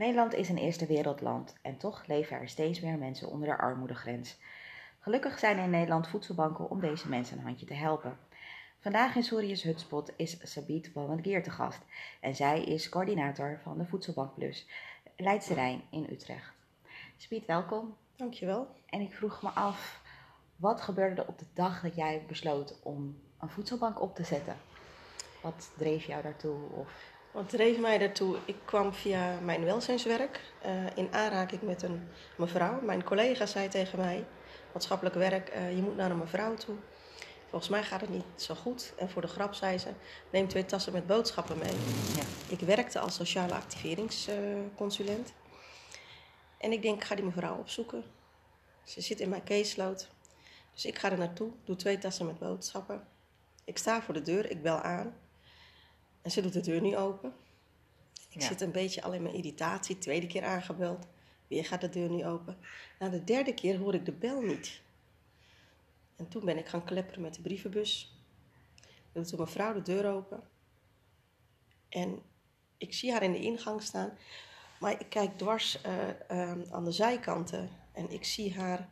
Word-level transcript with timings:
Nederland 0.00 0.34
is 0.34 0.48
een 0.48 0.58
eerste 0.58 0.86
wereldland 0.86 1.54
en 1.62 1.76
toch 1.76 2.06
leven 2.06 2.36
er 2.36 2.48
steeds 2.48 2.80
meer 2.80 2.98
mensen 2.98 3.28
onder 3.28 3.48
de 3.48 3.58
armoedegrens. 3.58 4.36
Gelukkig 5.00 5.38
zijn 5.38 5.58
er 5.58 5.64
in 5.64 5.70
Nederland 5.70 6.08
voedselbanken 6.08 6.70
om 6.70 6.80
deze 6.80 7.08
mensen 7.08 7.38
een 7.38 7.44
handje 7.44 7.66
te 7.66 7.74
helpen. 7.74 8.18
Vandaag 8.78 9.16
in 9.16 9.22
Sorius 9.22 9.62
Hutspot 9.62 10.12
is 10.16 10.52
Sabit 10.52 10.92
Ballengeer 10.92 11.42
te 11.42 11.50
gast 11.50 11.82
en 12.20 12.34
zij 12.34 12.62
is 12.64 12.88
coördinator 12.88 13.60
van 13.62 13.78
de 13.78 13.86
Voedselbank 13.86 14.34
Plus 14.34 14.66
Leidse 15.16 15.54
Rijn 15.54 15.82
in 15.90 16.06
Utrecht. 16.10 16.52
Sabit, 17.16 17.46
welkom. 17.46 17.96
Dankjewel. 18.16 18.68
En 18.86 19.00
ik 19.00 19.12
vroeg 19.12 19.42
me 19.42 19.48
af, 19.48 20.02
wat 20.56 20.80
gebeurde 20.80 21.22
er 21.22 21.28
op 21.28 21.38
de 21.38 21.46
dag 21.54 21.82
dat 21.82 21.94
jij 21.94 22.24
besloot 22.26 22.80
om 22.82 23.20
een 23.38 23.50
voedselbank 23.50 24.00
op 24.00 24.14
te 24.14 24.24
zetten? 24.24 24.56
Wat 25.42 25.70
dreef 25.76 26.04
jou 26.04 26.22
daartoe? 26.22 26.58
Of 26.70 27.09
wat 27.30 27.48
dreef 27.48 27.78
mij 27.78 27.98
daartoe? 27.98 28.36
Ik 28.44 28.56
kwam 28.64 28.92
via 28.94 29.38
mijn 29.40 29.64
welzijnswerk 29.64 30.40
uh, 30.66 30.70
in 30.94 31.12
aanraking 31.12 31.62
met 31.62 31.82
een 31.82 32.08
mevrouw. 32.36 32.80
Mijn 32.80 33.04
collega 33.04 33.46
zei 33.46 33.68
tegen 33.68 33.98
mij, 33.98 34.24
maatschappelijk 34.72 35.16
werk, 35.16 35.54
uh, 35.56 35.76
je 35.76 35.82
moet 35.82 35.96
naar 35.96 36.10
een 36.10 36.18
mevrouw 36.18 36.54
toe. 36.54 36.76
Volgens 37.48 37.70
mij 37.70 37.82
gaat 37.82 38.00
het 38.00 38.10
niet 38.10 38.24
zo 38.36 38.54
goed. 38.54 38.92
En 38.96 39.10
voor 39.10 39.22
de 39.22 39.28
grap 39.28 39.54
zei 39.54 39.78
ze, 39.78 39.88
neem 40.30 40.48
twee 40.48 40.64
tassen 40.64 40.92
met 40.92 41.06
boodschappen 41.06 41.58
mee. 41.58 41.74
Ja. 42.16 42.22
Ik 42.48 42.60
werkte 42.60 42.98
als 42.98 43.14
sociale 43.14 43.54
activeringsconsulent. 43.54 45.32
en 46.58 46.72
ik 46.72 46.82
denk, 46.82 46.96
ik 46.96 47.04
ga 47.04 47.14
die 47.14 47.24
mevrouw 47.24 47.56
opzoeken. 47.56 48.04
Ze 48.84 49.00
zit 49.00 49.20
in 49.20 49.28
mijn 49.28 49.44
caseload. 49.44 50.08
Dus 50.72 50.84
ik 50.84 50.98
ga 50.98 51.10
er 51.10 51.18
naartoe, 51.18 51.50
doe 51.64 51.76
twee 51.76 51.98
tassen 51.98 52.26
met 52.26 52.38
boodschappen. 52.38 53.06
Ik 53.64 53.78
sta 53.78 54.02
voor 54.02 54.14
de 54.14 54.22
deur, 54.22 54.50
ik 54.50 54.62
bel 54.62 54.80
aan. 54.80 55.14
En 56.22 56.30
ze 56.30 56.42
doet 56.42 56.52
de 56.52 56.60
deur 56.60 56.80
niet 56.80 56.96
open. 56.96 57.34
Ik 58.30 58.42
zit 58.42 58.60
een 58.60 58.72
beetje 58.72 59.02
al 59.02 59.12
in 59.12 59.22
mijn 59.22 59.34
irritatie. 59.34 59.98
Tweede 59.98 60.26
keer 60.26 60.44
aangebeld. 60.44 61.06
Weer 61.46 61.64
gaat 61.64 61.80
de 61.80 61.88
deur 61.88 62.08
niet 62.08 62.24
open. 62.24 62.58
Na 62.98 63.08
de 63.08 63.24
derde 63.24 63.54
keer 63.54 63.78
hoor 63.78 63.94
ik 63.94 64.04
de 64.04 64.12
bel 64.12 64.40
niet. 64.40 64.80
En 66.16 66.28
toen 66.28 66.44
ben 66.44 66.58
ik 66.58 66.66
gaan 66.66 66.84
klepperen 66.84 67.22
met 67.22 67.34
de 67.34 67.40
brievenbus. 67.40 68.14
Doet 69.12 69.36
mijn 69.36 69.48
vrouw 69.48 69.72
de 69.72 69.82
deur 69.82 70.12
open. 70.12 70.42
En 71.88 72.22
ik 72.78 72.94
zie 72.94 73.12
haar 73.12 73.22
in 73.22 73.32
de 73.32 73.40
ingang 73.40 73.82
staan. 73.82 74.18
Maar 74.80 75.00
ik 75.00 75.06
kijk 75.08 75.38
dwars 75.38 75.78
uh, 75.86 76.08
aan 76.70 76.84
de 76.84 76.92
zijkanten. 76.92 77.70
En 77.92 78.10
ik 78.10 78.24
zie 78.24 78.54
haar... 78.54 78.88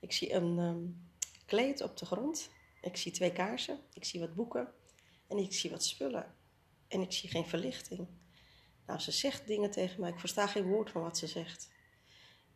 Ik 0.00 0.12
zie 0.12 0.32
een 0.32 0.58
um, 0.58 1.10
kleed 1.46 1.80
op 1.80 1.96
de 1.96 2.06
grond. 2.06 2.50
Ik 2.80 2.96
zie 2.96 3.12
twee 3.12 3.32
kaarsen. 3.32 3.78
Ik 3.92 4.04
zie 4.04 4.20
wat 4.20 4.34
boeken. 4.34 4.72
En 5.28 5.38
ik 5.38 5.52
zie 5.52 5.70
wat 5.70 5.84
spullen 5.84 6.38
en 6.90 7.00
ik 7.00 7.12
zie 7.12 7.30
geen 7.30 7.46
verlichting. 7.46 8.08
Nou, 8.86 9.00
ze 9.00 9.10
zegt 9.10 9.46
dingen 9.46 9.70
tegen 9.70 10.00
mij, 10.00 10.10
ik 10.10 10.18
versta 10.18 10.46
geen 10.46 10.66
woord 10.66 10.90
van 10.90 11.02
wat 11.02 11.18
ze 11.18 11.26
zegt. 11.26 11.70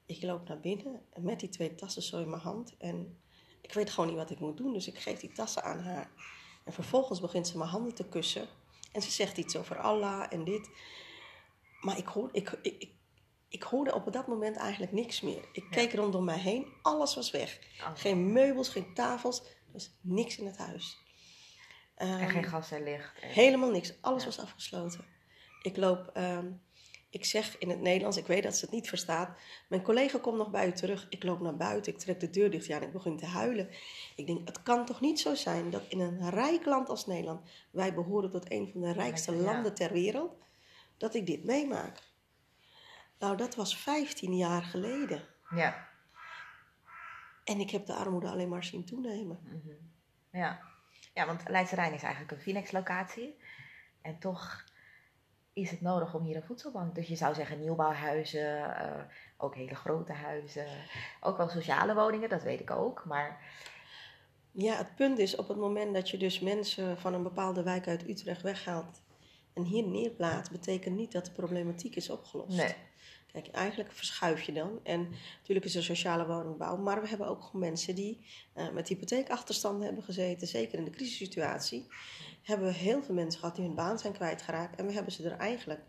Ik 0.06 0.22
loop 0.22 0.48
naar 0.48 0.60
binnen 0.60 1.02
met 1.20 1.40
die 1.40 1.48
twee 1.48 1.74
tassen 1.74 2.02
zo 2.02 2.20
in 2.20 2.30
mijn 2.30 2.42
hand 2.42 2.77
en 2.77 3.18
ik 3.60 3.72
weet 3.72 3.90
gewoon 3.90 4.08
niet 4.08 4.18
wat 4.18 4.30
ik 4.30 4.40
moet 4.40 4.56
doen, 4.56 4.72
dus 4.72 4.86
ik 4.86 4.98
geef 4.98 5.20
die 5.20 5.32
tassen 5.32 5.62
aan 5.62 5.78
haar. 5.78 6.10
En 6.64 6.72
vervolgens 6.72 7.20
begint 7.20 7.48
ze 7.48 7.58
mijn 7.58 7.70
handen 7.70 7.94
te 7.94 8.08
kussen 8.08 8.48
en 8.92 9.02
ze 9.02 9.10
zegt 9.10 9.38
iets 9.38 9.56
over 9.56 9.78
Allah 9.78 10.27
en 10.30 10.44
dit. 10.44 10.70
Maar 11.80 11.98
ik, 11.98 12.06
hoor, 12.06 12.28
ik, 12.32 12.58
ik, 12.62 12.90
ik, 13.48 13.62
hoorde 13.62 13.94
op 13.94 14.12
dat 14.12 14.27
moment 14.27 14.56
eigenlijk 14.56 14.92
niks 14.92 15.20
meer. 15.20 15.48
Ik 15.52 15.70
keek 15.70 15.92
rondom 15.92 16.24
mij 16.24 16.38
heen, 16.38 16.66
alles 16.82 17.14
was 17.14 17.30
weg. 17.30 17.58
Oh. 17.80 17.90
Geen 17.94 18.32
meubels, 18.32 18.68
geen 18.68 18.94
tafels, 18.94 19.40
er 19.40 19.72
was 19.72 19.90
niks 20.00 20.38
in 20.38 20.46
het 20.46 20.56
huis 20.56 21.02
en 21.95 22.28
geen 22.28 22.42
ehm, 22.42 22.50
gas 22.50 22.70
en 22.70 22.83
licht? 22.83 23.12
Helemaal 23.20 23.70
niks. 23.70 23.92
Alles 24.00 24.25
was 24.25 24.41
afgesloten. 24.41 25.05
Ik 25.62 25.77
loop, 25.77 26.11
ehm, 26.14 26.47
ik 27.11 27.25
zeg 27.25 27.59
in 27.59 27.69
het 27.69 27.81
Nederlands, 27.81 28.17
ik 28.17 28.27
weet 28.27 28.42
dat 28.42 28.56
ze 28.56 28.64
het 28.64 28.74
niet 28.74 28.89
verstaat. 28.89 29.39
Mijn 29.68 29.83
collega 29.83 30.18
komt 30.18 30.36
nog 30.36 30.51
bij 30.51 30.67
u 30.67 30.73
terug. 30.73 31.07
Ik 31.11 31.24
loop 31.24 31.41
naar 31.41 31.57
buiten, 31.57 31.92
ik 31.92 31.98
trek 31.98 32.20
de 32.20 32.30
deur 32.30 32.51
dicht. 32.51 32.67
Ja, 32.67 32.77
en 32.77 32.83
ik 32.83 32.92
begin 32.92 33.17
te 33.17 33.27
huilen. 33.27 33.68
Ik 34.17 34.27
denk, 34.27 34.48
het 34.48 34.63
kan 34.63 34.85
toch 34.85 35.01
niet 35.01 35.20
zo 35.20 35.35
zijn 35.35 35.70
dat 35.70 35.83
in 35.89 36.01
een 36.01 36.30
rijk 36.30 36.64
land 36.64 36.89
als 36.89 37.07
Nederland, 37.07 37.51
wij 37.70 37.95
behoren 37.95 38.30
tot 38.30 38.51
een 38.51 38.68
van 38.73 38.80
de 38.80 38.92
rijkste 38.92 39.33
landen 39.33 39.74
ter 39.74 39.92
wereld, 39.92 40.36
dat 40.97 41.14
ik 41.14 41.27
dit 41.27 41.45
meemaak. 41.45 42.02
Nou, 43.18 43.36
dat 43.36 43.55
was 43.55 43.77
15 43.77 44.36
jaar 44.36 44.63
geleden. 44.63 45.23
Ja. 45.55 45.89
En 47.45 47.61
ik 47.61 47.70
heb 47.70 47.86
de 47.86 47.95
armoede 47.95 48.29
alleen 48.29 48.48
maar 48.48 48.64
zien 48.64 48.85
toenemen. 48.85 49.39
Mhm. 49.42 49.74
Ja. 50.30 50.61
Ja, 51.14 51.27
want 51.27 51.48
Leidse 51.48 51.75
Rijn 51.75 51.92
is 51.92 52.02
eigenlijk 52.02 52.33
een 52.33 52.41
Phoenix-locatie. 52.42 53.39
En 54.02 54.19
toch 54.19 54.64
is 55.52 55.70
het 55.70 55.80
nodig 55.80 56.14
om 56.14 56.23
hier 56.23 56.36
een 56.36 56.42
voedselbank. 56.42 56.95
Dus 56.95 57.07
je 57.07 57.17
zou 57.17 57.35
zeggen 57.35 57.61
nieuwbouwhuizen, 57.61 58.58
uh, 58.58 59.02
ook 59.36 59.55
hele 59.55 59.74
grote 59.74 60.13
huizen. 60.13 60.67
Ook 61.20 61.36
wel 61.36 61.48
sociale 61.48 61.95
woningen, 61.95 62.29
dat 62.29 62.42
weet 62.42 62.61
ik 62.61 62.70
ook. 62.70 63.05
Maar... 63.05 63.42
Ja, 64.57 64.77
het 64.77 64.95
punt 64.95 65.19
is 65.19 65.36
op 65.36 65.48
het 65.48 65.57
moment 65.57 65.95
dat 65.95 66.11
je 66.11 66.17
dus 66.17 66.41
mensen 66.41 66.98
van 66.98 67.14
een 67.14 67.23
bepaalde 67.23 67.63
wijk 67.63 67.89
uit 67.89 68.08
Utrecht 68.08 68.42
weghaalt 68.42 69.03
en 69.55 69.63
hier 69.63 69.86
neerplaatst, 69.86 70.53
betekent 70.53 70.97
niet 70.97 71.13
dat 71.13 71.24
de 71.24 71.33
problematiek 71.33 71.97
is 71.97 72.11
opgelost. 72.11 72.57
Nee. 72.57 72.74
Kijk, 73.34 73.48
eigenlijk 73.50 73.92
verschuif 73.92 74.42
je 74.42 74.52
dan. 74.52 74.80
En 74.83 75.08
natuurlijk 75.39 75.67
is 75.67 75.74
er 75.74 75.83
sociale 75.83 76.27
woningbouw, 76.27 76.77
maar 76.77 77.00
we 77.00 77.08
hebben 77.08 77.28
ook 77.28 77.52
mensen 77.52 77.95
die 77.95 78.27
uh, 78.56 78.70
met 78.70 78.89
hypotheekachterstanden 78.89 79.84
hebben 79.84 80.05
gezeten, 80.05 80.46
zeker 80.46 80.78
in 80.78 80.84
de 80.84 80.90
crisissituatie. 80.90 81.86
Hebben 82.42 82.67
we 82.67 82.73
heel 82.73 83.02
veel 83.02 83.14
mensen 83.14 83.40
gehad 83.40 83.56
die 83.56 83.64
hun 83.64 83.74
baan 83.74 83.98
zijn 83.98 84.12
kwijtgeraakt 84.12 84.78
en 84.78 84.86
we 84.86 84.92
hebben 84.92 85.12
ze 85.12 85.30
er 85.30 85.39
eigenlijk 85.39 85.80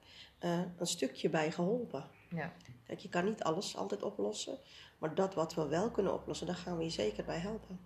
uh, 0.41 0.59
een 0.78 0.88
stukje 0.88 1.29
bij 1.29 1.51
geholpen. 1.51 2.05
Ja. 2.29 2.53
Kijk, 2.88 3.00
je 3.00 3.09
kan 3.09 3.25
niet 3.25 3.44
alles 3.44 3.78
altijd 3.78 4.03
oplossen, 4.03 4.57
maar 4.97 5.16
dat 5.16 5.34
wat 5.34 5.53
we 5.53 5.67
wel 5.67 5.91
kunnen 5.91 6.13
oplossen, 6.13 6.47
daar 6.47 6.55
gaan 6.55 6.78
we 6.78 6.84
je 6.84 6.89
zeker 6.89 7.25
bij 7.25 7.39
helpen. 7.39 7.79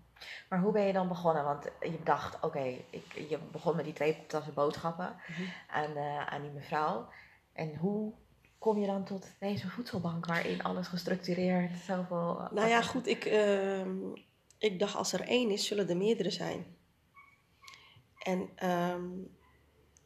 Maar 0.50 0.60
hoe 0.60 0.72
ben 0.72 0.86
je 0.86 0.94
dan 0.94 1.08
begonnen? 1.08 1.44
Want 1.44 1.64
je 1.82 2.00
dacht, 2.04 2.44
oké, 2.44 2.64
je 3.30 3.40
begon 3.52 3.76
met 3.76 3.86
die 3.86 3.94
twee 3.94 4.26
tassen 4.28 4.54
boodschappen 4.54 5.16
mm 5.28 5.46
aan, 5.68 5.92
uh, 5.98 6.28
aan 6.28 6.42
die 6.42 6.52
mevrouw. 6.52 7.08
En 7.54 7.76
hoe 7.76 8.14
kom 8.60 8.80
je 8.80 8.88
dan 8.88 9.06
tot 9.06 9.28
deze 9.40 9.70
voedselbank 9.70 10.26
waarin 10.26 10.64
alles 10.64 10.88
gestructureerd, 10.88 11.78
zoveel... 11.78 12.48
Nou 12.52 12.68
ja, 12.68 12.82
goed, 12.82 13.08
ik, 13.08 13.26
uh, 13.26 13.86
ik 14.58 14.80
dacht 14.80 14.96
als 14.96 15.14
er 15.14 15.22
één 15.22 15.50
is, 15.50 15.66
zullen 15.68 15.90
er 15.90 15.98
meerdere 15.98 16.32
zijn. 16.32 16.78
En, 18.20 18.70
um, 18.70 19.38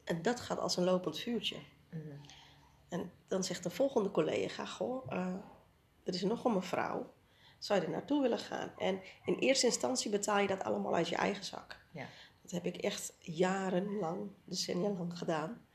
en 0.04 0.22
dat 0.22 0.40
gaat 0.40 0.60
als 0.60 0.78
een 0.78 0.84
lopend 0.84 1.20
vuurtje. 1.20 1.58
Mhm. 1.90 2.02
En 2.90 3.12
dan 3.28 3.44
zegt 3.44 3.64
de 3.64 3.70
volgende 3.70 4.12
collega, 4.12 4.66
goh, 4.66 5.12
uh, 5.12 5.28
er 6.04 6.14
is 6.14 6.24
nog 6.24 6.46
een 6.46 6.54
mevrouw, 6.54 7.14
zou 7.60 7.80
je 7.80 7.86
er 7.86 7.92
naartoe 7.92 8.22
willen 8.22 8.40
gaan? 8.40 8.72
En 8.78 9.02
in 9.26 9.36
eerste 9.36 9.66
instantie 9.66 10.12
betaal 10.12 10.40
je 10.40 10.48
dat 10.48 10.64
allemaal 10.64 10.96
uit 10.96 11.10
je 11.10 11.16
eigen 11.16 11.44
zak. 11.44 11.80
Ja. 11.92 12.06
Dat 12.42 12.52
heb 12.52 12.66
ik 12.66 12.76
echt 12.76 13.14
jarenlang, 13.20 14.32
decennia 14.46 14.90
lang 14.90 15.18
gedaan. 15.18 15.66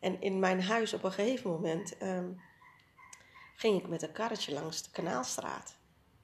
En 0.00 0.20
in 0.20 0.38
mijn 0.38 0.62
huis 0.62 0.92
op 0.92 1.04
een 1.04 1.12
gegeven 1.12 1.50
moment 1.50 2.02
um, 2.02 2.40
ging 3.54 3.78
ik 3.80 3.88
met 3.88 4.02
een 4.02 4.12
karretje 4.12 4.52
langs 4.52 4.82
de 4.82 4.90
Kanaalstraat. 4.90 5.78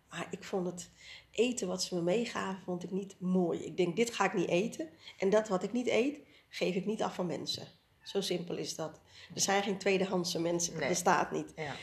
Maar 0.08 0.26
ik 0.30 0.44
vond 0.44 0.66
het 0.66 0.90
eten 1.30 1.68
wat 1.68 1.82
ze 1.82 1.94
me 1.94 2.02
meegaven, 2.02 2.62
vond 2.62 2.82
ik 2.82 2.90
niet 2.90 3.20
mooi. 3.20 3.64
Ik 3.64 3.76
denk, 3.76 3.96
dit 3.96 4.14
ga 4.14 4.24
ik 4.24 4.34
niet 4.34 4.48
eten. 4.48 4.88
En 5.18 5.30
dat 5.30 5.48
wat 5.48 5.62
ik 5.62 5.72
niet 5.72 5.86
eet, 5.86 6.20
geef 6.48 6.74
ik 6.74 6.86
niet 6.86 7.02
af 7.02 7.14
van 7.14 7.26
mensen. 7.26 7.68
Zo 8.02 8.20
simpel 8.20 8.56
is 8.56 8.74
dat. 8.74 9.00
Er 9.34 9.40
zijn 9.40 9.62
geen 9.62 9.78
tweedehandse 9.78 10.40
mensen, 10.40 10.78
dat 10.78 10.88
bestaat 10.88 11.30
niet. 11.30 11.52
Ja. 11.56 11.74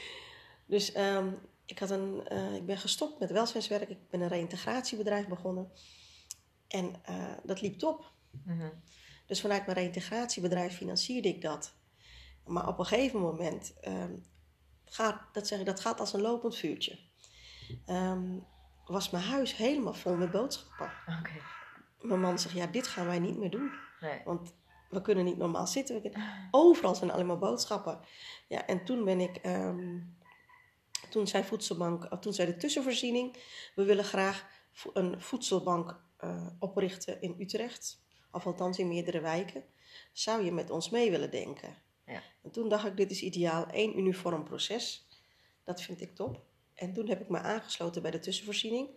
Dus 0.66 0.98
um, 0.98 1.40
ik, 1.66 1.80
had 1.80 1.90
een, 1.90 2.24
uh, 2.32 2.56
ik 2.56 2.66
ben 2.66 2.78
gestopt 2.78 3.20
met 3.20 3.32
welzijnswerk. 3.32 3.90
Ik 3.90 4.09
ben 4.09 4.22
een 4.22 4.28
reïntegratiebedrijf 4.28 5.28
begonnen. 5.28 5.72
En 6.68 6.94
uh, 7.09 7.34
dat 7.44 7.62
liep 7.62 7.78
top. 7.78 8.12
Mm 8.32 8.59
-hmm. 8.59 8.72
Dus 9.26 9.41
vanuit 9.41 9.66
mijn 9.66 9.78
reïntegratiebedrijf 9.78 10.76
financierde 10.76 11.28
ik 11.28 11.41
dat. 11.41 11.76
Maar 12.45 12.67
op 12.67 12.79
een 12.79 12.85
gegeven 12.85 13.19
moment 13.19 13.73
um, 13.87 14.25
gaat, 14.85 15.22
dat, 15.31 15.47
zeg 15.47 15.59
ik, 15.59 15.66
dat 15.66 15.79
gaat 15.79 15.99
als 15.99 16.13
een 16.13 16.22
lopend 16.22 16.55
vuurtje. 16.55 16.99
Um, 17.87 18.45
was 18.85 19.09
mijn 19.09 19.23
huis 19.23 19.55
helemaal 19.55 19.93
vol 19.93 20.16
met 20.16 20.31
boodschappen. 20.31 20.91
Okay. 21.19 21.41
Mijn 21.99 22.19
man 22.19 22.40
zegt, 22.40 22.55
ja, 22.55 22.67
dit 22.67 22.87
gaan 22.87 23.05
wij 23.05 23.19
niet 23.19 23.37
meer 23.37 23.51
doen. 23.51 23.72
Nee. 23.99 24.22
Want 24.25 24.53
we 24.90 25.01
kunnen 25.01 25.25
niet 25.25 25.37
normaal 25.37 25.67
zitten. 25.67 26.11
Overal 26.51 26.95
zijn 26.95 27.11
alleen 27.11 27.25
maar 27.25 27.40
boodschappen. 27.40 27.99
Ja, 28.47 28.66
en 28.66 28.85
toen 28.85 29.03
ben 29.03 29.19
ik... 29.19 29.45
Um, 29.45 30.17
toen 31.09 31.28
zei 31.28 31.43
Voedselbank, 31.43 32.22
toen 32.22 32.34
zei 32.34 32.51
de 32.51 32.57
tussenvoorziening... 32.57 33.37
we 33.75 33.84
willen 33.84 34.03
graag 34.03 34.47
een 34.93 35.22
voedselbank 35.22 35.99
uh, 36.23 36.47
oprichten 36.59 37.22
in 37.22 37.35
Utrecht. 37.40 38.01
Of 38.31 38.45
althans 38.45 38.79
in 38.79 38.87
meerdere 38.87 39.22
wijken. 39.22 39.63
Zou 40.11 40.43
je 40.43 40.51
met 40.51 40.69
ons 40.69 40.90
mee 40.90 41.11
willen 41.11 41.31
denken? 41.31 41.75
Ja. 42.05 42.22
En 42.44 42.52
toen 42.52 42.70
dacht 42.70 42.85
ik, 42.88 42.97
dit 42.97 43.11
is 43.11 43.22
ideaal, 43.22 43.66
één 43.67 43.97
uniform 44.00 44.44
proces. 44.44 45.08
Dat 45.64 45.82
vind 45.82 46.02
ik 46.02 46.16
top. 46.16 46.41
En 46.73 46.94
toen 46.94 47.08
heb 47.09 47.22
ik 47.22 47.29
me 47.29 47.38
aangesloten 47.40 48.02
bij 48.02 48.11
de 48.11 48.20
tussenvoorziening. 48.20 48.88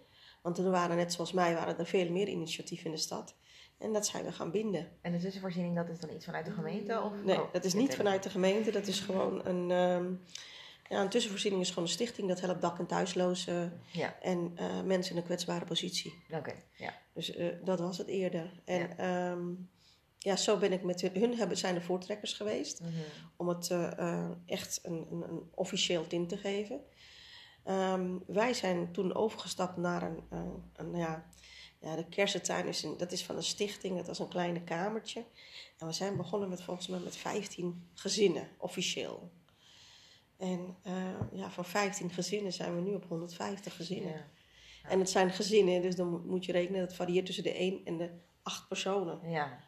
Want 0.43 0.59
er 0.59 0.71
waren 0.71 0.97
net 0.97 1.13
zoals 1.13 1.33
mij 1.33 1.55
waren 1.55 1.79
er 1.79 1.87
veel 1.87 2.11
meer 2.11 2.29
initiatieven 2.29 2.87
in 2.87 2.93
de 2.93 2.97
stad. 2.99 3.35
En 3.79 3.93
dat 3.93 4.07
zijn 4.07 4.25
we 4.25 4.33
gaan 4.33 4.51
binden. 4.51 4.89
En 5.01 5.13
de 5.13 5.19
tussenvoorziening, 5.19 5.77
dat 5.77 5.89
is 5.89 5.99
dan 5.99 6.11
iets 6.11 6.25
vanuit 6.25 6.45
de 6.47 6.53
gemeente? 6.53 7.01
Of? 7.01 7.25
Nee, 7.25 7.41
Oh, 7.43 7.53
dat 7.53 7.65
is 7.65 7.75
niet 7.75 7.95
vanuit 7.97 8.23
de 8.23 8.31
gemeente. 8.31 8.71
Dat 8.71 8.87
is 8.87 9.01
gewoon 9.01 9.47
een... 9.47 9.71
ehm, 9.71 10.13
ja, 10.89 11.03
een 11.03 11.09
tussenvoorziening 11.09 11.63
is 11.63 11.69
gewoon 11.69 11.85
een 11.85 11.91
stichting. 11.91 12.29
Dat 12.29 12.41
helpt 12.41 12.61
dak- 12.61 12.79
en 12.79 12.87
thuislozen 12.87 13.81
Ja, 13.93 14.21
en 14.21 14.53
eh, 14.57 14.83
mensen 14.83 15.13
in 15.13 15.19
een 15.19 15.27
kwetsbare 15.27 15.65
positie. 15.65 16.15
oké. 16.31 16.55
Ja. 16.77 16.95
Dus 17.15 17.35
eh, 17.35 17.55
dat 17.65 17.81
was 17.81 17.99
het 17.99 18.07
eerder. 18.07 18.61
En 18.65 18.79
Ja. 18.79 18.95
ja, 19.05 19.37
ja 20.19 20.37
zo 20.37 20.59
ben 20.59 20.73
ik 20.73 20.83
met 20.83 21.01
hun... 21.01 21.17
Hun 21.21 21.35
hebben, 21.37 21.57
zijn 21.57 21.75
de 21.75 21.81
voortrekkers 21.81 22.33
geweest. 22.33 22.81
Mhm. 22.81 22.93
om 23.37 23.49
het 23.49 23.71
eh, 23.71 23.99
eh, 23.99 24.31
echt 24.47 24.81
een, 24.83 25.07
een, 25.11 25.23
een 25.23 25.43
officieel 25.55 26.07
tint 26.07 26.29
te 26.29 26.37
geven. 26.37 26.81
Ehm, 27.65 28.19
wij 28.27 28.55
zijn 28.55 28.93
toen 28.93 29.15
overgestapt 29.15 29.77
naar 29.77 30.03
een, 30.03 30.23
een 30.77 30.97
ja, 30.97 31.27
ja, 31.81 31.97
de 31.97 32.09
kersentuin 32.09 32.67
is 32.67 32.83
een, 32.83 32.97
dat 32.97 33.13
is 33.13 33.25
van 33.25 33.37
een 33.37 33.43
stichting, 33.43 33.97
dat 33.97 34.07
was 34.07 34.19
een 34.19 34.29
kleine 34.29 34.63
kamertje. 34.65 35.25
En 35.79 35.87
we 35.87 35.93
zijn 35.93 36.17
begonnen 36.17 36.49
met 36.49 36.63
volgens 36.63 36.87
mij 36.87 36.99
met 36.99 37.17
15 37.17 37.89
gezinnen, 37.95 38.49
officieel. 38.59 39.31
En 40.37 40.77
eh, 40.83 41.21
ja, 41.33 41.51
van 41.51 41.65
15 41.65 42.11
gezinnen 42.11 42.53
zijn 42.53 42.75
we 42.75 42.81
nu 42.81 42.95
op 42.95 43.05
150 43.09 43.77
gezinnen. 43.77 44.13
Ja. 44.13 44.29
En 44.89 44.99
het 44.99 45.11
zijn 45.11 45.31
gezinnen, 45.31 45.83
dus 45.83 45.97
dan 45.97 46.09
moet- 46.11 46.25
moet 46.27 46.45
je 46.45 46.53
rekenen, 46.53 46.81
dat 46.81 46.95
varieert 46.95 47.27
tussen 47.27 47.45
de 47.45 47.59
1 47.59 47.81
en 47.85 47.97
de 47.97 48.11
8 48.43 48.69
personen. 48.69 49.31
ja, 49.31 49.59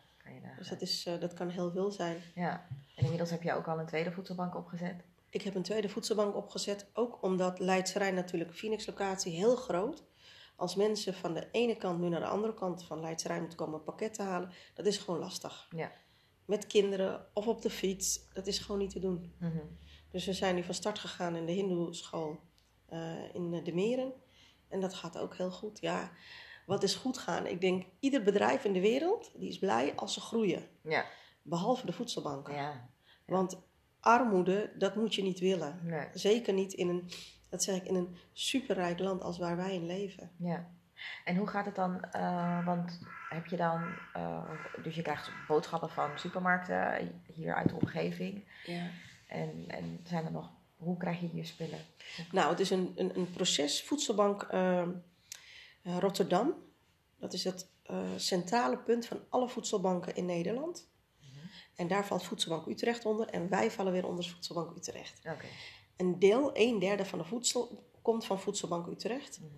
Dus 0.59 0.69
dat, 0.69 0.81
is, 0.81 1.07
eh, 1.07 1.21
dat 1.21 1.35
kan 1.35 1.49
heel 1.49 1.71
veel 1.71 1.91
zijn. 1.91 2.17
Ja. 2.35 2.67
En 2.95 3.03
inmiddels 3.03 3.31
heb 3.31 3.43
je 3.43 3.53
ook 3.53 3.69
al 3.69 3.79
een 3.79 3.87
tweede 3.87 4.13
voedselbank 4.13 4.57
opgezet? 4.57 5.05
Ik 5.31 5.43
heb 5.43 5.55
een 5.55 5.63
tweede 5.63 5.89
voedselbank 5.89 6.37
opgezet, 6.37 6.87
ook 6.93 7.23
omdat 7.23 7.59
Leidse 7.59 7.99
Rijn 7.99 8.15
natuurlijk, 8.15 8.55
Phoenix 8.55 8.87
locatie, 8.87 9.33
heel 9.33 9.57
groot. 9.57 10.05
Als 10.57 10.75
mensen 10.75 11.15
van 11.15 11.35
de 11.35 11.49
ene 11.51 11.77
kant 11.77 12.01
nu 12.01 12.09
naar 12.09 12.21
de 12.21 12.27
andere 12.27 12.55
kant 12.55 12.85
van 12.85 13.01
Leidse 13.01 13.29
Rijn 13.29 13.41
moeten 13.41 13.59
komen 13.59 13.83
pakketten 13.83 14.25
halen, 14.25 14.53
dat 14.75 14.87
is 14.87 14.99
gewoon 14.99 15.21
lastig. 15.21 15.69
Ja. 15.71 15.93
Met 16.45 16.67
kinderen 16.67 17.27
of 17.33 17.47
op 17.47 17.63
de 17.63 17.71
fiets, 17.71 18.21
dat 18.33 18.47
is 18.47 18.59
gewoon 18.59 18.81
niet 18.81 18.91
te 18.91 18.99
doen. 18.99 19.35
Mhm. 19.39 19.59
Dus 20.11 20.27
we 20.27 20.33
zijn 20.33 20.55
nu 20.55 20.63
van 20.63 20.75
start 20.75 20.99
gegaan 20.99 21.37
in 21.37 21.47
de 21.47 21.53
hindoeschool 21.53 22.41
eh 22.89 23.35
in 23.35 23.65
de 23.65 23.75
Meren. 23.75 24.13
En 24.69 24.81
dat 24.81 24.95
gaat 24.95 25.19
ook 25.19 25.37
heel 25.37 25.51
goed. 25.51 25.81
Ja, 25.81 26.11
wat 26.69 26.83
is 26.83 26.95
goed 26.95 27.19
gaan? 27.19 27.47
Ik 27.47 27.61
denk, 27.61 27.85
ieder 28.01 28.23
bedrijf 28.23 28.65
in 28.65 28.73
de 28.73 28.81
wereld, 28.81 29.31
die 29.35 29.49
is 29.49 29.59
blij 29.59 29.93
als 29.97 30.15
ze 30.15 30.21
groeien. 30.21 30.69
Ja. 30.83 31.05
Behalve 31.43 31.87
de 31.87 31.93
voedselbanken. 31.93 32.55
Ja. 32.55 32.89
Want 33.25 33.59
armoede, 34.01 34.71
dat 34.79 34.95
moet 34.95 35.15
je 35.15 35.23
niet 35.23 35.39
willen. 35.39 35.79
Nee. 35.83 36.07
Zeker 36.13 36.53
niet 36.53 36.73
in 36.73 36.89
een, 36.89 37.11
dat 37.49 37.63
zeg 37.63 37.77
ik, 37.77 37.85
in 37.85 37.95
een 37.95 38.17
superrijk 38.33 38.99
land 38.99 39.23
als 39.23 39.39
waar 39.39 39.57
wij 39.57 39.75
in 39.75 39.87
leven. 39.87 40.31
Ja. 40.37 40.71
En 41.25 41.37
hoe 41.37 41.47
gaat 41.47 41.65
het 41.67 41.75
dan? 41.75 42.05
eh, 42.05 42.65
want 42.65 43.01
heb 43.29 43.47
je 43.47 43.57
dan, 43.57 43.95
eh, 44.13 44.51
dus 44.83 44.95
je 44.95 45.03
krijgt 45.03 45.31
boodschappen 45.47 45.91
van 45.91 46.19
supermarkten 46.19 47.13
hier 47.35 47.55
uit 47.55 47.69
de 47.69 47.75
omgeving. 47.75 48.49
Ja. 48.67 48.87
En, 49.27 49.65
en 49.69 50.01
zijn 50.05 50.25
er 50.25 50.33
nog, 50.33 50.51
hoe 50.77 50.97
krijg 50.97 51.21
je 51.21 51.27
hier 51.27 51.47
spullen? 51.47 51.81
Nou, 52.33 52.51
het 52.51 52.61
is 52.61 52.71
een, 52.71 52.93
een, 52.97 53.17
een 53.17 53.31
proces. 53.31 53.83
Voedselbank 53.83 54.43
eh, 54.43 54.89
Rotterdam. 55.99 56.55
Dat 57.19 57.33
is 57.33 57.45
het 57.45 57.71
eh, 57.83 57.99
centrale 58.17 58.79
punt 58.79 59.07
van 59.07 59.21
alle 59.29 59.49
voedselbanken 59.49 60.17
in 60.17 60.27
Nederland. 60.27 60.89
En 61.77 61.89
daar 61.89 62.07
valt 62.07 62.23
Voedselbank 62.23 62.67
Utrecht 62.67 63.05
onder. 63.05 63.29
En 63.29 63.49
wij 63.49 63.71
vallen 63.71 63.93
weer 63.93 64.07
onder 64.07 64.25
Voedselbank 64.25 64.77
Utrecht. 64.77 65.21
Een 65.97 66.19
deel, 66.19 66.51
een 66.53 66.79
derde 66.79 67.05
van 67.05 67.19
de 67.19 67.25
voedsel, 67.25 67.91
komt 68.03 68.25
van 68.25 68.41
Voedselbank 68.41 68.87
Utrecht. 68.87 69.41
Mhm. 69.41 69.51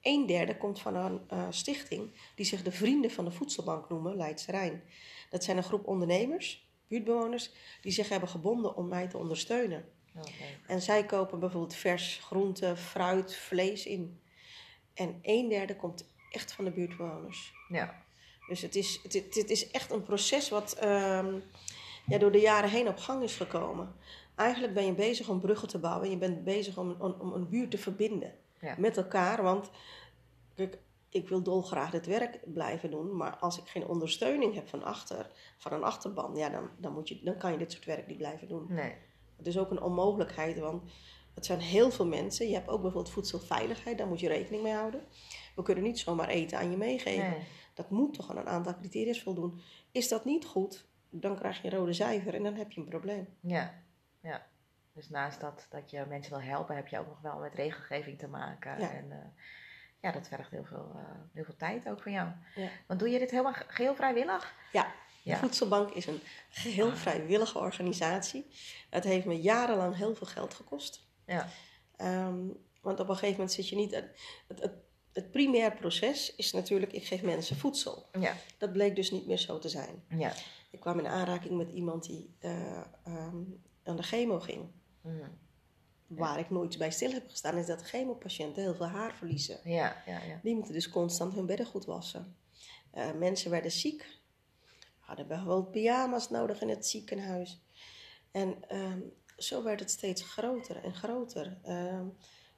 Een 0.00 0.26
derde 0.26 0.56
komt 0.56 0.80
van 0.80 0.94
een 0.94 1.20
eh, 1.28 1.46
stichting 1.50 2.10
die 2.34 2.46
zich 2.46 2.62
de 2.62 2.72
Vrienden 2.72 3.10
van 3.10 3.24
de 3.24 3.30
Voedselbank 3.30 3.88
noemen, 3.88 4.16
Leidse 4.16 4.50
Rijn. 4.50 4.82
Dat 5.30 5.44
zijn 5.44 5.56
een 5.56 5.62
groep 5.62 5.86
ondernemers, 5.86 6.70
buurtbewoners, 6.88 7.50
die 7.80 7.92
zich 7.92 8.08
hebben 8.08 8.28
gebonden 8.28 8.76
om 8.76 8.88
mij 8.88 9.08
te 9.08 9.18
ondersteunen. 9.18 9.84
En 10.66 10.82
zij 10.82 11.06
kopen 11.06 11.40
bijvoorbeeld 11.40 11.74
vers 11.74 12.18
groente, 12.22 12.76
fruit, 12.76 13.36
vlees 13.36 13.86
in. 13.86 14.20
En 14.96 15.18
een 15.22 15.48
derde 15.48 15.76
komt 15.76 16.08
echt 16.30 16.52
van 16.52 16.64
de 16.64 16.70
buurtbewoners. 16.70 17.52
Ja. 17.68 18.04
Dus 18.48 18.62
het 18.62 18.74
is, 18.74 19.00
het, 19.02 19.50
is 19.50 19.70
echt 19.70 19.90
een 19.90 20.02
proces 20.02 20.48
wat 20.48 20.72
ehm, 20.72 21.38
ja, 22.06 22.18
door 22.18 22.32
de 22.32 22.40
jaren 22.40 22.70
heen 22.70 22.88
op 22.88 22.98
gang 22.98 23.22
is 23.22 23.36
gekomen. 23.36 23.94
Eigenlijk 24.34 24.74
ben 24.74 24.86
je 24.86 24.92
bezig 24.92 25.28
om 25.28 25.40
bruggen 25.40 25.68
te 25.68 25.78
bouwen. 25.78 26.10
Je 26.10 26.16
bent 26.18 26.44
bezig 26.44 26.78
om, 26.78 26.96
om, 26.98 27.14
om 27.18 27.32
een 27.32 27.48
buurt 27.48 27.70
te 27.70 27.78
verbinden 27.78 28.34
Ja. 28.60 28.74
met 28.78 28.96
elkaar. 28.96 29.42
Want 29.42 29.70
kijk, 30.54 30.78
ik 31.08 31.28
wil 31.28 31.42
dolgraag 31.42 31.90
dit 31.90 32.06
werk 32.06 32.40
blijven 32.44 32.90
doen. 32.90 33.16
Maar 33.16 33.36
als 33.36 33.58
ik 33.58 33.68
geen 33.68 33.86
ondersteuning 33.86 34.54
heb 34.54 34.68
van 34.68 34.82
achter, 34.82 35.30
van 35.56 35.72
een 35.72 35.82
achterban, 35.82 36.36
ja, 36.36 36.48
dan, 36.48 36.70
dan, 36.78 36.92
moet 36.92 37.08
je, 37.08 37.20
dan 37.22 37.36
kan 37.36 37.52
je 37.52 37.58
dit 37.58 37.72
soort 37.72 37.84
werk 37.84 38.06
niet 38.06 38.18
blijven 38.18 38.48
doen. 38.48 38.66
Nee. 38.68 38.94
Het 39.36 39.46
is 39.46 39.58
ook 39.58 39.70
een 39.70 39.80
onmogelijkheid, 39.82 40.58
want 40.58 40.82
het 41.36 41.46
zijn 41.46 41.60
heel 41.60 41.90
veel 41.90 42.06
mensen. 42.06 42.48
Je 42.48 42.54
hebt 42.54 42.68
ook 42.68 42.80
bijvoorbeeld 42.82 43.12
voedselveiligheid, 43.14 43.98
daar 43.98 44.06
moet 44.06 44.20
je 44.20 44.28
rekening 44.28 44.62
mee 44.62 44.72
houden. 44.72 45.00
We 45.54 45.62
kunnen 45.62 45.84
niet 45.84 45.98
zomaar 45.98 46.28
eten 46.28 46.58
aan 46.58 46.70
je 46.70 46.76
meegeven. 46.76 47.30
Nee. 47.30 47.46
Dat 47.74 47.90
moet 47.90 48.14
toch 48.14 48.30
aan 48.30 48.36
een 48.36 48.48
aantal 48.48 48.76
criteria 48.76 49.14
voldoen. 49.14 49.60
Is 49.92 50.08
dat 50.08 50.24
niet 50.24 50.44
goed, 50.44 50.86
dan 51.10 51.36
krijg 51.36 51.62
je 51.62 51.70
een 51.72 51.78
rode 51.78 51.92
cijfer 51.92 52.34
en 52.34 52.42
dan 52.42 52.54
heb 52.54 52.70
je 52.70 52.80
een 52.80 52.88
probleem. 52.88 53.28
Ja. 53.40 53.74
Ja. 54.22 54.46
Dus 54.92 55.08
naast 55.08 55.40
dat, 55.40 55.66
dat 55.70 55.90
je 55.90 56.04
mensen 56.08 56.32
wil 56.32 56.42
helpen, 56.42 56.76
heb 56.76 56.86
je 56.88 56.98
ook 56.98 57.06
nog 57.08 57.20
wel 57.20 57.38
met 57.38 57.54
regelgeving 57.54 58.18
te 58.18 58.28
maken. 58.28 58.80
Ja. 58.80 58.90
En 58.90 59.12
eh, 59.12 59.42
ja, 60.00 60.12
dat 60.12 60.28
vergt 60.28 60.50
heel 60.50 60.64
veel, 60.64 60.92
eh, 60.94 61.02
heel 61.32 61.44
veel 61.44 61.56
tijd 61.56 61.88
ook 61.88 62.02
van 62.02 62.12
jou. 62.12 62.28
Ja. 62.54 62.68
Want 62.86 63.00
doe 63.00 63.08
je 63.08 63.18
dit 63.18 63.30
helemaal 63.30 63.52
ge- 63.52 63.64
geheel 63.68 63.94
vrijwillig? 63.94 64.54
Ja, 64.72 64.82
de 64.82 65.30
Ja. 65.30 65.36
Voedselbank 65.36 65.90
is 65.90 66.06
een 66.06 66.20
geheel 66.48 66.96
vrijwillige 66.96 67.58
organisatie. 67.58 68.46
Het 68.90 69.04
heeft 69.04 69.26
me 69.26 69.40
jarenlang 69.40 69.96
heel 69.96 70.14
veel 70.14 70.26
geld 70.26 70.54
gekost. 70.54 71.05
Ja. 71.26 71.48
Ehm, 71.96 72.48
want 72.80 73.00
op 73.00 73.08
een 73.08 73.14
gegeven 73.14 73.36
moment 73.36 73.52
zit 73.52 73.68
je 73.68 73.76
niet... 73.76 73.94
Het, 73.94 74.14
het, 74.46 74.70
het 75.12 75.30
primair 75.30 75.74
proces 75.74 76.34
is 76.34 76.52
natuurlijk, 76.52 76.92
ik 76.92 77.06
geef 77.06 77.22
mensen 77.22 77.56
voedsel. 77.56 78.08
Ja. 78.20 78.36
Dat 78.58 78.72
bleek 78.72 78.96
dus 78.96 79.10
niet 79.10 79.26
meer 79.26 79.38
zo 79.38 79.58
te 79.58 79.68
zijn. 79.68 80.04
Ja. 80.08 80.32
Ik 80.70 80.80
kwam 80.80 80.98
in 80.98 81.06
aanraking 81.06 81.56
met 81.56 81.70
iemand 81.70 82.04
die 82.04 82.34
eh, 82.38 82.80
ehm, 83.04 83.42
aan 83.82 83.96
de 83.96 84.02
chemo 84.02 84.38
ging. 84.38 84.70
Mhm. 85.00 85.28
Waar 86.06 86.38
ik 86.38 86.50
nooit 86.50 86.78
bij 86.78 86.90
stil 86.90 87.12
heb 87.12 87.30
gestaan, 87.30 87.56
is 87.56 87.66
dat 87.66 87.82
chemopatiënten 87.82 88.62
heel 88.62 88.74
veel 88.74 88.86
haar 88.86 89.14
verliezen. 89.14 89.60
Ja, 89.64 90.02
ja, 90.06 90.22
ja. 90.22 90.40
Die 90.42 90.54
moeten 90.54 90.72
dus 90.72 90.88
constant 90.88 91.34
hun 91.34 91.46
bedden 91.46 91.66
goed 91.66 91.84
wassen. 91.84 92.36
Eh, 92.90 93.12
mensen 93.12 93.50
werden 93.50 93.70
ziek, 93.70 94.20
hadden 94.98 95.26
bijvoorbeeld 95.26 95.70
pyjama's 95.70 96.30
nodig 96.30 96.60
in 96.60 96.68
het 96.68 96.86
ziekenhuis. 96.86 97.60
En 98.30 98.68
ehm, 98.68 99.00
zo 99.36 99.62
werd 99.62 99.80
het 99.80 99.90
steeds 99.90 100.22
groter 100.22 100.84
en 100.84 100.94
groter. 100.94 101.58
Ehm, 101.62 102.04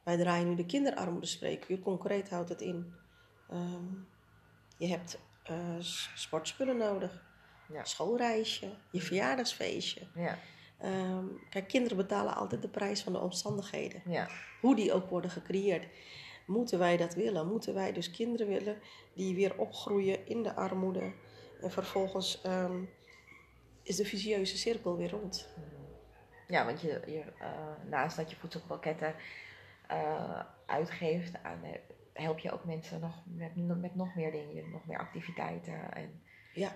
wij 0.04 0.16
draaien 0.16 0.48
nu 0.48 0.54
de 0.54 0.66
kinderarmoede 0.66 1.26
spreekuur. 1.26 1.78
Concreet 1.78 2.30
houdt 2.30 2.48
het 2.48 2.60
in. 2.60 2.92
ehm, 3.50 3.84
je 4.76 4.86
hebt 4.86 5.18
eh, 5.42 5.76
sportspullen 6.14 6.76
nodig, 6.76 7.24
Ja. 7.72 7.84
schoolreisje, 7.84 8.74
je 8.90 9.00
verjaardagsfeestje. 9.00 10.06
Ja. 10.14 10.38
Ehm, 10.78 11.24
kijk, 11.50 11.68
kinderen 11.68 11.96
betalen 11.96 12.34
altijd 12.36 12.62
de 12.62 12.68
prijs 12.68 13.02
van 13.02 13.12
de 13.12 13.18
omstandigheden. 13.18 14.02
Ja. 14.06 14.28
Hoe 14.60 14.74
die 14.76 14.92
ook 14.92 15.10
worden 15.10 15.30
gecreëerd. 15.30 15.86
Moeten 16.46 16.78
wij 16.78 16.96
dat 16.96 17.14
willen? 17.14 17.46
Moeten 17.48 17.74
wij 17.74 17.92
dus 17.92 18.10
kinderen 18.10 18.46
willen 18.48 18.78
die 19.14 19.34
weer 19.34 19.58
opgroeien 19.58 20.26
in 20.26 20.42
de 20.42 20.54
armoede? 20.54 21.12
En 21.60 21.70
vervolgens 21.70 22.40
is 23.82 23.96
de 23.96 24.04
visieuze 24.04 24.56
cirkel 24.58 24.96
weer 24.96 25.10
rond. 25.10 25.48
Ja, 26.48 26.64
want 26.64 26.80
je, 26.80 27.02
je, 27.06 27.22
eh, 27.38 27.50
naast 27.90 28.16
dat 28.16 28.30
je 28.30 28.36
voedselpakketten 28.36 29.14
eh, 29.86 30.40
uitgeeft, 30.66 31.42
aan, 31.42 31.64
eh, 31.64 31.78
help 32.12 32.38
je 32.38 32.52
ook 32.52 32.64
mensen 32.64 33.00
nog 33.00 33.14
met, 33.24 33.56
met 33.56 33.94
nog 33.94 34.14
meer 34.14 34.30
dingen, 34.30 34.70
nog 34.70 34.86
meer 34.86 34.98
activiteiten. 34.98 35.92
En, 35.92 36.22
Ja. 36.52 36.72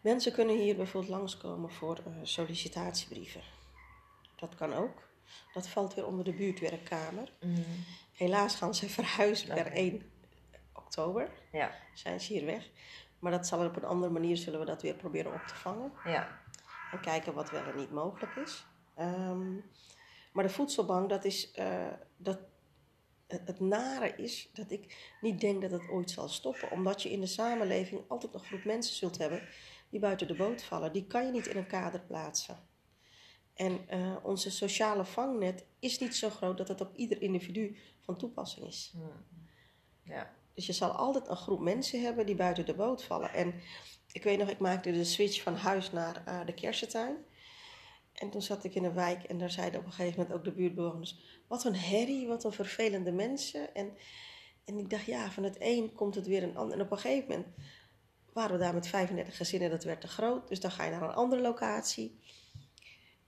Mensen 0.00 0.32
kunnen 0.32 0.56
hier 0.58 0.76
bijvoorbeeld 0.76 1.12
langskomen 1.12 1.70
voor 1.70 1.98
sollicitatiebrieven. 2.22 3.40
Dat 4.36 4.54
kan 4.54 4.72
ook. 4.74 5.08
Dat 5.52 5.68
valt 5.68 5.94
weer 5.94 6.06
onder 6.06 6.24
de 6.24 6.32
buurtwerkkamer. 6.32 7.32
Helaas 8.12 8.54
gaan 8.54 8.74
ze 8.74 8.88
verhuizen 8.88 9.48
per 9.54 9.66
Oké. 9.66 9.74
1 9.74 10.02
oktober. 10.72 11.30
Ja, 11.52 11.70
Zijn 11.94 12.20
ze 12.20 12.32
hier 12.32 12.44
weg. 12.46 12.68
Maar 13.18 13.32
dat 13.32 13.46
zal 13.46 13.66
op 13.66 13.76
een 13.76 13.84
andere 13.84 14.12
manier 14.12 14.36
zullen 14.36 14.60
we 14.60 14.66
dat 14.66 14.82
weer 14.82 14.94
proberen 14.94 15.32
op 15.34 15.42
te 15.46 15.54
vangen. 15.54 15.92
ja, 16.04 16.41
En 16.92 17.00
kijken 17.00 17.34
wat 17.34 17.50
wel 17.50 17.64
en 17.64 17.76
niet 17.76 17.90
mogelijk 17.90 18.36
is. 18.36 18.66
Ehm, 18.94 19.54
maar 20.32 20.44
de 20.44 20.50
voedselbank, 20.50 21.08
dat 21.08 21.24
is. 21.24 21.50
eh, 21.50 21.92
dat, 22.16 22.38
het, 23.26 23.60
nare 23.60 24.14
is 24.16 24.50
dat 24.52 24.70
ik 24.70 25.14
niet 25.20 25.40
denk 25.40 25.62
dat 25.62 25.70
het 25.70 25.88
ooit 25.88 26.10
zal 26.10 26.28
stoppen. 26.28 26.70
Omdat 26.70 27.02
je 27.02 27.10
in 27.10 27.20
de 27.20 27.26
samenleving 27.26 28.00
altijd 28.08 28.34
een 28.34 28.40
groep 28.40 28.64
mensen 28.64 28.94
zult 28.94 29.18
hebben 29.18 29.42
die 29.90 30.00
buiten 30.00 30.26
de 30.26 30.34
boot 30.34 30.62
vallen. 30.62 30.92
Die 30.92 31.06
kan 31.06 31.26
je 31.26 31.32
niet 31.32 31.46
in 31.46 31.56
een 31.56 31.66
kader 31.66 32.00
plaatsen. 32.00 32.58
En 33.54 33.88
eh, 33.88 34.16
onze 34.22 34.50
sociale 34.50 35.04
vangnet 35.04 35.64
is 35.78 35.98
niet 35.98 36.16
zo 36.16 36.30
groot 36.30 36.56
dat 36.56 36.68
het 36.68 36.80
op 36.80 36.96
ieder 36.96 37.22
individu 37.22 37.78
van 38.00 38.16
toepassing 38.16 38.66
is. 38.66 38.92
Hm. 38.94 39.00
Ja. 40.12 40.34
Dus 40.54 40.66
je 40.66 40.72
zal 40.72 40.90
altijd 40.90 41.28
een 41.28 41.36
groep 41.36 41.60
mensen 41.60 42.02
hebben 42.02 42.26
die 42.26 42.34
buiten 42.34 42.66
de 42.66 42.74
boot 42.74 43.04
vallen. 43.04 43.32
En 43.32 43.54
ik 44.12 44.22
weet 44.22 44.38
nog, 44.38 44.48
ik 44.48 44.58
maakte 44.58 44.92
de 44.92 45.04
switch 45.04 45.42
van 45.42 45.54
huis 45.54 45.92
naar 45.92 46.22
uh, 46.28 46.46
de 46.46 46.54
kersentuin. 46.54 47.16
En 48.12 48.30
toen 48.30 48.42
zat 48.42 48.64
ik 48.64 48.74
in 48.74 48.84
een 48.84 48.94
wijk 48.94 49.24
en 49.24 49.38
daar 49.38 49.50
zeiden 49.50 49.80
op 49.80 49.86
een 49.86 49.92
gegeven 49.92 50.20
moment 50.20 50.38
ook 50.38 50.44
de 50.44 50.52
buurtbewoners: 50.52 51.42
Wat 51.46 51.64
een 51.64 51.76
herrie, 51.76 52.26
wat 52.26 52.44
een 52.44 52.52
vervelende 52.52 53.12
mensen. 53.12 53.74
En, 53.74 53.96
en 54.64 54.78
ik 54.78 54.90
dacht, 54.90 55.04
ja, 55.04 55.30
van 55.30 55.42
het 55.42 55.56
een 55.58 55.92
komt 55.94 56.14
het 56.14 56.26
weer 56.26 56.42
een 56.42 56.56
ander. 56.56 56.76
En 56.78 56.84
op 56.84 56.90
een 56.90 56.98
gegeven 56.98 57.28
moment 57.28 57.46
waren 58.32 58.52
we 58.52 58.62
daar 58.62 58.74
met 58.74 58.86
35 58.86 59.36
gezinnen, 59.36 59.70
dat 59.70 59.84
werd 59.84 60.00
te 60.00 60.08
groot. 60.08 60.48
Dus 60.48 60.60
dan 60.60 60.70
ga 60.70 60.84
je 60.84 60.90
naar 60.90 61.02
een 61.02 61.14
andere 61.14 61.42
locatie. 61.42 62.20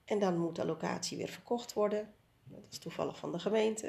En 0.05 0.19
dan 0.19 0.39
moet 0.39 0.57
de 0.57 0.65
locatie 0.65 1.17
weer 1.17 1.29
verkocht 1.29 1.73
worden. 1.73 2.15
Dat 2.45 2.63
is 2.71 2.79
toevallig 2.79 3.19
van 3.19 3.33
de 3.33 3.39
gemeente. 3.39 3.87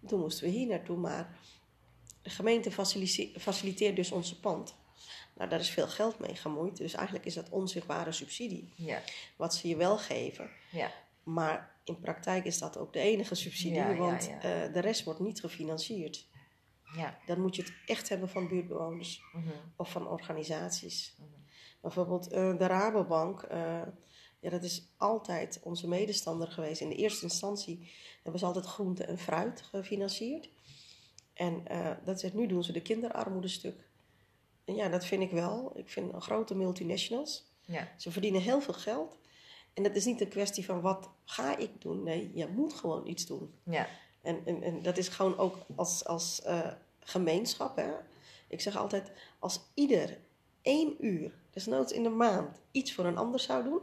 En 0.00 0.08
toen 0.08 0.20
moesten 0.20 0.44
we 0.44 0.50
hier 0.50 0.66
naartoe, 0.66 0.96
maar 0.96 1.38
de 2.22 2.30
gemeente 2.30 2.70
faciliteert 3.38 3.96
dus 3.96 4.12
onze 4.12 4.40
pand. 4.40 4.76
Nou, 5.36 5.50
daar 5.50 5.60
is 5.60 5.70
veel 5.70 5.88
geld 5.88 6.18
mee 6.18 6.34
gemoeid. 6.34 6.76
Dus 6.76 6.94
eigenlijk 6.94 7.26
is 7.26 7.34
dat 7.34 7.48
onzichtbare 7.48 8.12
subsidie. 8.12 8.72
Ja. 8.76 9.00
Wat 9.36 9.54
ze 9.54 9.68
je 9.68 9.76
wel 9.76 9.98
geven. 9.98 10.50
Ja. 10.70 10.90
Maar 11.22 11.76
in 11.84 12.00
praktijk 12.00 12.44
is 12.44 12.58
dat 12.58 12.76
ook 12.76 12.92
de 12.92 12.98
enige 12.98 13.34
subsidie, 13.34 13.74
Ja, 13.76 13.94
want 13.94 14.28
eh, 14.28 14.40
de 14.72 14.80
rest 14.80 15.04
wordt 15.04 15.20
niet 15.20 15.40
gefinancierd. 15.40 16.26
Ja. 16.96 17.18
Dan 17.26 17.40
moet 17.40 17.56
je 17.56 17.62
het 17.62 17.72
echt 17.86 18.08
hebben 18.08 18.28
van 18.28 18.48
buurtbewoners 18.48 19.22
Mhm. 19.32 19.48
of 19.76 19.90
van 19.90 20.08
organisaties. 20.08 21.14
Mhm. 21.18 21.28
Bijvoorbeeld 21.80 22.28
eh, 22.28 22.58
de 22.58 22.66
Rabobank, 22.66 23.42
eh, 23.42 23.82
ja, 24.40 24.50
dat 24.50 24.62
is 24.62 24.86
altijd 24.96 25.60
onze 25.62 25.88
medestander 25.88 26.48
geweest. 26.48 26.80
In 26.80 26.88
de 26.88 26.94
eerste 26.94 27.22
instantie 27.24 27.92
hebben 28.22 28.40
ze 28.40 28.46
altijd 28.46 28.64
groente 28.66 29.04
en 29.04 29.18
fruit 29.18 29.62
gefinancierd. 29.62 30.48
En 31.34 31.64
dat 32.04 32.22
is, 32.22 32.32
nu 32.32 32.46
doen 32.46 32.64
ze 32.64 32.72
de 32.72 32.82
kinderarmoedestuk. 32.82 33.76
En 34.64 34.74
ja, 34.74 34.88
dat 34.88 35.04
vind 35.04 35.22
ik 35.22 35.30
wel. 35.30 35.72
Ik 35.74 35.88
vind 35.88 36.12
grote 36.18 36.54
multinationals. 36.54 37.44
Ja. 37.64 37.88
Ze 37.96 38.10
verdienen 38.10 38.40
heel 38.40 38.60
veel 38.60 38.74
geld. 38.74 39.18
En 39.74 39.82
dat 39.82 39.96
is 39.96 40.04
niet 40.04 40.20
een 40.20 40.28
kwestie 40.28 40.64
van 40.64 40.80
wat 40.80 41.10
ga 41.24 41.56
ik 41.56 41.80
doen. 41.80 42.02
Nee, 42.02 42.30
je 42.34 42.46
moet 42.46 42.74
gewoon 42.74 43.06
iets 43.06 43.26
doen. 43.26 43.54
Ja. 43.62 43.88
En, 44.22 44.40
en, 44.44 44.62
en 44.62 44.82
dat 44.82 44.98
is 44.98 45.08
gewoon 45.08 45.38
ook 45.38 45.56
als, 45.74 46.04
als 46.04 46.42
eh, 46.42 46.72
gemeenschap. 47.00 47.76
Hè? 47.76 47.92
Ik 48.48 48.60
zeg 48.60 48.76
altijd, 48.76 49.10
als 49.38 49.60
ieder 49.74 50.18
één 50.62 51.06
uur, 51.06 51.32
desnoods 51.50 51.92
in 51.92 52.02
de 52.02 52.08
maand, 52.08 52.60
iets 52.70 52.94
voor 52.94 53.04
een 53.04 53.16
ander 53.16 53.40
zou 53.40 53.64
doen. 53.64 53.80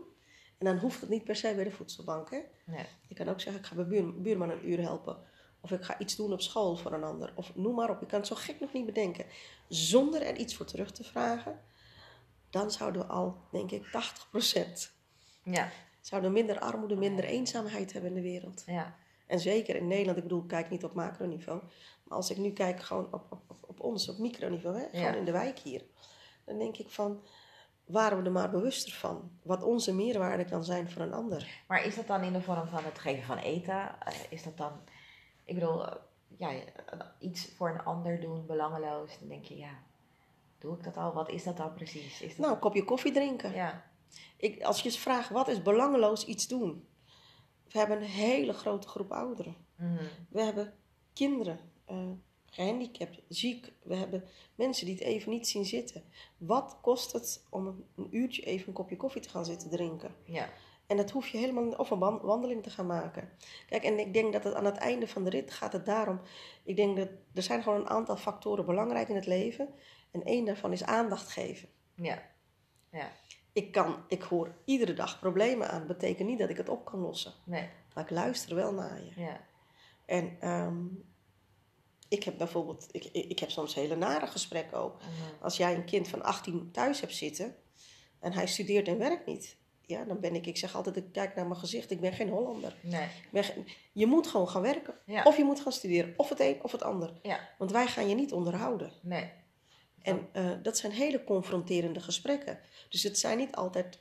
En 0.58 0.66
dan 0.66 0.78
hoeft 0.78 1.02
het 1.02 1.10
niet 1.10 1.24
per 1.24 1.36
se 1.36 1.54
bij 1.56 1.64
de 1.64 1.72
voedselbank. 1.72 2.30
Hè? 2.32 2.40
Nee. 2.66 2.86
Je 3.08 3.16
kan 3.16 3.30
ook 3.30 3.42
zeggen, 3.42 3.62
ik 3.62 3.68
ga 3.68 3.84
buur, 3.84 4.22
buurman 4.22 4.50
een 4.50 4.70
uur 4.70 4.82
helpen. 4.82 5.18
Of 5.62 5.72
ik 5.72 5.84
ga 5.84 6.00
iets 6.00 6.15
doen 6.15 6.34
op 6.34 6.41
school 6.41 6.75
voor 6.75 6.94
een 6.94 7.03
ander. 7.03 7.32
Of 7.36 7.56
noem 7.56 7.75
maar 7.75 7.89
op, 7.89 8.00
je 8.00 8.06
kan 8.06 8.20
het 8.20 8.27
zo 8.27 8.36
gek 8.36 8.60
nog 8.60 8.74
niet 8.74 8.86
bedenken. 8.86 9.25
Zonder 9.68 10.22
er 10.22 10.36
iets 10.38 10.56
voor 10.56 10.65
terug 10.65 10.91
te 10.91 11.03
vragen. 11.03 11.60
Dan 12.50 12.72
zouden 12.72 13.01
we 13.01 13.08
al, 13.08 13.38
denk 13.51 13.72
ik, 13.72 13.86
80% 13.91 14.91
Ja. 15.44 15.70
zouden 16.01 16.32
minder 16.32 16.60
armoede, 16.60 16.96
minder 16.96 17.24
eenzaamheid 17.25 17.94
hebben 17.94 18.10
in 18.10 18.15
de 18.15 18.30
wereld. 18.30 18.63
Ja. 18.65 18.96
En 19.27 19.39
zeker 19.39 19.75
in 19.75 19.88
Nederland, 19.88 20.18
ik 20.18 20.24
bedoel, 20.24 20.41
ik 20.41 20.48
kijk 20.48 20.70
niet 20.70 20.84
op 20.84 20.94
macroniveau. 20.94 21.62
Maar 22.03 22.18
als 22.18 22.30
ik 22.30 22.38
nu 22.38 22.51
kijk 22.51 22.82
gewoon 22.82 23.08
op, 23.13 23.25
op, 23.30 23.56
op, 23.62 23.80
ons, 23.80 24.10
op 24.10 24.18
microniveau, 24.18 24.77
hè? 24.77 24.84
gewoon 24.91 25.01
Ja. 25.01 25.15
in 25.15 25.25
de 25.25 25.32
wijk 25.32 25.60
hier. 25.60 25.86
Dan 26.46 26.58
denk 26.58 26.77
ik 26.77 26.89
van, 26.89 27.24
waren 27.86 28.18
we 28.18 28.24
er 28.25 28.32
maar 28.32 28.50
bewuster 28.51 28.91
van. 28.94 29.32
Wat 29.44 29.63
onze 29.63 29.94
meerwaarde 29.94 30.46
kan 30.46 30.63
zijn 30.63 30.89
voor 30.91 31.01
een 31.01 31.13
ander. 31.13 31.63
Maar 31.68 31.86
is 31.86 31.96
dat 31.96 32.08
dan 32.08 32.24
in 32.24 32.34
de 32.34 32.41
vorm 32.41 32.68
van 32.68 32.84
het 32.84 33.00
geven 33.00 33.24
van 33.24 33.38
eten? 33.38 34.00
Eh, 34.00 34.13
is 34.30 34.44
dat 34.44 34.58
dan, 34.58 34.72
ik 35.53 35.60
bedoel, 35.60 35.86
eh, 35.88 35.96
ja, 36.38 36.51
iets 37.20 37.51
voor 37.55 37.70
een 37.70 37.84
ander 37.84 38.20
doen, 38.22 38.46
belangeloos? 38.46 39.20
Dan 39.20 39.27
denk 39.27 39.46
je, 39.46 39.58
ja, 39.58 39.84
doe 40.60 40.77
ik 40.77 40.84
dat 40.84 40.98
al? 40.98 41.13
Wat 41.13 41.29
is 41.29 41.43
dat 41.43 41.58
dan 41.58 41.74
precies? 41.74 42.22
Is 42.22 42.29
dat 42.29 42.38
Nou, 42.38 42.53
een 42.53 42.60
kopje 42.60 42.84
koffie 42.84 43.12
drinken. 43.12 43.53
ja. 43.53 43.89
Ik, 44.38 44.63
als 44.63 44.77
je 44.79 44.86
eens 44.86 44.98
vraagt, 45.00 45.29
wat 45.29 45.48
is 45.48 45.62
belangeloos 45.62 46.25
iets 46.25 46.48
doen? 46.48 46.88
We 47.72 47.77
hebben 47.79 47.98
een 47.98 48.03
hele 48.03 48.53
grote 48.53 48.88
groep 48.88 49.12
ouderen. 49.12 49.55
Mhm. 49.75 50.03
We 50.29 50.41
hebben 50.41 50.74
kinderen, 51.13 51.60
eh, 51.86 52.10
gehandicapt, 52.46 53.22
ziek. 53.27 53.72
We 53.84 53.96
hebben 53.96 54.24
mensen 54.55 54.86
die 54.86 54.96
het 54.96 55.03
even 55.03 55.31
niet 55.31 55.48
zien 55.48 55.65
zitten. 55.65 56.03
Wat 56.38 56.77
kost 56.81 57.12
het 57.12 57.46
om 57.50 57.67
een, 57.67 57.86
een 57.96 58.08
uurtje 58.15 58.41
even 58.41 58.67
een 58.67 58.74
kopje 58.74 58.98
koffie 58.98 59.22
te 59.22 59.29
gaan 59.29 59.46
zitten 59.46 59.70
drinken? 59.70 60.15
Ja. 60.24 60.50
En 60.91 60.98
dat 60.98 61.12
hoef 61.12 61.27
je 61.27 61.38
helemaal 61.38 61.71
of 61.71 61.89
een 61.89 62.00
wan- 62.00 62.21
wandeling 62.21 62.63
te 62.63 62.69
gaan 62.69 62.86
maken. 62.86 63.29
Kijk, 63.67 63.83
en 63.83 64.00
ik 64.00 64.13
denk 64.13 64.33
dat 64.33 64.43
het 64.43 64.53
aan 64.53 64.65
het 64.65 64.77
einde 64.77 65.07
van 65.07 65.24
de 65.24 65.29
rit 65.29 65.51
gaat 65.51 65.74
het 65.74 65.86
daarom. 65.86 66.21
Ik 66.63 66.75
denk 66.75 66.98
dat 66.98 67.07
er 67.33 67.43
zijn 67.43 67.63
gewoon 67.63 67.79
een 67.79 67.89
aantal 67.89 68.17
factoren 68.17 68.65
belangrijk 68.65 69.10
in 69.10 69.15
het 69.15 69.25
leven. 69.25 69.69
En 70.12 70.24
één 70.24 70.45
daarvan 70.45 70.71
is 70.71 70.83
aandacht 70.83 71.27
geven. 71.27 71.69
Ja. 71.95 72.21
Ja. 72.91 73.12
Ik, 73.53 73.71
kan, 73.71 74.03
ik 74.07 74.21
hoor 74.21 74.55
iedere 74.65 74.93
dag 74.93 75.19
problemen 75.19 75.69
aan. 75.69 75.88
Dat 75.88 75.98
betekent 75.98 76.27
niet 76.27 76.39
dat 76.39 76.50
ik 76.50 76.57
het 76.57 76.69
op 76.69 76.86
kan 76.86 77.00
lossen. 77.00 77.33
Nee. 77.45 77.69
Maar 77.93 78.03
ik 78.03 78.10
luister 78.10 78.55
wel 78.55 78.74
naar 78.74 79.03
je. 79.03 79.21
Ja. 79.21 79.39
En 80.05 80.38
ehm, 80.39 80.86
ik 82.10 82.24
heb 82.24 82.38
bijvoorbeeld, 82.38 82.88
ik, 82.91 83.05
ik 83.05 83.25
ik 83.25 83.39
heb 83.39 83.50
soms 83.50 83.74
hele 83.75 83.95
nare 83.95 84.27
gesprekken 84.27 84.77
ook. 84.77 84.98
Mhm. 84.98 85.43
Als 85.43 85.57
jij 85.57 85.75
een 85.75 85.86
kind 85.86 86.07
van 86.07 86.24
18 86.24 86.71
thuis 86.71 87.01
hebt 87.01 87.15
zitten 87.15 87.55
en 88.19 88.33
hij 88.33 88.48
studeert 88.48 88.88
en 88.88 88.98
werkt 88.98 89.25
niet. 89.25 89.60
Ja, 89.91 90.03
dan 90.03 90.19
ben 90.19 90.36
ik, 90.36 90.45
ik 90.45 90.57
zeg 90.57 90.75
altijd, 90.75 90.95
ik 90.98 91.12
kijk 91.12 91.36
naar 91.36 91.48
mijn 91.48 91.60
gezicht, 91.60 91.91
ik 91.91 92.01
ben 92.01 92.13
geen 92.13 92.29
Hollander. 92.29 92.75
Nee. 92.81 93.03
Ik 93.03 93.27
ben 93.31 93.43
geen- 93.43 93.67
je 93.91 94.05
moet 94.05 94.27
gewoon 94.27 94.50
gaan 94.50 94.62
werken. 94.62 94.93
Ja. 95.05 95.24
Of 95.24 95.38
je 95.38 95.43
moet 95.43 95.60
gaan 95.60 95.71
studeren, 95.71 96.13
of 96.17 96.29
het 96.29 96.39
een 96.39 96.60
of 96.63 96.71
het 96.71 96.83
ander. 96.83 97.13
Ja. 97.21 97.50
Want 97.57 97.71
wij 97.71 97.88
gaan 97.88 98.10
je 98.10 98.15
niet 98.15 98.31
onderhouden. 98.33 98.91
Nee. 99.01 99.29
En 100.01 100.27
eh, 100.31 100.50
dat 100.62 100.77
zijn 100.77 100.91
hele 100.91 101.24
confronterende 101.24 102.00
gesprekken. 102.00 102.60
Dus 102.89 103.03
het 103.03 103.19
zijn 103.19 103.38
niet 103.38 103.55
altijd 103.55 104.00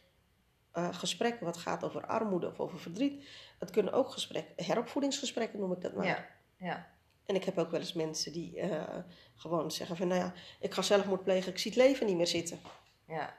eh, 0.73 0.88
gesprekken 0.94 1.44
wat 1.47 1.56
gaat 1.56 1.85
over 1.85 2.06
armoede 2.06 2.47
of 2.47 2.61
over 2.61 2.78
verdriet. 2.78 3.25
Het 3.59 3.70
kunnen 3.70 3.92
ook 3.92 4.11
gesprekken, 4.11 4.64
heropvoedingsgesprekken 4.64 5.61
noem 5.61 5.73
ik 5.73 5.80
dat 5.80 5.94
maar. 5.94 6.06
Ja. 6.06 6.26
Ja. 6.56 6.88
En 7.26 7.35
ik 7.35 7.44
heb 7.44 7.59
ook 7.59 7.70
wel 7.70 7.80
eens 7.80 7.92
mensen 7.92 8.32
die 8.32 8.61
eh, 8.61 8.82
gewoon 9.37 9.70
zeggen 9.70 9.97
van, 9.97 10.09
nou 10.09 10.20
ja, 10.20 10.32
ik 10.61 10.75
ga 10.75 10.82
zelfmoord 10.82 11.25
plegen, 11.25 11.52
ik 11.52 11.59
zie 11.59 11.70
het 11.70 11.80
leven 11.80 12.06
niet 12.06 12.16
meer 12.16 12.26
zitten. 12.26 12.59
Ja. 13.09 13.35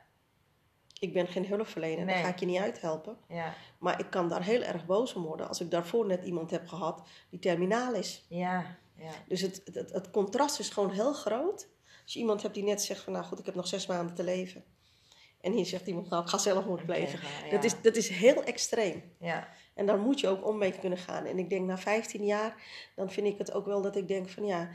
Ik 1.02 1.14
ben 1.14 1.28
geen 1.28 1.46
hulpverlener, 1.46 2.06
Nee. 2.06 2.16
dan 2.16 2.24
ga 2.24 2.30
ik 2.30 2.40
je 2.40 2.46
niet 2.46 2.60
uithelpen. 2.60 3.18
Ja. 3.28 3.54
Maar 3.80 4.00
ik 4.00 4.10
kan 4.10 4.30
daar 4.30 4.44
heel 4.44 4.62
erg 4.62 4.86
boos 4.86 5.14
om 5.14 5.24
worden 5.24 5.48
als 5.48 5.62
ik 5.62 5.72
daarvoor 5.72 6.06
net 6.06 6.24
iemand 6.24 6.52
heb 6.52 6.68
gehad 6.68 7.08
die 7.30 7.40
terminaal 7.40 7.94
is. 7.94 8.26
Ja. 8.30 8.78
Ja. 8.98 9.12
Dus 9.28 9.42
het, 9.42 9.62
het, 9.74 9.92
het, 9.92 10.12
contrast 10.12 10.60
is 10.60 10.70
gewoon 10.70 10.92
heel 10.92 11.14
groot. 11.14 11.68
Als 12.04 12.14
je 12.14 12.20
iemand 12.20 12.42
hebt 12.42 12.54
die 12.54 12.64
net 12.64 12.82
zegt 12.82 13.02
van, 13.02 13.14
nou 13.14 13.26
goed, 13.26 13.40
ik 13.40 13.46
heb 13.46 13.56
nog 13.56 13.68
zes 13.68 13.86
maanden 13.86 14.16
te 14.16 14.24
leven. 14.24 14.64
En 15.42 15.52
hier 15.52 15.66
zegt 15.66 15.88
iemand, 15.88 16.10
nou 16.10 16.24
ik 16.24 16.30
ga 16.30 16.38
zelfmoord 16.38 16.86
plegen. 16.86 17.20
Ja. 17.44 17.52
Dat, 17.52 17.64
is, 17.64 17.82
dat 17.82 17.96
is 17.96 18.10
heel 18.10 18.44
extreem. 18.44 19.04
Ja. 19.20 19.48
En 19.74 19.86
dan 19.86 20.00
moet 20.00 20.20
je 20.20 20.28
ook 20.28 20.48
om 20.48 20.58
mee 20.58 20.80
kunnen 20.80 20.98
gaan. 20.98 21.26
En 21.26 21.40
ik 21.40 21.50
denk 21.50 21.66
na 21.66 21.78
15 21.78 22.26
jaar, 22.26 22.56
dan 22.96 23.12
vind 23.12 23.28
ik 23.28 23.38
het 23.38 23.52
ook 23.52 23.66
wel 23.66 23.82
dat 23.82 23.96
ik 23.96 24.08
denk 24.08 24.30
van 24.30 24.46
ja, 24.46 24.70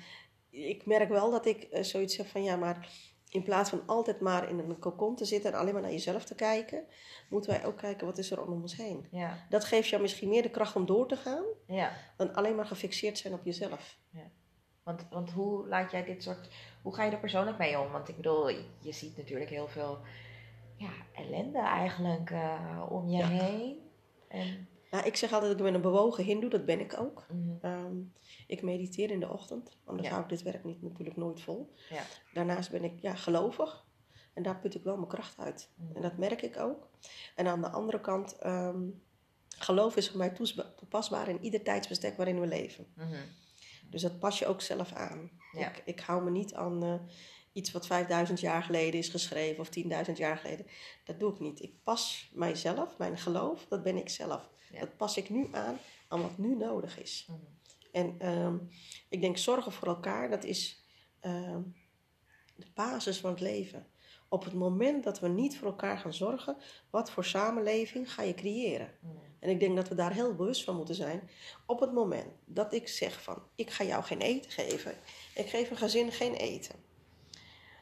ik 0.51 0.87
merk 0.87 1.09
wel 1.09 1.31
dat 1.31 1.47
ik 1.47 1.63
eh, 1.63 1.83
zoiets 1.83 2.17
heb 2.17 2.27
van 2.27 2.43
ja, 2.43 2.57
maar 2.57 2.89
in 3.29 3.43
plaats 3.43 3.71
van 3.71 3.83
altijd 3.87 4.21
maar 4.21 4.49
in 4.49 4.59
een 4.59 4.79
cocon 4.79 5.17
te 5.17 5.25
zitten 5.25 5.53
en 5.53 5.59
alleen 5.59 5.73
maar 5.73 5.83
naar 5.83 5.91
jezelf 5.91 6.25
te 6.25 6.35
kijken, 6.35 6.85
moeten 7.31 7.51
wij 7.51 7.65
ook 7.67 7.77
kijken 7.77 8.07
wat 8.07 8.19
is 8.19 8.31
er 8.31 8.43
om 8.43 8.53
ons 8.63 8.77
heen. 8.77 9.07
Ja. 9.11 9.47
Dat 9.49 9.65
geeft 9.65 9.89
jou 9.89 10.03
misschien 10.03 10.29
meer 10.29 10.43
de 10.43 10.51
kracht 10.51 10.77
om 10.77 10.87
door 10.87 11.09
te 11.09 11.17
gaan 11.17 11.45
Ja. 11.67 11.93
dan 12.17 12.35
alleen 12.35 12.55
maar 12.57 12.67
gefixeerd 12.67 13.19
zijn 13.19 13.35
op 13.35 13.45
jezelf. 13.45 13.97
Want, 14.83 15.07
want 15.11 15.31
hoe 15.31 15.69
laat 15.69 15.91
jij 15.91 16.05
dit 16.05 16.23
soort. 16.23 16.49
Hoe 16.83 16.95
ga 16.95 17.05
je 17.05 17.11
er 17.11 17.19
persoonlijk 17.19 17.59
mee 17.59 17.79
om? 17.81 17.91
Want 17.93 18.09
ik 18.09 18.17
bedoel, 18.17 18.49
je 18.79 18.93
ziet 18.93 19.17
natuurlijk 19.17 19.51
heel 19.51 19.69
veel 19.69 19.99
ja, 20.77 20.91
ellende 21.15 21.59
eigenlijk 21.59 22.31
eh, 22.31 22.83
om 22.89 23.09
je 23.09 23.17
Ja. 23.19 23.27
heen. 23.29 23.79
En, 24.29 24.69
Nou, 24.91 25.07
ik 25.07 25.17
zeg 25.17 25.33
altijd, 25.33 25.53
ik 25.53 25.63
ben 25.63 25.75
een 25.75 25.81
bewogen 25.81 26.25
hindoe, 26.25 26.51
dat 26.51 26.65
ben 26.65 26.81
ik 26.81 27.01
ook. 27.01 27.27
Mhm. 27.33 27.57
Ehm, 27.61 27.97
ik 28.47 28.63
mediteer 28.63 29.11
in 29.11 29.21
de 29.21 29.29
ochtend, 29.29 29.77
anders 29.85 30.07
Ja. 30.09 30.13
hou 30.13 30.25
ik 30.25 30.31
dit 30.31 30.43
werk 30.43 30.65
niet, 30.65 30.83
natuurlijk 30.83 31.17
nooit 31.17 31.41
vol. 31.41 31.73
Ja. 31.91 32.03
Daarnaast 32.33 32.71
ben 32.71 32.85
ik 32.85 33.01
ja, 33.01 33.15
gelovig 33.15 33.85
en 34.35 34.43
daar 34.43 34.59
put 34.59 34.75
ik 34.75 34.83
wel 34.85 34.97
mijn 34.97 35.09
kracht 35.09 35.39
uit. 35.39 35.71
Mhm. 35.75 35.97
En 35.97 36.03
dat 36.03 36.17
merk 36.17 36.43
ik 36.43 36.59
ook. 36.59 36.89
En 37.35 37.47
aan 37.47 37.61
de 37.61 37.71
andere 37.71 38.01
kant, 38.01 38.39
ehm, 38.39 38.81
geloof 39.49 39.97
is 39.97 40.09
voor 40.09 40.19
mij 40.19 40.33
toepasbaar 40.77 41.29
in 41.29 41.45
ieder 41.45 41.63
tijdsbestek 41.63 42.17
waarin 42.17 42.41
we 42.41 42.47
leven. 42.47 42.87
Mhm. 42.95 43.15
Dus 43.91 44.03
dat 44.03 44.19
pas 44.19 44.39
je 44.39 44.47
ook 44.47 44.61
zelf 44.61 44.93
aan. 44.93 45.31
Ja. 45.53 45.69
Ik, 45.69 45.83
ik 45.85 46.01
hou 46.01 46.25
me 46.25 46.31
niet 46.31 46.55
aan 46.55 46.83
eh, 46.83 46.95
iets 47.53 47.73
wat 47.73 47.87
5000 47.87 48.41
jaar 48.41 48.63
geleden 48.63 49.01
is 49.01 49.09
geschreven 49.09 49.61
of 49.61 49.69
10.000 50.07 50.13
jaar 50.17 50.37
geleden. 50.37 50.67
Dat 51.05 51.21
doe 51.21 51.33
ik 51.33 51.41
niet. 51.41 51.63
Ik 51.63 51.83
pas 51.83 52.31
mijzelf, 52.35 52.99
mijn 52.99 53.19
geloof, 53.19 53.67
dat 53.69 53.83
ben 53.83 53.97
ik 53.97 54.09
zelf. 54.09 54.51
Ja. 54.73 54.81
Dat 54.81 54.97
pas 54.97 55.17
ik 55.17 55.31
nu 55.31 55.49
aan 55.53 55.79
aan 56.09 56.23
wat 56.23 56.39
nu 56.39 56.57
nodig 56.57 57.01
is. 57.01 57.27
Mhm. 57.29 57.39
En 57.93 58.15
ehm, 58.19 58.57
ik 59.09 59.21
denk 59.21 59.39
zorgen 59.39 59.73
voor 59.73 59.89
elkaar, 59.89 60.31
dat 60.31 60.45
is 60.45 60.85
ehm, 61.21 61.63
de 62.57 62.67
basis 62.75 63.19
van 63.19 63.31
het 63.31 63.41
leven. 63.41 63.87
Op 64.29 64.45
het 64.45 64.55
moment 64.55 65.05
dat 65.05 65.21
we 65.21 65.29
niet 65.29 65.59
voor 65.59 65.67
elkaar 65.67 65.99
gaan 65.99 66.15
zorgen, 66.15 66.57
wat 66.91 67.11
voor 67.11 67.25
samenleving 67.25 68.13
ga 68.13 68.23
je 68.23 68.35
creëren? 68.35 68.91
Mhm. 69.01 69.15
En 69.17 69.27
En 69.47 69.53
ik 69.53 69.61
denk 69.61 69.77
dat 69.77 69.89
we 69.89 69.95
daar 69.95 70.13
heel 70.13 70.35
bewust 70.35 70.65
van 70.65 70.77
moeten 70.77 70.95
zijn. 70.95 71.31
Op 71.67 71.81
het 71.81 71.93
moment 71.93 72.29
dat 72.45 72.73
ik 72.73 72.89
zeg 72.89 73.23
van, 73.23 73.43
ik 73.55 73.71
ga 73.71 73.85
jou 73.85 74.05
geen 74.05 74.21
eten 74.21 74.51
geven. 74.51 74.95
Ik 75.35 75.49
geef 75.49 75.71
een 75.71 75.77
gezin 75.77 76.13
geen 76.13 76.35
eten. 76.35 76.75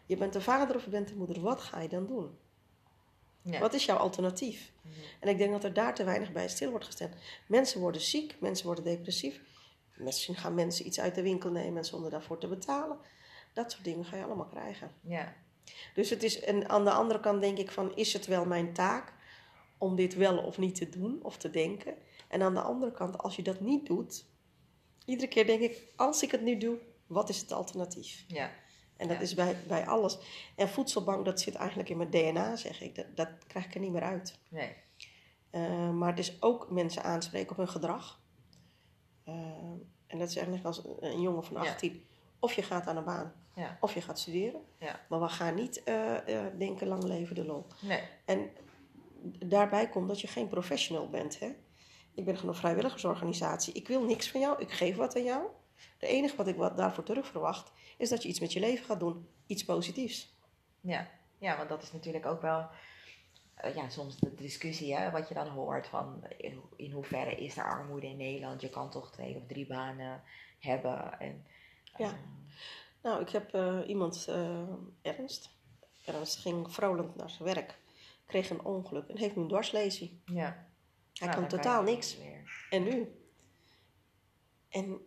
Je 0.07 0.17
bent 0.17 0.33
de 0.33 0.41
vader 0.41 0.77
of 0.77 0.85
je 0.85 0.91
bent 0.91 1.09
de 1.09 1.15
moeder. 1.15 1.41
Wat 1.41 1.61
ga 1.61 1.81
je 1.81 1.89
dan 1.89 2.07
doen? 2.07 2.39
Wat 3.45 3.75
is 3.75 3.85
jouw 3.85 3.97
alternatief? 3.97 4.73
En 5.21 5.29
ik 5.29 5.39
denk 5.39 5.53
dat 5.53 5.65
er 5.65 5.73
daar 5.73 5.95
te 5.95 6.05
weinig 6.05 6.33
bij 6.33 6.49
stil 6.49 6.71
wordt 6.71 6.85
gestaan. 6.85 7.13
Mensen 7.47 7.81
worden 7.81 8.01
ziek, 8.01 8.37
mensen 8.41 8.67
worden 8.67 8.85
depressief. 8.85 9.41
Misschien 9.97 10.35
gaan 10.35 10.55
mensen 10.55 10.87
iets 10.87 11.01
uit 11.01 11.15
de 11.15 11.23
winkel 11.23 11.51
nemen 11.51 11.85
zonder 11.85 12.11
daarvoor 12.11 12.39
te 12.39 12.49
betalen. 12.49 12.99
Dat 13.53 13.73
soort 13.73 13.85
dingen 13.85 14.05
ga 14.05 14.17
je 14.17 14.25
allemaal 14.25 14.47
krijgen. 14.47 14.91
Ja. 15.01 15.35
Dus 15.95 16.11
het 16.11 16.23
is, 16.23 16.41
en 16.41 16.69
aan 16.69 16.85
de 16.85 16.91
andere 16.91 17.21
kant 17.21 17.41
denk 17.41 17.59
ik 17.59 17.71
van, 17.71 17.97
is 17.97 18.13
het 18.13 18.27
wel 18.27 18.45
mijn 18.45 18.73
taak 18.73 19.13
om 19.79 19.97
dit 19.97 20.15
wel 20.15 20.39
of 20.39 20.59
niet 20.59 20.75
te 20.75 20.89
doen 20.89 21.19
of 21.23 21.37
te 21.37 21.51
denken? 21.51 21.95
En 22.29 22.43
aan 22.43 22.55
de 22.55 22.61
andere 22.61 22.93
kant, 22.93 23.19
als 23.19 23.37
je 23.37 23.43
dat 23.43 23.61
niet 23.61 23.87
doet, 23.87 24.25
iedere 25.05 25.29
keer 25.29 25.47
denk 25.47 25.61
ik, 25.61 25.83
als 25.97 26.23
ik 26.23 26.31
het 26.31 26.43
nu 26.43 26.57
doe, 26.57 26.79
wat 27.07 27.29
is 27.29 27.41
het 27.41 27.53
alternatief? 27.53 28.25
Ja. 28.29 28.51
En 28.97 29.09
dat 29.09 29.17
Ja. 29.17 29.23
is 29.23 29.35
bij, 29.35 29.57
bij 29.69 29.87
alles. 29.87 30.19
En 30.57 30.69
voedselbank, 30.69 31.25
dat 31.25 31.41
zit 31.41 31.55
eigenlijk 31.55 31.89
in 31.89 31.97
mijn 31.97 32.11
DNA, 32.11 32.57
zeg 32.57 32.81
ik. 32.83 32.95
Dat, 32.95 33.07
dat 33.15 33.29
krijg 33.47 33.65
ik 33.67 33.75
er 33.75 33.81
niet 33.81 33.93
meer 33.93 34.03
uit. 34.03 34.39
Nee. 34.49 34.73
Eh, 35.51 35.91
maar 35.91 36.09
het 36.09 36.19
is 36.19 36.37
ook 36.43 36.71
mensen 36.71 37.03
aanspreken 37.03 37.51
op 37.51 37.57
hun 37.57 37.69
gedrag. 37.69 38.21
Eh, 39.25 39.35
en 40.07 40.19
dat 40.19 40.29
is 40.29 40.37
eigenlijk 40.37 40.67
als 40.67 40.83
een, 41.01 41.21
jongen 41.21 41.45
van 41.45 41.63
Ja. 41.63 41.71
18. 41.71 42.05
Of 42.39 42.53
je 42.53 42.63
gaat 42.63 42.87
aan 42.87 42.97
een 42.97 43.05
baan, 43.05 43.33
Ja. 43.55 43.77
of 43.81 43.95
je 43.95 44.01
gaat 44.01 44.19
studeren. 44.19 44.61
Ja. 44.79 45.01
Maar 45.09 45.21
we 45.21 45.29
gaan 45.29 45.55
niet 45.55 45.83
eh, 45.83 46.15
denken 46.59 46.87
lang 46.87 47.03
leven 47.05 47.35
de 47.35 47.45
lol. 47.45 47.67
Nee. 47.81 48.01
En 48.25 48.51
daarbij 49.47 49.89
komt 49.89 50.09
dat 50.09 50.21
je 50.21 50.27
geen 50.27 50.49
professional 50.49 51.09
bent. 51.09 51.39
Hè? 51.39 51.47
Ik 52.15 52.25
ben 52.25 52.37
gewoon 52.37 52.51
een 52.55 52.61
vrijwilligersorganisatie. 52.61 53.73
Ik 53.75 53.89
wil 53.89 54.05
niks 54.05 54.31
van 54.31 54.41
jou, 54.41 54.61
ik 54.63 54.71
geef 54.73 54.97
wat 54.97 55.17
aan 55.17 55.25
jou. 55.25 55.43
Het 55.99 56.09
enige 56.09 56.37
wat 56.37 56.47
ik 56.47 56.57
wat 56.57 56.77
daarvoor 56.77 57.05
terug 57.05 57.27
verwacht, 57.27 57.73
is 57.99 58.09
dat 58.09 58.23
je 58.23 58.29
iets 58.29 58.41
met 58.41 58.53
je 58.53 58.61
leven 58.61 58.85
gaat 58.85 59.01
doen. 59.01 59.29
Iets 59.47 59.65
positiefs. 59.65 60.33
Ja. 60.81 61.11
ja, 61.39 61.57
want 61.57 61.69
dat 61.69 61.83
is 61.83 61.93
natuurlijk 61.93 62.27
ook 62.27 62.41
wel 62.43 62.69
eh, 63.55 63.75
ja, 63.75 63.89
soms 63.89 64.17
de 64.17 64.35
discussie 64.35 64.97
hè, 64.97 65.11
wat 65.11 65.29
je 65.29 65.35
dan 65.35 65.49
hoort 65.49 65.87
van 65.87 66.25
in, 66.37 66.61
in 66.77 66.91
hoeverre 66.91 67.35
is 67.35 67.57
er 67.57 67.65
armoede 67.65 68.07
in 68.07 68.17
Nederland. 68.17 68.61
Je 68.61 68.71
kan 68.71 68.91
toch 68.91 69.11
twee 69.13 69.37
of 69.37 69.43
drie 69.47 69.67
banen 69.67 70.23
hebben. 70.59 71.21
En, 71.21 71.47
Ja. 71.97 72.07
ehm, 72.07 72.15
Nou, 73.03 73.21
ik 73.23 73.29
heb 73.31 73.55
eh, 73.55 73.79
iemand, 73.87 74.27
eh, 74.29 74.63
Ernst. 75.03 75.51
Ernst 76.05 76.39
ging 76.39 76.73
vrolijk 76.73 77.15
naar 77.17 77.31
zijn 77.31 77.45
werk. 77.55 77.79
Kreeg 78.27 78.51
een 78.51 78.65
ongeluk 78.65 79.09
en 79.09 79.19
heeft 79.19 79.37
nu 79.37 79.43
een 79.43 79.49
dwarslesie. 79.49 80.21
ja. 80.27 80.67
Hij 81.15 81.29
Nou, 81.29 81.41
kan 81.41 81.49
totaal 81.49 81.83
niks. 81.83 82.19
Weer. 82.19 82.67
En 82.71 82.83
nu? 82.83 83.19
En 84.69 85.01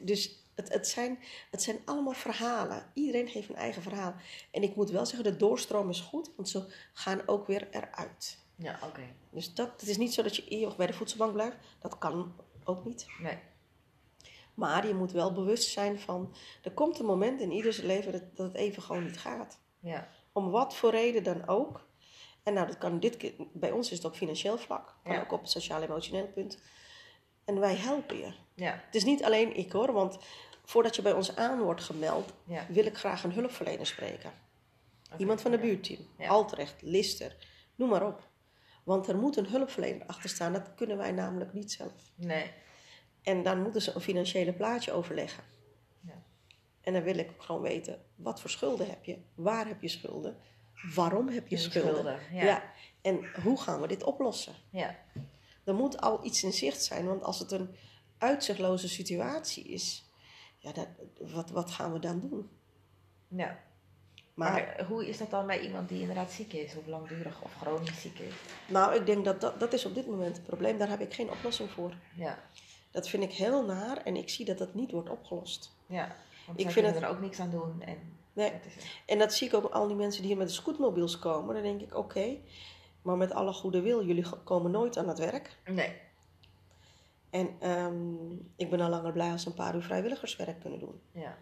dus 0.00 0.44
het, 0.54 0.72
het, 0.72 0.88
zijn, 0.88 1.18
het 1.50 1.62
zijn 1.62 1.78
allemaal 1.84 2.12
verhalen. 2.12 2.90
Iedereen 2.94 3.26
heeft 3.26 3.48
een 3.48 3.54
eigen 3.56 3.82
verhaal. 3.82 4.14
En 4.50 4.62
ik 4.62 4.76
moet 4.76 4.90
wel 4.90 5.06
zeggen, 5.06 5.32
de 5.32 5.36
doorstroom 5.36 5.88
is 5.88 6.00
goed, 6.00 6.30
want 6.36 6.48
ze 6.48 6.74
gaan 6.92 7.22
ook 7.26 7.46
weer 7.46 7.68
eruit. 7.70 8.38
Ja, 8.56 8.78
oké. 8.84 9.02
Dus 9.30 9.54
dat, 9.54 9.80
het 9.80 9.88
is 9.88 9.96
niet 9.96 10.14
zo 10.14 10.22
dat 10.22 10.36
je 10.36 10.48
eeuwig 10.48 10.76
bij 10.76 10.86
de 10.86 10.92
voedselbank 10.92 11.32
blijft. 11.32 11.56
Dat 11.78 11.98
kan 11.98 12.34
ook 12.64 12.84
niet. 12.84 13.06
Nee. 13.18 13.38
Maar 14.54 14.86
je 14.86 14.94
moet 14.94 15.12
wel 15.12 15.32
bewust 15.32 15.70
zijn 15.70 15.98
van... 15.98 16.34
Er 16.62 16.72
komt 16.72 16.98
een 16.98 17.06
moment 17.06 17.40
in 17.40 17.52
ieders 17.52 17.80
leven 17.80 18.12
dat, 18.12 18.36
dat 18.36 18.46
het 18.46 18.56
even 18.56 18.82
gewoon 18.82 19.04
niet 19.04 19.18
gaat. 19.18 19.58
Ja. 19.78 20.08
Om 20.32 20.50
wat 20.50 20.74
voor 20.74 20.90
reden 20.90 21.22
dan 21.22 21.48
ook. 21.48 21.88
En 22.42 22.54
nou, 22.54 22.66
dat 22.66 22.78
kan 22.78 23.00
dit 23.00 23.16
keer... 23.16 23.32
Bij 23.52 23.70
ons 23.70 23.90
is 23.90 23.96
het 23.96 24.06
op 24.06 24.14
financieel 24.14 24.58
vlak. 24.58 24.94
Kan 25.02 25.12
Ja. 25.12 25.20
ook 25.20 25.32
op 25.32 25.46
sociaal-emotioneel 25.46 26.26
punt. 26.28 26.62
En 27.44 27.60
wij 27.60 27.76
helpen 27.76 28.16
je. 28.16 28.32
Ja. 28.60 28.80
Het 28.86 28.94
is 28.94 29.04
niet 29.04 29.24
alleen 29.24 29.56
ik 29.56 29.72
hoor, 29.72 29.92
want 29.92 30.18
voordat 30.64 30.96
je 30.96 31.02
bij 31.02 31.12
ons 31.12 31.36
aan 31.36 31.60
wordt 31.60 31.82
gemeld, 31.82 32.32
Ja. 32.44 32.66
wil 32.68 32.84
ik 32.86 32.96
graag 32.96 33.24
een 33.24 33.32
hulpverlener 33.32 33.86
spreken. 33.86 34.32
Iemand 35.16 35.40
van 35.40 35.50
de 35.50 35.56
Ja. 35.56 35.62
buurtteam, 35.62 36.00
Ja. 36.18 36.28
Altrecht, 36.28 36.82
Lister, 36.82 37.36
noem 37.74 37.88
maar 37.88 38.06
op. 38.06 38.28
Want 38.84 39.08
er 39.08 39.16
moet 39.16 39.36
een 39.36 39.46
hulpverlener 39.46 40.06
achter 40.06 40.30
staan, 40.30 40.52
dat 40.52 40.74
kunnen 40.74 40.96
wij 40.96 41.12
namelijk 41.12 41.52
niet 41.52 41.72
zelf. 41.72 41.92
Nee. 42.14 42.50
En 43.22 43.42
dan 43.42 43.62
moeten 43.62 43.82
ze 43.82 43.94
een 43.94 44.00
financiële 44.00 44.52
plaatje 44.52 44.92
overleggen. 44.92 45.44
Ja. 46.00 46.22
En 46.80 46.92
dan 46.92 47.02
wil 47.02 47.18
ik 47.18 47.30
gewoon 47.38 47.60
weten, 47.60 48.04
wat 48.14 48.40
voor 48.40 48.50
schulden 48.50 48.88
heb 48.88 49.04
je? 49.04 49.18
Waar 49.34 49.66
heb 49.66 49.82
je 49.82 49.88
schulden? 49.88 50.36
Waarom 50.94 51.28
heb 51.28 51.48
je 51.48 51.56
schulden? 51.56 51.90
schulden, 51.94 52.18
ja. 52.32 52.62
En 53.02 53.42
hoe 53.42 53.60
gaan 53.60 53.80
we 53.80 53.86
dit 53.88 54.02
oplossen? 54.02 54.54
Ja. 54.70 54.96
Er 55.64 55.74
moet 55.74 56.00
al 56.00 56.24
iets 56.24 56.42
in 56.42 56.52
zicht 56.52 56.84
zijn, 56.84 57.06
want 57.06 57.22
als 57.22 57.38
het 57.38 57.50
een 57.52 57.74
uitzichtloze 58.20 58.88
situatie 58.88 59.64
is, 59.64 60.04
ja, 60.58 60.72
dat, 60.72 60.88
wat, 61.20 61.50
wat 61.50 61.70
gaan 61.70 61.92
we 61.92 61.98
dan 61.98 62.20
doen? 62.20 62.48
Ja. 63.28 63.58
Maar, 64.34 64.52
Maar 64.52 64.86
hoe 64.88 65.08
is 65.08 65.18
dat 65.18 65.30
dan 65.30 65.46
bij 65.46 65.60
iemand 65.60 65.88
die 65.88 66.00
inderdaad 66.00 66.30
ziek 66.32 66.52
is, 66.52 66.76
of 66.76 66.86
langdurig 66.86 67.42
of 67.42 67.54
chronisch 67.60 68.00
ziek 68.00 68.18
is? 68.18 68.34
nou, 68.68 68.94
ik 68.94 69.06
denk 69.06 69.24
dat, 69.24 69.40
dat 69.40 69.60
dat 69.60 69.72
is 69.72 69.84
op 69.84 69.94
dit 69.94 70.06
moment 70.06 70.36
het 70.36 70.46
probleem. 70.46 70.78
Daar 70.78 70.88
heb 70.88 71.00
ik 71.00 71.14
geen 71.14 71.30
oplossing 71.30 71.70
voor. 71.70 71.94
Ja. 72.14 72.38
Dat 72.90 73.08
vind 73.08 73.22
ik 73.22 73.32
heel 73.32 73.64
naar 73.64 73.96
en 73.96 74.16
ik 74.16 74.28
zie 74.28 74.44
dat 74.44 74.58
dat 74.58 74.74
niet 74.74 74.90
wordt 74.90 75.10
opgelost. 75.10 75.76
Ja. 75.86 76.16
Want 76.46 76.60
Ik 76.60 76.70
vind 76.70 76.96
er 76.96 77.08
ook 77.08 77.20
niks 77.20 77.40
aan 77.40 77.50
doen. 77.50 77.82
En 77.82 78.18
Nee. 78.32 78.52
En 79.06 79.18
dat 79.18 79.34
zie 79.34 79.46
ik 79.46 79.54
ook 79.54 79.72
al 79.72 79.86
die 79.86 79.96
mensen 79.96 80.20
die 80.20 80.30
hier 80.30 80.38
met 80.38 80.48
de 80.48 80.54
scootmobiels 80.54 81.18
komen. 81.18 81.54
Dan 81.54 81.62
denk 81.62 81.80
ik, 81.80 81.96
oké, 81.96 82.36
maar 83.02 83.16
met 83.16 83.32
alle 83.32 83.52
goede 83.52 83.80
wil, 83.80 84.04
jullie 84.04 84.24
komen 84.44 84.70
nooit 84.70 84.96
aan 84.96 85.08
het 85.08 85.18
werk. 85.18 85.56
nee. 85.66 86.08
En 87.30 87.56
ehm, 87.60 88.32
ik 88.56 88.70
ben 88.70 88.80
al 88.80 88.88
langer 88.88 89.12
blij 89.12 89.30
als 89.30 89.46
een 89.46 89.54
paar 89.54 89.74
uur 89.74 89.82
vrijwilligerswerk 89.82 90.60
kunnen 90.60 90.78
doen. 90.78 91.00
Ja. 91.12 91.38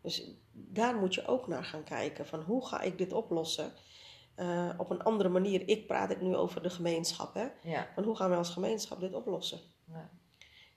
Dus 0.00 0.30
daar 0.52 0.96
moet 0.96 1.14
je 1.14 1.26
ook 1.26 1.46
naar 1.46 1.64
gaan 1.64 1.84
kijken. 1.84 2.26
Van 2.26 2.40
hoe 2.40 2.66
ga 2.66 2.80
ik 2.80 2.98
dit 2.98 3.12
oplossen? 3.12 3.72
Eh, 4.34 4.70
op 4.76 4.90
een 4.90 5.02
andere 5.02 5.28
manier. 5.28 5.68
Ik 5.68 5.86
praat 5.86 6.08
het 6.08 6.20
nu 6.20 6.36
over 6.36 6.62
de 6.62 6.70
gemeenschap. 6.70 7.34
Hè? 7.34 7.46
Ja. 7.62 7.88
Van 7.94 8.04
hoe 8.04 8.16
gaan 8.16 8.30
we 8.30 8.36
als 8.36 8.50
gemeenschap 8.50 9.00
dit 9.00 9.14
oplossen? 9.14 9.60
Ja. 9.84 10.10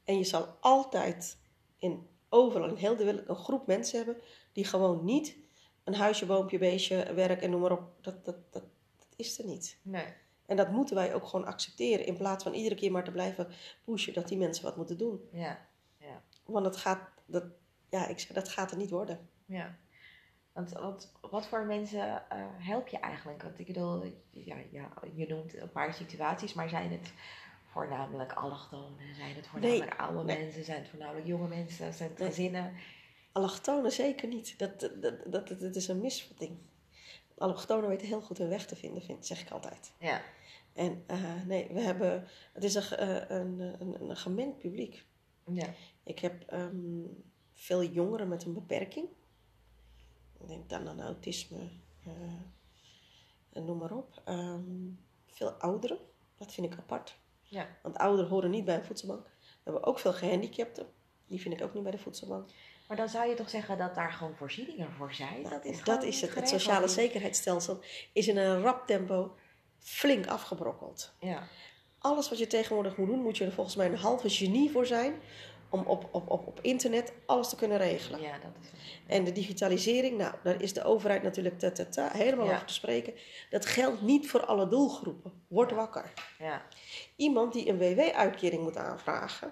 En 0.04 0.18
je 0.18 0.24
zal 0.24 0.46
altijd 0.60 1.38
in 1.78 2.08
overal 2.30 2.70
in 2.70 2.76
heel 2.76 2.96
de 2.96 3.04
wereld 3.04 3.30
een 3.30 3.36
groep 3.36 3.68
mensen 3.68 3.98
hebben 3.98 4.24
die 4.54 4.66
gewoon 4.66 5.06
niet 5.06 5.38
een 5.84 5.94
huisje, 5.94 6.26
boompje, 6.26 6.58
beestje, 6.58 7.14
werk 7.14 7.42
en 7.42 7.50
noem 7.50 7.62
maar 7.62 7.72
op. 7.72 7.84
Dat, 8.02 8.26
dat, 8.26 8.54
dat, 8.54 8.64
dat 8.98 9.08
is 9.16 9.40
er 9.40 9.46
niet. 9.46 9.80
Nee. 9.82 10.06
En 10.52 10.58
dat 10.58 10.72
moeten 10.72 10.96
wij 10.96 11.14
ook 11.14 11.26
gewoon 11.26 11.46
accepteren. 11.46 12.06
In 12.06 12.18
plaats 12.18 12.44
van 12.44 12.54
iedere 12.54 12.76
keer 12.76 12.92
maar 12.92 13.04
te 13.04 13.12
blijven 13.12 13.48
pushen 13.84 14.14
dat 14.14 14.28
die 14.28 14.38
mensen 14.38 14.64
wat 14.64 14.76
moeten 14.78 14.98
doen. 14.98 15.30
Ja. 15.32 15.60
Ja. 15.98 16.22
Want 16.46 16.66
dat 16.66 16.78
gaat, 16.78 17.00
dat, 17.26 17.44
ja, 17.90 18.08
ik 18.08 18.20
zeg, 18.20 18.32
dat 18.32 18.50
gaat 18.50 18.72
er 18.72 18.78
niet 18.78 18.90
worden. 18.90 19.30
Ja. 19.46 19.76
Want 20.54 20.72
wat, 20.72 21.12
wat 21.22 21.48
voor 21.48 21.66
mensen 21.66 22.30
eh, 22.30 22.46
help 22.58 22.88
je 22.88 22.98
eigenlijk? 22.98 23.44
Want 23.44 23.60
ik 23.60 23.66
bedoel, 23.66 24.04
ja, 24.32 24.56
ja, 24.72 24.90
je 25.14 25.28
noemt 25.28 25.58
een 25.58 25.72
paar 25.72 25.94
situaties, 25.94 26.54
maar 26.54 26.70
zijn 26.70 26.92
het 26.92 27.14
voornamelijk 27.72 28.34
allochtonen? 28.34 29.16
Zijn 29.16 29.36
het 29.36 29.48
voornamelijk 29.48 30.00
oude 30.00 30.24
nee. 30.24 30.38
mensen? 30.38 30.64
Zijn 30.64 30.80
het 30.80 30.90
voornamelijk 30.90 31.28
jonge 31.28 31.48
mensen? 31.48 31.94
Zijn 31.94 32.10
het 32.10 32.20
Nee. 32.20 32.28
gezinnen? 32.28 32.74
Allochtonen 33.32 33.92
zeker 33.92 34.28
niet. 34.28 34.60
Dat, 34.60 34.80
dat, 34.80 35.02
dat, 35.02 35.32
dat, 35.32 35.60
dat 35.60 35.76
is 35.76 35.88
een 35.88 36.02
misvatting. 36.02 36.58
Allochtonen 37.38 37.90
weten 37.90 38.08
heel 38.08 38.22
goed 38.22 38.38
hun 38.38 38.50
weg 38.50 38.66
te 38.66 38.76
vinden, 38.76 39.04
vind, 39.04 39.26
zeg 39.26 39.42
ik 39.42 39.50
altijd. 39.50 39.92
Ja. 39.98 40.22
En 40.74 41.04
eh, 41.08 41.44
nee, 41.46 41.68
we 41.72 41.80
hebben, 41.80 42.28
het 42.54 42.64
is 42.64 42.76
een, 42.76 42.98
eh, 42.98 43.38
een, 43.38 43.60
een, 43.60 44.10
een 44.10 44.18
gemengd 44.18 44.58
publiek. 44.58 45.06
Ja. 45.46 45.74
Ik 46.04 46.20
heb 46.20 46.44
ehm, 46.48 47.04
veel 47.54 47.84
jongeren 47.84 48.28
met 48.28 48.44
een 48.44 48.54
beperking. 48.54 49.08
Ik 50.40 50.48
denk 50.48 50.70
dan 50.70 50.88
aan 50.88 51.02
autisme, 51.02 51.70
eh, 52.04 53.64
noem 53.64 53.78
maar 53.78 53.92
op. 53.92 54.22
Ehm, 54.26 54.90
veel 55.28 55.50
ouderen, 55.50 55.98
dat 56.38 56.54
vind 56.54 56.74
ik 56.74 56.80
apart. 56.80 57.20
Ja. 57.42 57.68
Want 57.82 57.98
ouderen 57.98 58.30
horen 58.30 58.50
niet 58.50 58.66
bij 58.66 58.76
een 58.76 58.86
voedselbank. 58.86 59.24
We 59.40 59.58
hebben 59.64 59.84
ook 59.84 60.00
veel 60.00 60.14
gehandicapten. 60.14 60.88
Die 61.28 61.42
vind 61.42 61.54
ik 61.54 61.64
ook 61.64 61.74
niet 61.74 61.84
bij 61.84 61.92
de 61.92 61.98
voedselbank. 61.98 62.50
Maar 62.88 62.98
dan 62.98 63.10
zou 63.10 63.30
je 63.30 63.36
toch 63.36 63.50
zeggen 63.50 63.78
dat 63.78 63.96
daar 63.96 64.12
gewoon 64.12 64.36
voorzieningen 64.36 64.92
voor 64.92 65.14
zijn? 65.14 65.44
Dat 65.44 65.66
is, 65.66 65.84
dat 65.84 66.04
is 66.04 66.22
het. 66.22 66.36
Het 66.36 66.50
sociale 66.50 66.88
zekerheidsstelsel 66.88 67.80
is 68.14 68.28
in 68.28 68.38
een 68.38 68.62
rap 68.62 68.88
tempo 68.88 69.36
flink 69.82 70.28
afgebrokkeld. 70.28 71.14
Ja. 71.20 71.48
Alles 72.00 72.30
wat 72.30 72.38
je 72.40 72.48
tegenwoordig 72.48 72.98
moet 72.98 73.08
doen, 73.08 73.22
moet 73.22 73.38
je 73.38 73.46
er 73.46 73.52
volgens 73.52 73.76
mij 73.76 73.86
een 73.86 73.98
halve 73.98 74.30
genie 74.30 74.72
voor 74.72 74.86
zijn. 74.86 75.14
Om 75.70 75.84
op, 75.86 76.08
op, 76.12 76.30
op, 76.30 76.48
op 76.48 76.60
internet 76.62 77.14
alles 77.26 77.50
te 77.50 77.56
kunnen 77.56 77.78
regelen. 77.78 78.22
ja, 78.22 78.32
dat 78.40 78.52
is 78.62 78.70
En 79.08 79.24
de 79.24 79.32
digitalisering, 79.32 80.18
nou, 80.18 80.34
daar 80.44 80.62
is 80.62 80.74
de 80.74 80.84
overheid 80.84 81.24
natuurlijk 81.24 81.60
ta, 81.60 81.72
ta, 81.72 81.86
ta, 81.86 82.10
helemaal 82.12 82.46
Ja. 82.46 82.54
over 82.54 82.66
te 82.66 82.74
spreken. 82.74 83.14
Dat 83.50 83.66
geldt 83.66 84.02
niet 84.02 84.30
voor 84.30 84.46
alle 84.46 84.68
doelgroepen. 84.68 85.44
Word 85.48 85.72
wakker. 85.72 86.14
Ja. 86.40 86.62
Iemand 87.16 87.54
die 87.54 87.70
een 87.70 87.78
WW-uitkering 87.78 88.64
moet 88.64 88.78
aanvragen, 88.78 89.52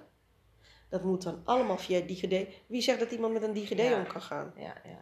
dat 0.90 1.04
moet 1.04 1.24
dan 1.24 1.42
allemaal 1.46 1.78
via 1.78 2.00
DigiD. 2.02 2.48
Wie 2.68 2.82
zegt 2.82 3.00
dat 3.00 3.12
iemand 3.12 3.34
met 3.34 3.44
een 3.44 3.54
DigiD 3.54 3.94
om 3.94 4.08
kan 4.08 4.22
gaan? 4.22 4.54
Ja, 4.56 4.64
ja, 4.84 4.98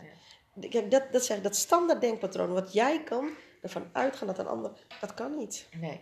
ja. 0.61 0.69
Kijk, 0.69 0.91
dat, 0.91 1.03
dat, 1.11 1.25
zeg, 1.25 1.41
dat 1.41 1.55
standaard 1.55 2.01
denkpatroon, 2.01 2.53
wat 2.53 2.73
jij 2.73 3.03
kan, 3.03 3.29
ervan 3.61 3.89
uitgaan 3.91 4.27
dat 4.27 4.37
een 4.37 4.47
ander, 4.47 4.71
dat 5.01 5.13
kan 5.13 5.37
niet. 5.37 5.67
Nee. 5.79 6.01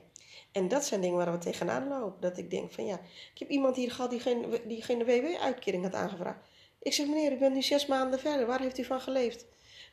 En 0.51 0.67
dat 0.67 0.85
zijn 0.85 1.01
dingen 1.01 1.17
waar 1.17 1.31
we 1.31 1.37
tegenaan 1.37 1.87
lopen. 1.87 2.21
Dat 2.21 2.37
ik 2.37 2.49
denk 2.49 2.71
van 2.71 2.85
ja, 2.85 2.99
ik 3.33 3.39
heb 3.39 3.49
iemand 3.49 3.75
hier 3.75 3.91
gehad 3.91 4.09
die 4.09 4.19
geen, 4.19 4.61
die 4.65 4.81
geen 4.81 5.05
WW-uitkering 5.05 5.83
had 5.83 5.93
aangevraagd. 5.93 6.39
Ik 6.79 6.93
zeg, 6.93 7.07
meneer, 7.07 7.31
u 7.31 7.37
bent 7.37 7.53
nu 7.53 7.61
zes 7.61 7.85
maanden 7.85 8.19
verder. 8.19 8.45
Waar 8.45 8.59
heeft 8.59 8.77
u 8.77 8.83
van 8.83 9.01
geleefd? 9.01 9.45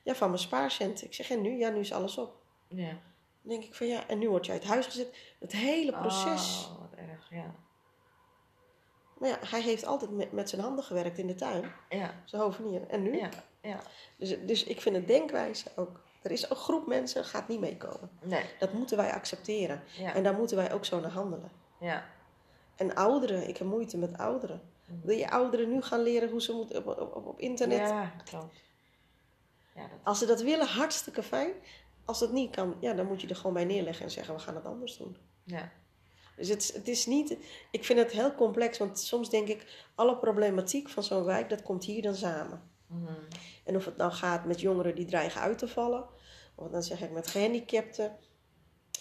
Ja, 0.03 0.15
van 0.15 0.29
mijn 0.29 0.41
spaarcent. 0.41 1.05
Ik 1.05 1.15
zeg, 1.15 1.31
en 1.31 1.43
nu? 1.43 1.59
Ja, 1.59 1.69
nu 1.69 1.79
is 1.79 1.93
alles 1.93 2.19
op. 2.19 2.37
Ja. 2.69 2.89
Dan 2.89 3.01
denk 3.43 3.65
ik 3.65 3.75
van 3.75 3.87
ja, 3.87 4.09
en 4.09 4.19
nu 4.19 4.29
word 4.29 4.47
je 4.47 4.53
uit 4.53 4.65
huis 4.65 4.87
gezet. 4.87 5.17
Het 5.39 5.53
hele 5.53 5.93
proces. 5.93 6.69
Oh, 6.71 6.81
wat 6.81 6.99
erg, 6.99 7.29
ja. 7.31 7.55
Maar 9.19 9.29
ja, 9.29 9.39
hij 9.47 9.61
heeft 9.61 9.87
altijd 9.87 10.11
met, 10.11 10.33
met 10.33 10.49
zijn 10.49 10.63
handen 10.63 10.85
gewerkt 10.85 11.19
in 11.19 11.27
de 11.27 11.35
tuin. 11.35 11.73
Ja, 11.89 12.23
Zijn 12.25 12.43
hovenier. 12.43 12.87
En 12.89 13.03
nu? 13.03 13.17
ja, 13.19 13.29
ja. 13.63 13.81
Dus, 14.17 14.37
dus 14.47 14.65
ik 14.65 14.81
vind 14.81 14.97
het 14.97 15.07
denkwijze 15.07 15.71
ook. 15.77 16.01
Er 16.23 16.31
is 16.31 16.51
een 16.51 16.57
groep 16.57 16.87
mensen 16.87 17.25
gaat 17.25 17.49
niet 17.49 17.61
meekomen. 17.61 18.11
Nee, 18.23 18.45
Dat 18.59 18.73
moeten 18.73 18.97
wij 18.97 19.13
accepteren. 19.13 19.83
ja, 19.99 20.15
En 20.15 20.23
daar 20.23 20.35
moeten 20.35 20.57
wij 20.57 20.73
ook 20.73 20.85
zo 20.85 21.01
naar 21.01 21.11
handelen. 21.11 21.51
ja. 21.79 22.05
En 22.77 22.95
ouderen, 22.95 23.49
ik 23.49 23.57
heb 23.57 23.67
moeite 23.69 23.99
met 23.99 24.19
ouderen. 24.19 24.61
Wil 25.03 25.17
je 25.17 25.31
ouderen 25.31 25.69
nu 25.69 25.83
gaan 25.83 26.03
leren 26.03 26.31
hoe 26.31 26.43
ze 26.43 26.53
moeten 26.53 26.77
op, 26.77 26.87
op, 27.01 27.17
op, 27.17 27.27
op 27.27 27.41
internet? 27.41 27.79
Ja, 27.79 28.13
klopt. 28.25 28.61
Ja, 29.75 29.81
dat, 29.81 29.99
Als 30.03 30.19
ze 30.19 30.27
dat 30.27 30.41
willen, 30.43 30.67
hartstikke 30.67 31.23
fijn. 31.23 31.51
Als 32.05 32.19
dat 32.19 32.33
niet 32.33 32.51
kan, 32.55 32.77
ja, 32.81 32.93
dan 32.95 33.07
moet 33.07 33.21
je 33.21 33.29
er 33.29 33.37
gewoon 33.37 33.53
bij 33.53 33.65
neerleggen 33.65 34.05
en 34.05 34.11
zeggen: 34.11 34.35
we 34.35 34.41
gaan 34.41 34.55
het 34.55 34.65
anders 34.65 34.97
doen. 34.97 35.17
ja. 35.45 35.71
Dus 36.37 36.49
het, 36.49 36.73
het 36.75 36.89
is 36.89 37.07
niet, 37.07 37.37
ik 37.71 37.85
vind 37.85 37.99
het 37.99 38.13
heel 38.13 38.35
complex, 38.35 38.79
want 38.79 38.99
soms 38.99 39.31
denk 39.31 39.49
ik: 39.49 39.85
alle 39.95 40.17
problematiek 40.17 40.89
van 40.89 41.03
zo'n 41.03 41.25
wijk, 41.25 41.49
dat 41.49 41.63
komt 41.63 41.85
hier 41.85 42.03
dan 42.03 42.15
samen. 42.15 42.71
Mhm. 42.93 43.13
En 43.65 43.77
of 43.77 43.85
het 43.85 43.97
nou 43.97 44.13
gaat 44.13 44.45
met 44.45 44.61
jongeren 44.61 44.95
die 44.95 45.05
dreigen 45.07 45.41
uit 45.41 45.59
te 45.59 45.69
vallen, 45.69 46.07
of 46.55 46.69
dan 46.71 46.83
zeg 46.83 47.01
ik 47.01 47.11
met 47.11 47.27
gehandicapten. 47.27 48.17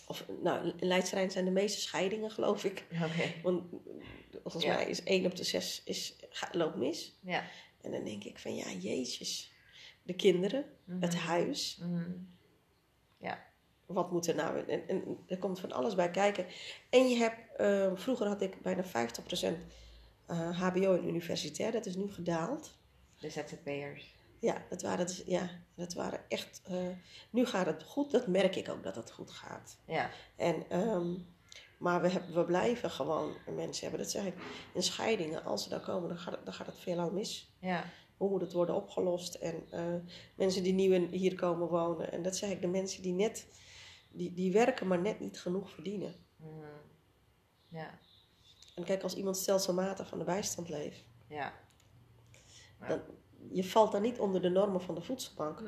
Of, 0.08 0.26
nou, 0.42 0.74
in 0.80 0.88
Leidsterrein 0.88 1.32
zijn 1.32 1.46
de 1.46 1.52
meeste 1.52 1.82
scheidingen, 1.82 2.32
geloof 2.32 2.64
ik. 2.64 2.86
Oké. 2.92 3.34
Want 3.44 3.64
volgens 4.42 4.64
Ja. 4.64 4.76
mij 4.76 4.86
is 4.90 5.04
één 5.04 5.26
op 5.26 5.36
de 5.36 5.44
zes 5.44 5.82
is, 5.86 6.16
ga- 6.30 6.50
loopt 6.52 6.76
mis. 6.76 7.18
Ja. 7.22 7.44
En 7.82 7.92
dan 7.92 8.04
denk 8.04 8.24
ik 8.24 8.40
van 8.40 8.56
ja, 8.56 8.72
jeetjes. 8.72 9.52
De 10.04 10.14
kinderen, 10.14 10.66
het 11.00 11.14
Mhm. 11.14 11.26
huis. 11.26 11.78
Mhm. 11.82 12.12
Wat 13.86 14.12
moet 14.12 14.28
er 14.28 14.36
nou? 14.36 14.66
En, 14.68 14.88
en 14.88 15.18
er 15.28 15.38
komt 15.38 15.60
van 15.60 15.72
alles 15.72 15.96
bij 15.96 16.12
kijken. 16.12 16.46
En 16.90 17.10
je 17.10 17.16
hebt, 17.16 17.56
eh, 17.58 17.92
vroeger 17.96 18.28
had 18.28 18.42
ik 18.42 18.62
bijna 18.62 18.84
50% 18.84 19.58
eh 20.26 20.60
HBO 20.62 20.96
en 20.96 21.08
universitair. 21.08 21.72
Dat 21.72 21.86
is 21.86 21.96
nu 21.96 22.12
gedaald. 22.12 22.78
De 23.22 23.30
ZZP'ers. 23.30 24.16
Ja, 24.40 24.64
dat 24.70 24.82
waren, 24.82 25.08
dus- 25.08 25.24
ja, 25.26 25.50
dat 25.76 25.94
waren 25.94 26.20
echt. 26.30 26.62
eh, 26.66 26.88
nu 27.30 27.46
gaat 27.46 27.66
het 27.66 27.84
goed. 27.84 28.12
Dat 28.12 28.28
merk 28.28 28.56
ik 28.56 28.70
ook 28.70 28.84
dat 28.84 28.96
het 28.96 29.12
goed 29.12 29.32
gaat. 29.32 29.78
Ja, 29.86 30.10
En, 30.36 30.70
ehm, 30.70 31.14
maar 31.78 32.02
we, 32.02 32.10
hebben, 32.10 32.34
we 32.36 32.46
blijven 32.46 32.90
gewoon 32.92 33.34
mensen 33.56 33.82
hebben. 33.82 34.00
Dat 34.02 34.12
zeg 34.12 34.26
ik. 34.26 34.36
In 34.74 34.84
scheidingen, 34.84 35.44
als 35.44 35.64
ze 35.64 35.70
daar 35.70 35.80
komen, 35.80 36.10
dan 36.10 36.18
gaat 36.18 36.36
het, 36.36 36.46
dan 36.46 36.54
gaat 36.54 36.66
het 36.68 36.80
veelal 36.80 37.12
mis. 37.12 37.56
ja, 37.60 37.86
Hoe 38.18 38.30
moet 38.30 38.42
het 38.42 38.54
worden 38.54 38.76
opgelost? 38.76 39.34
En 39.36 39.64
eh, 39.72 39.96
mensen 40.36 40.64
die 40.64 40.74
nieuw 40.74 41.08
hier 41.10 41.36
komen 41.36 41.68
wonen. 41.68 42.12
En 42.12 42.22
dat 42.24 42.36
zeg 42.38 42.50
ik, 42.50 42.62
de 42.62 42.68
mensen 42.68 43.02
die 43.02 43.14
net, 43.14 43.48
die, 44.12 44.34
die 44.34 44.52
werken 44.52 44.88
maar 44.88 45.02
net 45.02 45.20
niet 45.20 45.40
genoeg 45.40 45.72
verdienen. 45.72 46.16
Mhm. 46.38 46.66
ja, 47.68 48.00
En 48.76 48.84
kijk, 48.84 49.04
als 49.04 49.16
iemand 49.16 49.38
stelselmatig 49.38 50.08
van 50.08 50.20
de 50.20 50.26
bijstand 50.26 50.70
leeft, 50.70 51.04
ja. 51.28 51.54
Je 53.52 53.64
valt 53.64 53.92
dan 53.92 54.02
niet 54.02 54.20
onder 54.20 54.42
de 54.42 54.50
normen 54.50 54.82
van 54.82 54.96
de 54.96 55.02
voedselbank. 55.02 55.62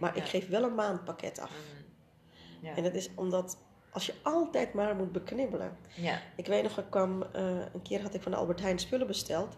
Maar 0.00 0.16
ja. 0.16 0.22
ik 0.22 0.28
geef 0.28 0.48
wel 0.48 0.62
een 0.62 0.74
maandpakket 0.74 1.40
af. 1.40 1.50
Mhm. 1.50 2.66
Ja. 2.66 2.76
En 2.76 2.82
dat 2.82 2.94
is 2.94 3.10
omdat, 3.14 3.58
als 3.92 4.06
je 4.06 4.14
altijd 4.22 4.72
maar 4.72 4.96
moet 4.96 5.12
beknibbelen. 5.12 5.76
Ja, 5.94 6.20
Ik 6.36 6.46
weet 6.46 6.62
nog, 6.62 6.78
ik 6.78 6.90
kwam, 6.90 7.22
eh, 7.22 7.58
een 7.72 7.82
keer 7.82 8.02
had 8.02 8.14
ik 8.14 8.22
van 8.22 8.32
de 8.32 8.38
Albert 8.38 8.60
Heijn 8.60 8.78
spullen 8.78 9.06
besteld. 9.06 9.56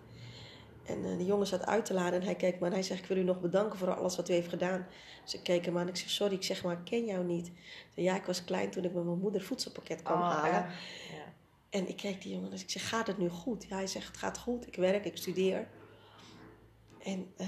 En 0.87 1.05
eh, 1.05 1.17
die 1.17 1.27
jongen 1.27 1.47
zat 1.47 1.67
uit 1.67 1.85
te 1.85 1.95
laden 1.95 2.21
en 2.21 2.27
hij 2.27 2.35
keek 2.35 2.61
me 2.61 2.67
aan. 2.67 2.73
Hij 2.73 2.83
zegt, 2.83 3.01
ik 3.01 3.07
wil 3.07 3.17
u 3.17 3.23
nog 3.23 3.41
bedanken 3.41 3.79
voor 3.79 3.95
alles 3.95 4.17
wat 4.17 4.29
u 4.29 4.33
heeft 4.33 4.49
gedaan. 4.49 4.87
Dus 5.25 5.35
ik 5.35 5.43
keek 5.43 5.65
hem 5.65 5.77
aan 5.77 5.83
en 5.83 5.89
ik 5.89 5.97
zeg, 5.97 6.11
sorry, 6.11 6.35
ik 6.35 6.43
zeg 6.43 6.63
maar, 6.63 6.73
ik 6.79 6.85
ken 6.85 7.05
jou 7.05 7.25
niet. 7.25 7.53
Zei, 7.95 8.07
ja, 8.07 8.17
ik 8.17 8.25
was 8.25 8.45
klein 8.45 8.71
toen 8.71 8.85
ik 8.85 8.95
met 8.95 9.05
mijn 9.05 9.19
moeder 9.19 9.43
voedselpakket 9.43 10.03
kwam 10.03 10.19
Oh, 10.19 10.31
halen. 10.31 10.67
En 11.71 11.89
ik 11.89 11.97
keek 11.97 12.23
die 12.23 12.33
jongen 12.33 12.53
en 12.53 12.59
ik 12.59 12.71
zeg, 12.71 12.89
gaat 12.89 13.07
het 13.07 13.19
nu 13.19 13.29
goed? 13.29 13.67
Ja, 13.69 13.77
hij 13.77 13.87
zegt, 13.87 14.07
het 14.07 14.17
gaat 14.17 14.39
goed. 14.39 14.67
Ik 14.67 14.77
werk, 14.77 15.05
ik 15.05 15.17
studeer. 15.17 15.69
En 17.03 17.33
eh, 17.37 17.47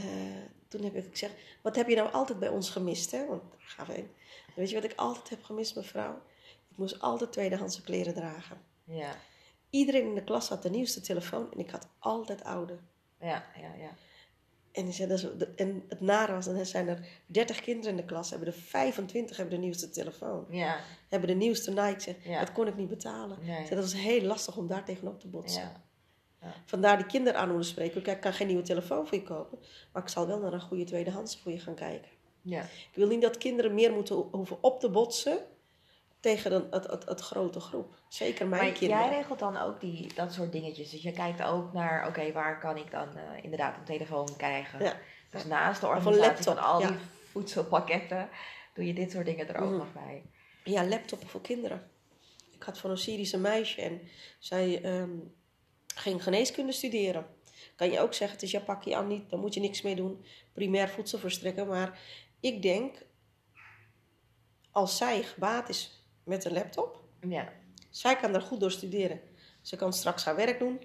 toen 0.68 0.82
heb 0.84 0.94
ik 0.96 1.06
gezegd, 1.10 1.34
wat 1.62 1.76
heb 1.76 1.88
je 1.88 1.94
nou 1.96 2.12
altijd 2.12 2.38
bij 2.38 2.48
ons 2.48 2.70
gemist? 2.70 3.10
Hè? 3.10 3.26
Want 3.26 3.42
ik 3.42 3.58
ga 3.58 3.82
even 3.82 3.94
heen. 3.94 4.10
Weet 4.54 4.68
je 4.68 4.74
wat 4.74 4.84
ik 4.84 4.92
altijd 4.96 5.28
heb 5.28 5.42
gemist, 5.42 5.76
mevrouw? 5.76 6.20
Ik 6.70 6.76
moest 6.76 7.00
altijd 7.00 7.32
tweedehandse 7.32 7.82
kleren 7.82 8.14
dragen. 8.14 8.60
Ja, 8.84 9.14
Iedereen 9.70 10.06
in 10.06 10.14
de 10.14 10.24
klas 10.24 10.48
had 10.48 10.62
de 10.62 10.70
nieuwste 10.70 11.00
telefoon 11.00 11.52
en 11.52 11.58
ik 11.58 11.70
had 11.70 11.88
altijd 11.98 12.44
oude. 12.44 12.78
ja, 13.20 13.44
ja, 13.60 13.74
ja. 13.78 13.90
En, 14.72 14.84
die 14.84 14.94
zei, 14.94 15.08
dat 15.08 15.18
is- 15.18 15.54
en 15.56 15.84
het 15.88 16.00
nare 16.00 16.32
was, 16.32 16.44
dan 16.44 16.66
zijn 16.66 16.88
er 16.88 17.06
30 17.26 17.60
kinderen 17.60 17.90
in 17.90 17.96
de 17.96 18.04
klas, 18.04 18.30
hebben 18.30 18.48
er 18.48 18.54
25 18.54 19.36
hebben 19.36 19.54
de 19.54 19.60
nieuwste 19.60 19.90
telefoon. 19.90 20.46
Ja, 20.50 20.80
Hebben 21.08 21.28
de 21.28 21.34
nieuwste 21.34 21.70
Nike. 21.70 22.16
Ja. 22.24 22.38
Dat 22.38 22.52
kon 22.52 22.66
ik 22.66 22.76
niet 22.76 22.88
betalen. 22.88 23.38
Nee. 23.40 23.56
Zei, 23.56 23.68
dat 23.68 23.78
was 23.84 23.94
heel 23.94 24.22
lastig 24.22 24.56
om 24.56 24.66
daar 24.66 24.84
tegenop 24.84 25.20
te 25.20 25.28
botsen. 25.28 25.62
ja. 25.62 25.82
Vandaar 26.64 26.96
die 26.96 27.06
kinderarmoede 27.06 27.62
spreken. 27.64 28.02
Kijk, 28.02 28.16
ik 28.16 28.22
kan 28.22 28.32
geen 28.32 28.46
nieuwe 28.46 28.62
telefoon 28.62 29.06
voor 29.06 29.18
je 29.18 29.24
kopen. 29.24 29.58
Maar 29.92 30.02
ik 30.02 30.08
zal 30.08 30.26
wel 30.26 30.38
naar 30.38 30.52
een 30.52 30.60
goede 30.60 30.84
tweedehands 30.84 31.36
voor 31.38 31.52
je 31.52 31.58
gaan 31.60 31.74
kijken. 31.74 32.10
Ja, 32.42 32.62
Ik 32.62 32.94
wil 32.94 33.06
niet 33.08 33.22
dat 33.22 33.38
kinderen 33.38 33.74
meer 33.74 33.92
moeten 33.92 34.14
ho- 34.14 34.28
hoeven 34.32 34.58
op 34.60 34.80
te 34.80 34.88
botsen 34.90 35.38
tegen 36.20 36.52
een, 36.52 36.66
het, 36.70 36.86
het, 36.86 37.04
het 37.08 37.20
grote 37.20 37.60
groep. 37.60 37.94
Zeker 38.08 38.46
mijn 38.46 38.62
maar 38.64 38.72
kinderen. 38.72 39.04
jij 39.04 39.16
regelt 39.18 39.38
dan 39.38 39.56
ook 39.56 39.80
die, 39.80 40.14
dat 40.14 40.32
soort 40.32 40.52
dingetjes. 40.52 40.90
Dus 40.90 41.02
je 41.02 41.12
kijkt 41.12 41.42
ook 41.42 41.72
naar, 41.72 42.08
oké, 42.08 42.32
waar 42.32 42.58
kan 42.60 42.76
ik 42.76 42.90
dan 42.90 43.16
eh, 43.16 43.22
inderdaad 43.44 43.76
een 43.76 43.84
telefoon 43.84 44.28
krijgen? 44.36 44.84
Ja. 44.84 44.96
Dus 45.30 45.44
naast 45.44 45.80
de 45.80 45.86
organisatie 45.86 46.20
laptop, 46.26 46.44
van 46.54 46.64
al 46.64 46.80
ja. 46.80 46.86
die 46.88 46.96
voedselpakketten, 47.30 48.28
doe 48.74 48.86
je 48.86 48.94
dit 48.94 49.10
soort 49.10 49.26
dingen 49.26 49.48
er 49.48 49.56
ook 49.60 49.68
Mhm. 49.68 49.76
nog 49.78 49.92
bij. 49.92 50.22
Ja, 50.64 50.84
laptoppen 50.84 51.28
voor 51.28 51.40
kinderen. 51.40 51.90
Ik 52.50 52.62
had 52.62 52.78
van 52.78 52.90
een 52.90 52.98
Syrische 52.98 53.38
meisje 53.38 53.80
en 53.80 54.00
zij 54.38 54.82
ehm, 54.82 55.10
ging 55.94 56.22
geneeskunde 56.22 56.72
studeren. 56.72 57.26
Kan 57.76 57.90
je 57.90 58.00
ook 58.00 58.14
zeggen, 58.14 58.36
het 58.36 58.46
is 58.46 58.50
jouw 58.50 58.62
pakje 58.64 58.96
aan 58.96 59.06
niet, 59.06 59.30
daar 59.30 59.38
moet 59.40 59.54
je 59.54 59.60
niks 59.60 59.82
mee 59.82 59.94
doen. 59.94 60.24
Primair 60.52 60.88
voedsel 60.88 61.18
verstrekken. 61.18 61.66
Maar 61.66 61.98
ik 62.40 62.62
denk, 62.62 63.02
als 64.70 64.96
zij 64.96 65.22
gebaat 65.22 65.68
is 65.68 66.04
met 66.24 66.44
een 66.44 66.52
laptop, 66.52 67.00
Ja, 67.28 67.52
zij 67.90 68.16
kan 68.16 68.32
daar 68.32 68.42
goed 68.42 68.60
door 68.60 68.70
studeren. 68.70 69.20
Ze 69.60 69.76
kan 69.76 69.92
straks 69.92 70.24
haar 70.24 70.36
werk 70.36 70.58
doen. 70.58 70.80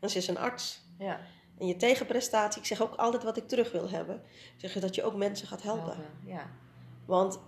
En 0.00 0.10
ze 0.10 0.18
is 0.18 0.28
een 0.28 0.38
arts. 0.38 0.80
ja. 0.98 1.20
En 1.58 1.66
je 1.68 1.76
tegenprestatie, 1.76 2.60
ik 2.60 2.66
zeg 2.66 2.82
ook 2.82 2.94
altijd 2.94 3.22
wat 3.22 3.36
ik 3.36 3.48
terug 3.48 3.72
wil 3.72 3.90
hebben. 3.90 4.22
Zeg 4.56 4.74
je 4.74 4.80
dat 4.80 4.94
je 4.94 5.02
ook 5.02 5.14
mensen 5.14 5.46
gaat 5.46 5.62
helpen. 5.62 5.84
helpen. 5.84 6.04
Ja, 6.24 6.50
Want 7.06 7.40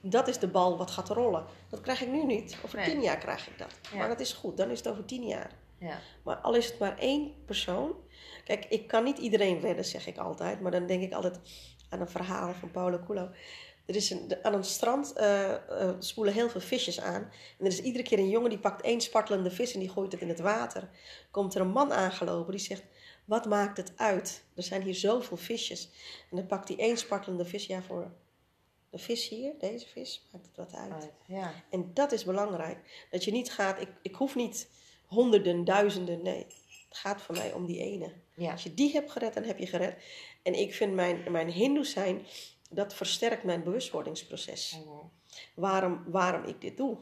dat 0.00 0.28
is 0.28 0.38
de 0.38 0.48
bal 0.48 0.76
wat 0.78 0.90
gaat 0.90 1.08
rollen. 1.08 1.44
Dat 1.68 1.80
krijg 1.80 2.00
ik 2.00 2.08
nu 2.08 2.24
niet. 2.24 2.56
Over 2.64 2.78
Nee. 2.78 2.90
tien 2.90 3.02
jaar 3.02 3.18
krijg 3.18 3.48
ik 3.48 3.58
dat. 3.58 3.78
Ja. 3.90 3.98
Maar 3.98 4.08
dat 4.08 4.20
is 4.20 4.32
goed, 4.32 4.56
dan 4.56 4.70
is 4.70 4.78
het 4.78 4.88
over 4.88 5.04
tien 5.04 5.26
jaar. 5.26 5.50
Ja, 5.82 6.00
Maar 6.24 6.36
al 6.36 6.54
is 6.54 6.66
het 6.66 6.78
maar 6.78 6.98
één 6.98 7.44
persoon. 7.46 7.94
Kijk, 8.44 8.64
ik 8.64 8.86
kan 8.86 9.04
niet 9.04 9.18
iedereen 9.18 9.60
redden, 9.60 9.84
zeg 9.84 10.06
ik 10.06 10.18
altijd. 10.18 10.60
Maar 10.60 10.70
dan 10.70 10.86
denk 10.86 11.02
ik 11.02 11.12
altijd 11.12 11.40
aan 11.88 12.00
een 12.00 12.08
verhaal 12.08 12.54
van 12.54 12.70
Paulo 12.70 12.98
Coelho. 12.98 13.30
Er 13.86 13.96
is 13.96 14.10
een, 14.10 14.36
aan 14.42 14.54
een 14.54 14.64
strand 14.64 15.12
eh, 15.12 15.52
eh, 15.54 15.94
spoelen 15.98 16.34
heel 16.34 16.48
veel 16.48 16.60
visjes 16.60 17.00
aan. 17.00 17.22
En 17.58 17.64
er 17.64 17.66
is 17.66 17.80
iedere 17.80 18.04
keer 18.04 18.18
een 18.18 18.28
jongen 18.28 18.50
die 18.50 18.58
pakt 18.58 18.82
één 18.82 19.00
spartelende 19.00 19.50
vis 19.50 19.74
en 19.74 19.80
die 19.80 19.88
gooit 19.88 20.12
het 20.12 20.20
in 20.20 20.28
het 20.28 20.40
water. 20.40 20.88
Komt 21.30 21.54
er 21.54 21.60
een 21.60 21.70
man 21.70 21.92
aangelopen 21.92 22.52
die 22.52 22.60
zegt: 22.60 22.82
Wat 23.24 23.46
maakt 23.46 23.76
het 23.76 23.92
uit? 23.96 24.44
Er 24.54 24.62
zijn 24.62 24.82
hier 24.82 24.94
zoveel 24.94 25.36
visjes. 25.36 25.90
En 26.30 26.36
dan 26.36 26.46
pakt 26.46 26.68
hij 26.68 26.78
één 26.78 26.96
spartelende 26.96 27.44
vis. 27.44 27.66
Ja, 27.66 27.82
voor 27.82 28.12
de 28.90 28.98
vis 28.98 29.28
hier, 29.28 29.54
deze 29.58 29.88
vis, 29.88 30.28
maakt 30.32 30.46
het 30.46 30.56
wat 30.56 30.74
uit. 30.74 30.92
uit. 30.92 31.12
Ja, 31.26 31.52
En 31.70 31.90
dat 31.94 32.12
is 32.12 32.24
belangrijk. 32.24 33.06
Dat 33.10 33.24
je 33.24 33.32
niet 33.32 33.52
gaat, 33.52 33.80
ik, 33.80 33.88
ik 34.02 34.14
hoef 34.14 34.34
niet 34.34 34.68
honderden, 35.12 35.64
duizenden, 35.64 36.22
nee. 36.22 36.46
Het 36.88 37.00
gaat 37.00 37.22
voor 37.22 37.34
mij 37.36 37.52
om 37.52 37.66
die 37.66 37.80
ene. 37.80 38.12
ja, 38.34 38.50
Als 38.52 38.62
je 38.62 38.74
die 38.74 38.92
hebt 38.92 39.10
gered, 39.10 39.34
dan 39.34 39.42
heb 39.42 39.58
je 39.58 39.66
gered. 39.66 39.96
En 40.42 40.54
ik 40.54 40.74
vind 40.74 40.94
mijn, 40.94 41.22
mijn 41.32 41.48
hindoe 41.50 41.84
zijn, 41.84 42.26
dat 42.70 42.94
versterkt 42.94 43.42
mijn 43.44 43.62
bewustwordingsproces. 43.62 44.78
Mhm. 44.84 44.96
Waarom, 45.54 46.04
waarom 46.06 46.44
ik 46.44 46.60
dit 46.60 46.76
doe. 46.76 46.96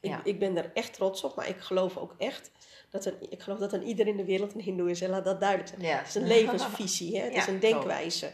Ik, 0.00 0.10
Ja. 0.10 0.20
ik 0.24 0.38
ben 0.38 0.56
er 0.56 0.70
echt 0.74 0.92
trots 0.94 1.24
op, 1.24 1.34
maar 1.36 1.48
ik 1.48 1.58
geloof 1.60 1.96
ook 1.96 2.14
echt 2.18 2.50
dat 2.90 3.04
een, 3.04 3.16
ik 3.30 3.42
geloof 3.42 3.58
dat 3.58 3.72
een 3.72 3.82
ieder 3.86 4.06
in 4.06 4.16
de 4.16 4.24
wereld 4.24 4.54
een 4.54 4.60
hindoe 4.60 4.90
is. 4.90 5.00
En 5.00 5.10
laat 5.10 5.24
dat 5.24 5.40
duidelijk 5.40 5.68
zijn. 5.68 5.80
Ja. 5.80 5.96
Het 5.98 6.08
is 6.08 6.14
een 6.14 6.26
levensvisie, 6.26 7.16
hè? 7.18 7.24
het 7.24 7.34
Ja, 7.34 7.40
is 7.40 7.46
een 7.46 7.60
denkwijze. 7.60 8.32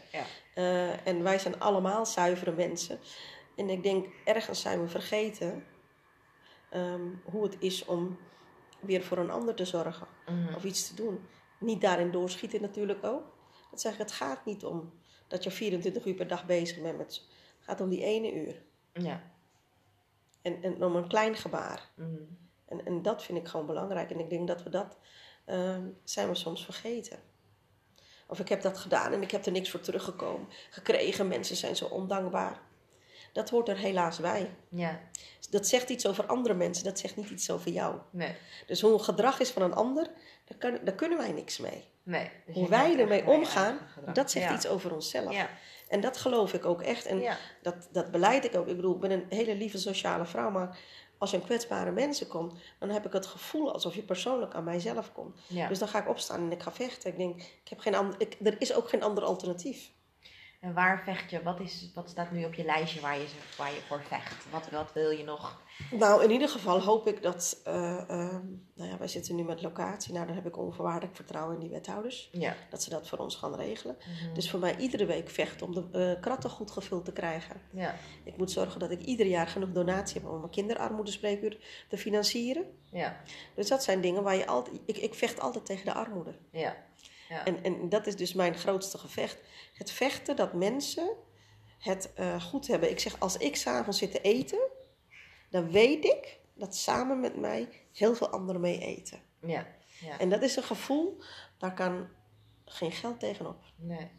Eh, 0.55 1.07
en 1.07 1.22
wij 1.22 1.38
zijn 1.38 1.61
allemaal 1.61 2.07
zuivere 2.07 2.53
mensen. 2.53 2.98
En 3.57 3.70
ik 3.70 3.83
denk, 3.83 4.07
ergens 4.25 4.61
zijn 4.61 4.83
we 4.83 4.88
vergeten 4.88 5.64
ehm, 6.72 7.08
hoe 7.24 7.42
het 7.42 7.56
is 7.58 7.85
om 7.85 8.18
weer 8.80 9.02
voor 9.02 9.18
een 9.18 9.30
ander 9.30 9.54
te 9.54 9.64
zorgen. 9.64 10.06
Mhm. 10.26 10.54
Of 10.54 10.64
iets 10.64 10.88
te 10.88 10.94
doen. 10.94 11.20
Niet 11.58 11.80
daarin 11.80 12.11
doorschieten 12.11 12.61
natuurlijk 12.61 13.04
ook. 13.04 13.37
Dat 13.70 13.80
zeg 13.80 13.92
ik, 13.92 13.98
het 13.98 14.12
gaat 14.12 14.44
niet 14.44 14.64
om 14.64 14.92
dat 15.28 15.44
je 15.44 15.50
24 15.50 16.06
uur 16.06 16.14
per 16.14 16.28
dag 16.28 16.46
bezig 16.46 16.82
bent 16.82 16.98
met... 16.98 17.26
Het 17.56 17.70
gaat 17.70 17.80
om 17.80 17.88
die 17.88 18.04
ene 18.04 18.35
uur. 18.35 18.62
ja, 18.92 19.22
En, 20.42 20.62
en 20.62 20.85
om 20.85 20.96
een 20.96 21.08
klein 21.08 21.37
gebaar. 21.37 21.90
Mhm. 21.94 22.22
En, 22.66 22.85
en 22.87 23.02
dat 23.02 23.22
vind 23.22 23.38
ik 23.38 23.48
gewoon 23.48 23.66
belangrijk. 23.66 24.11
En 24.11 24.20
ik 24.20 24.30
denk 24.30 24.48
dat 24.48 24.62
we 24.62 24.70
dat 24.70 24.98
ehm, 25.44 25.88
zijn 26.04 26.28
we 26.28 26.35
soms 26.35 26.64
vergeten. 26.64 27.18
Of 28.26 28.40
ik 28.40 28.48
heb 28.48 28.62
dat 28.62 28.78
gedaan 28.78 29.12
en 29.12 29.22
ik 29.22 29.30
heb 29.30 29.46
er 29.46 29.52
niks 29.52 29.70
voor 29.70 29.80
teruggekomen. 29.80 30.48
Gekregen, 30.70 31.28
mensen 31.28 31.56
zijn 31.56 31.76
zo 31.76 31.85
ondankbaar. 31.85 32.61
Dat 33.32 33.50
hoort 33.50 33.68
er 33.68 33.76
helaas 33.76 34.18
bij. 34.20 34.50
Ja, 34.68 35.00
Dat 35.50 35.66
zegt 35.66 35.88
iets 35.90 36.06
over 36.06 36.26
andere 36.26 36.54
mensen, 36.54 36.84
dat 36.84 36.98
zegt 36.98 37.16
niet 37.16 37.30
iets 37.30 37.50
over 37.50 37.70
jou. 37.70 37.96
nee. 38.10 38.34
Dus 38.66 38.80
hoe 38.80 38.92
een 38.92 39.00
gedrag 39.00 39.40
is 39.40 39.50
van 39.50 39.62
een 39.62 39.74
ander, 39.74 40.10
daar, 40.44 40.58
kan, 40.58 40.78
daar 40.84 40.94
kunnen 40.94 41.18
wij 41.18 41.32
niks 41.32 41.58
mee. 41.58 41.84
nee. 42.02 42.30
Dus 42.46 42.54
Hoe 42.54 42.68
wij 42.68 42.98
ermee 42.98 43.26
omgaan, 43.26 43.78
dat 44.12 44.30
zegt 44.30 44.48
Ja. 44.48 44.54
iets 44.54 44.66
over 44.66 44.94
onszelf. 44.94 45.32
Ja, 45.32 45.48
En 45.88 46.00
dat 46.00 46.16
geloof 46.16 46.52
ik 46.52 46.64
ook 46.64 46.82
echt. 46.82 47.06
En 47.06 47.20
ja. 47.20 47.36
dat, 47.62 47.88
dat 47.92 48.10
beleid 48.10 48.44
ik 48.44 48.54
ook. 48.56 48.66
Ik 48.66 48.76
bedoel, 48.76 48.94
ik 48.94 49.00
ben 49.00 49.10
een 49.10 49.26
hele 49.28 49.54
lieve 49.54 49.78
sociale 49.78 50.24
vrouw, 50.26 50.50
maar 50.50 50.78
als 51.18 51.30
je 51.30 51.36
aan 51.36 51.42
kwetsbare 51.44 51.90
mensen 51.90 52.28
komt, 52.28 52.54
dan 52.78 52.88
heb 52.90 53.06
ik 53.06 53.12
het 53.12 53.26
gevoel 53.26 53.72
alsof 53.72 53.94
je 53.94 54.02
persoonlijk 54.02 54.54
aan 54.54 54.64
mijzelf 54.64 55.12
komt. 55.12 55.38
ja. 55.46 55.68
Dus 55.68 55.78
dan 55.78 55.88
ga 55.88 55.98
ik 56.00 56.08
opstaan 56.08 56.40
en 56.40 56.52
ik 56.52 56.62
ga 56.62 56.72
vechten. 56.72 57.10
Ik 57.10 57.16
denk, 57.16 57.40
ik 57.40 57.68
heb 57.68 57.78
geen 57.78 57.94
ander, 57.94 58.14
ik, 58.20 58.36
er 58.42 58.56
is 58.60 58.74
ook 58.74 58.88
geen 58.88 59.02
ander 59.02 59.24
alternatief. 59.24 59.90
En 60.62 60.75
waar 60.75 61.03
vecht 61.05 61.31
je? 61.31 61.42
Wat, 61.42 61.61
is, 61.61 61.90
wat 61.94 62.09
staat 62.09 62.31
nu 62.31 62.44
op 62.44 62.55
je 62.55 62.64
lijstje 62.64 63.01
waar 63.01 63.18
je, 63.18 63.27
waar 63.59 63.72
je 63.72 63.81
voor 63.88 64.03
vecht? 64.03 64.51
Wat, 64.51 64.70
wat 64.70 64.92
wil 64.92 65.11
je 65.11 65.25
nog? 65.25 65.61
Nou, 65.90 66.25
in 66.25 66.31
ieder 66.31 66.48
geval 66.48 66.81
hoop 66.81 67.07
ik 67.07 67.22
dat, 67.22 67.61
eh, 67.64 68.11
ehm, 68.11 68.44
nou 68.75 68.90
ja, 68.90 68.98
wij 68.98 69.09
zitten 69.09 69.37
nu 69.37 69.42
met 69.42 69.62
locatie. 69.62 70.12
Nou, 70.12 70.27
dan 70.27 70.35
heb 70.35 70.46
ik 70.46 70.59
onvoorwaardelijk 70.59 71.16
vertrouwen 71.16 71.55
in 71.55 71.61
die 71.61 71.70
wethouders. 71.70 72.29
Ja. 72.33 72.57
Dat 72.70 72.83
ze 72.83 72.90
dat 72.90 73.09
voor 73.09 73.18
ons 73.18 73.37
gaan 73.37 73.55
regelen. 73.55 73.96
Mhm. 73.98 74.35
Dus 74.35 74.51
voor 74.51 74.61
mij 74.61 74.77
iedere 74.77 75.07
week 75.07 75.31
vechten 75.31 75.66
om 75.66 75.75
de 75.75 76.14
eh, 76.14 76.20
kratten 76.20 76.51
goed 76.51 76.70
gevuld 76.70 77.05
te 77.05 77.12
krijgen. 77.12 77.61
Ja, 77.70 77.94
Ik 78.25 78.37
moet 78.37 78.51
zorgen 78.51 78.81
dat 78.81 78.90
ik 78.90 79.03
ieder 79.03 79.27
jaar 79.27 79.46
genoeg 79.46 79.72
donatie 79.72 80.20
heb 80.20 80.31
om 80.31 80.38
mijn 80.38 80.51
kinderarmoedespreekuur 80.51 81.85
te 81.88 81.98
financieren. 81.98 82.64
ja, 82.90 83.20
Dus 83.55 83.68
dat 83.68 83.83
zijn 83.83 84.01
dingen 84.01 84.22
waar 84.22 84.37
je 84.37 84.46
altijd... 84.46 84.81
Ik, 84.87 84.96
ik 84.96 85.14
vecht 85.14 85.40
altijd 85.40 85.66
tegen 85.66 85.85
de 85.85 85.92
armoede. 85.92 86.35
ja. 86.51 86.77
Ja. 87.32 87.44
En, 87.44 87.62
en 87.62 87.88
dat 87.88 88.06
is 88.06 88.16
dus 88.16 88.32
mijn 88.32 88.54
grootste 88.54 88.98
gevecht. 88.98 89.38
Het 89.74 89.90
vechten 89.90 90.36
dat 90.36 90.52
mensen 90.52 91.16
het 91.78 92.12
eh, 92.14 92.42
goed 92.42 92.66
hebben. 92.66 92.90
Ik 92.90 93.00
zeg, 93.00 93.20
als 93.20 93.36
ik 93.36 93.56
s'avonds 93.56 93.98
zit 93.98 94.10
te 94.10 94.20
eten, 94.20 94.60
dan 95.50 95.70
weet 95.70 96.04
ik 96.04 96.40
dat 96.54 96.76
samen 96.76 97.20
met 97.20 97.36
mij 97.36 97.68
heel 97.92 98.14
veel 98.14 98.28
anderen 98.28 98.60
mee 98.60 98.78
eten. 98.78 99.20
ja. 99.40 99.66
ja. 100.00 100.18
En 100.18 100.28
dat 100.28 100.42
is 100.42 100.56
een 100.56 100.62
gevoel, 100.62 101.22
daar 101.58 101.74
kan 101.74 102.08
geen 102.64 102.92
geld 102.92 103.20
tegenop. 103.20 103.64
Nee. 103.76 104.10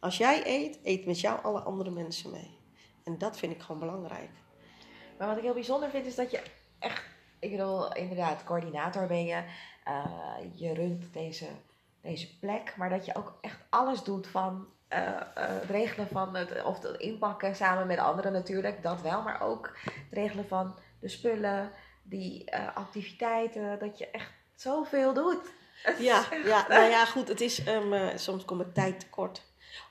Als 0.00 0.16
jij 0.16 0.42
eet, 0.46 0.78
eet 0.82 1.06
met 1.06 1.20
jou 1.20 1.42
alle 1.42 1.60
andere 1.60 1.90
mensen 1.90 2.30
mee. 2.30 2.58
En 3.04 3.18
dat 3.18 3.36
vind 3.36 3.52
ik 3.52 3.60
gewoon 3.60 3.80
belangrijk. 3.80 4.30
Maar 5.18 5.28
wat 5.28 5.36
ik 5.36 5.42
heel 5.42 5.54
bijzonder 5.54 5.90
vind 5.90 6.06
is 6.06 6.14
dat 6.14 6.30
je 6.30 6.42
echt, 6.78 7.04
ik 7.38 7.50
bedoel, 7.50 7.94
inderdaad, 7.94 8.44
coördinator 8.44 9.06
ben 9.06 9.24
je. 9.24 9.44
eh, 9.84 10.36
je 10.54 10.74
runt 10.74 11.12
deze, 11.12 11.46
deze 12.04 12.38
plek, 12.38 12.74
maar 12.76 12.90
dat 12.90 13.04
je 13.04 13.16
ook 13.16 13.38
echt 13.40 13.58
alles 13.70 14.02
doet 14.02 14.26
van 14.26 14.66
eh, 14.88 15.08
eh, 15.08 15.20
het 15.34 15.70
regelen 15.70 16.08
van 16.08 16.36
het, 16.36 16.64
of 16.64 16.82
het 16.82 17.00
inpakken 17.00 17.56
samen 17.56 17.86
met 17.86 17.98
anderen 17.98 18.32
natuurlijk, 18.32 18.82
dat 18.82 19.00
wel, 19.00 19.22
maar 19.22 19.40
ook 19.40 19.76
het 19.84 20.12
regelen 20.12 20.48
van 20.48 20.78
de 21.00 21.08
spullen, 21.08 21.72
die 22.02 22.44
eh, 22.44 22.76
activiteiten, 22.76 23.78
dat 23.78 23.98
je 23.98 24.10
echt 24.10 24.32
zoveel 24.54 25.14
doet. 25.14 25.40
Ja, 25.98 26.24
ja, 26.44 26.68
nou 26.68 26.90
ja, 26.90 27.04
goed, 27.04 27.28
het 27.28 27.40
is, 27.40 27.64
ehm, 27.64 27.92
eh, 27.92 28.16
soms 28.16 28.44
kom 28.44 28.60
ik 28.60 28.74
tijd 28.74 29.00
tekort. 29.00 29.42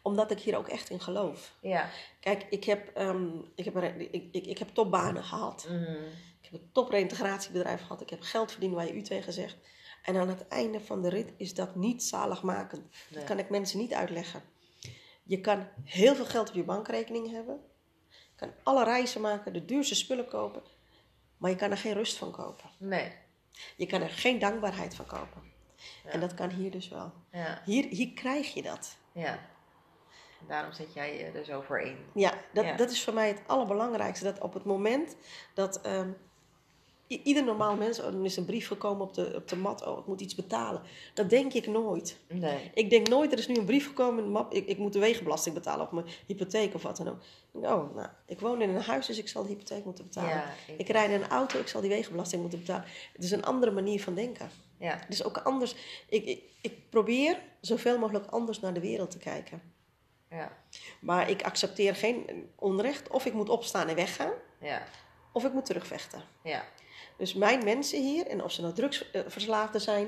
Omdat 0.02 0.32
ik 0.32 0.39
hier 0.39 0.58
ook 0.58 0.67
echt 0.67 0.89
in 0.89 0.99
geloof. 0.99 1.54
Ja. 1.62 1.89
Kijk, 2.19 2.45
ik 2.49 2.63
heb, 2.63 2.89
ehm, 2.93 3.28
ik 3.56 3.65
heb, 3.65 3.84
ik, 3.84 4.28
ik, 4.32 4.45
ik 4.45 4.58
heb 4.58 4.69
topbanen 4.69 5.23
gehad. 5.23 5.65
Mhm. 5.69 6.04
Ik 6.41 6.49
heb 6.49 6.54
een 6.54 6.69
topreintegratiebedrijf 6.71 7.82
gehad. 7.82 8.02
Ik 8.02 8.10
heb 8.10 8.21
geld 8.21 8.52
verdiend 8.52 8.73
waar 8.73 8.86
je 8.86 8.93
u 8.93 9.02
tegen 9.02 9.34
zegt. 9.34 9.56
En 10.04 10.18
aan 10.18 10.30
het 10.30 10.48
einde 10.48 10.82
van 10.82 11.02
de 11.02 11.10
rit 11.10 11.34
is 11.38 11.54
dat 11.54 11.76
niet 11.76 12.04
zaligmakend. 12.04 12.82
Nee. 12.82 13.20
Dat 13.20 13.24
kan 13.24 13.39
ik 13.39 13.50
mensen 13.50 13.80
niet 13.80 13.94
uitleggen. 13.94 14.42
Je 15.24 15.42
kan 15.42 15.68
heel 15.84 16.16
veel 16.16 16.26
geld 16.26 16.50
op 16.50 16.56
je 16.56 16.63
bankrekening 16.63 17.32
hebben. 17.32 17.60
Je 18.10 18.36
kan 18.36 18.54
alle 18.63 18.84
reizen 18.84 19.22
maken, 19.22 19.54
de 19.54 19.66
duurste 19.66 19.96
spullen 19.96 20.28
kopen. 20.28 20.62
Maar 21.38 21.50
je 21.50 21.58
kan 21.58 21.72
er 21.72 21.78
geen 21.78 21.94
rust 21.94 22.18
van 22.18 22.32
kopen. 22.32 22.70
Nee. 22.78 23.12
Je 23.76 23.86
kan 23.86 24.02
er 24.02 24.10
geen 24.10 24.39
dankbaarheid 24.39 24.96
van 24.96 25.06
kopen. 25.06 25.52
Ja. 26.04 26.10
En 26.10 26.20
dat 26.20 26.34
kan 26.34 26.50
hier 26.50 26.72
dus 26.72 26.89
wel. 26.89 27.12
Ja. 27.32 27.62
Hier, 27.66 27.86
hier 27.86 28.13
krijg 28.13 28.54
je 28.54 28.62
dat. 28.62 28.98
Ja. 29.12 29.39
Daarom 30.48 30.74
zet 30.74 30.94
jij 30.94 31.18
je 31.18 31.24
er 31.24 31.46
zo 31.46 31.62
voor 31.62 31.80
in. 31.80 31.98
Ja, 32.13 32.34
dat, 32.54 32.63
Ja. 32.66 32.76
dat 32.76 32.92
is 32.92 33.04
voor 33.04 33.13
mij 33.13 33.28
het 33.28 33.42
allerbelangrijkste. 33.48 34.26
Dat 34.26 34.39
op 34.39 34.54
het 34.54 34.63
moment 34.63 35.16
dat 35.54 35.82
ehm, 35.82 36.12
ieder 37.23 37.43
normaal 37.43 37.76
mens, 37.76 37.99
oh, 37.99 38.06
er 38.06 38.26
is 38.26 38.38
een 38.38 38.45
brief 38.45 38.67
gekomen 38.67 39.06
op 39.08 39.13
de, 39.13 39.32
op 39.36 39.47
de 39.47 39.56
mat, 39.56 39.86
oh, 39.86 39.99
ik 39.99 40.06
moet 40.06 40.21
iets 40.21 40.36
betalen. 40.36 40.82
Dat 41.13 41.30
denk 41.30 41.54
ik 41.54 41.67
nooit. 41.67 42.17
Nee. 42.28 42.71
Ik 42.73 42.89
denk 42.89 43.08
nooit, 43.10 43.32
er 43.32 43.38
is 43.38 43.47
nu 43.47 43.56
een 43.56 43.65
brief 43.65 43.88
gekomen 43.88 44.17
in 44.17 44.23
de 44.26 44.32
map, 44.32 44.54
ik, 44.54 44.67
ik 44.67 44.78
moet 44.78 44.93
de 44.93 44.99
wegenbelasting 44.99 45.56
betalen 45.56 45.86
of 45.86 45.91
mijn 45.91 46.06
hypotheek 46.26 46.73
of 46.73 46.82
wat 46.84 46.97
dan 46.97 47.08
ook. 47.08 47.21
Ik 47.54 47.62
Oh, 47.63 47.95
nou, 47.95 48.08
ik 48.26 48.39
woon 48.39 48.62
in 48.62 48.69
een 48.69 48.82
huis, 48.82 49.06
dus 49.06 49.17
ik 49.17 49.28
zal 49.28 49.43
de 49.43 49.49
hypotheek 49.49 49.86
moeten 49.86 50.04
betalen. 50.06 50.30
Ja, 50.30 50.45
Ik 50.78 50.89
rijd 50.89 51.10
in 51.12 51.21
een 51.21 51.30
auto, 51.30 51.60
ik 51.60 51.67
zal 51.67 51.82
die 51.82 51.89
wegenbelasting 51.89 52.41
moeten 52.41 52.60
betalen. 52.60 52.86
Het 53.13 53.23
is 53.23 53.32
een 53.32 53.45
andere 53.45 53.71
manier 53.71 54.02
van 54.04 54.15
denken. 54.15 54.49
ja, 54.80 54.97
Het 54.97 55.10
is 55.13 55.23
ook 55.23 55.38
anders. 55.38 55.76
Ik, 56.10 56.26
ik, 56.26 56.43
ik 56.62 56.89
probeer 56.89 57.38
zoveel 57.62 57.99
mogelijk 57.99 58.26
anders 58.32 58.60
naar 58.60 58.73
de 58.73 58.80
wereld 58.80 59.12
te 59.12 59.17
kijken. 59.17 59.62
ja, 60.30 60.58
Maar 60.99 61.30
ik 61.30 61.43
accepteer 61.43 61.95
geen 61.95 62.49
onrecht. 62.56 63.10
Of 63.10 63.26
ik 63.26 63.34
moet 63.34 63.49
opstaan 63.49 63.88
en 63.88 63.95
weggaan, 63.95 64.32
ja, 64.60 64.84
of 65.32 65.43
ik 65.45 65.54
moet 65.54 65.65
terugvechten. 65.65 66.21
ja, 66.43 66.63
Dus 67.17 67.34
mijn 67.34 67.63
mensen 67.63 68.02
hier, 68.02 68.28
en 68.28 68.43
of 68.43 68.52
ze 68.52 68.62
nou 68.62 68.73
drugsverslaafden 68.73 69.82
zijn, 69.82 70.08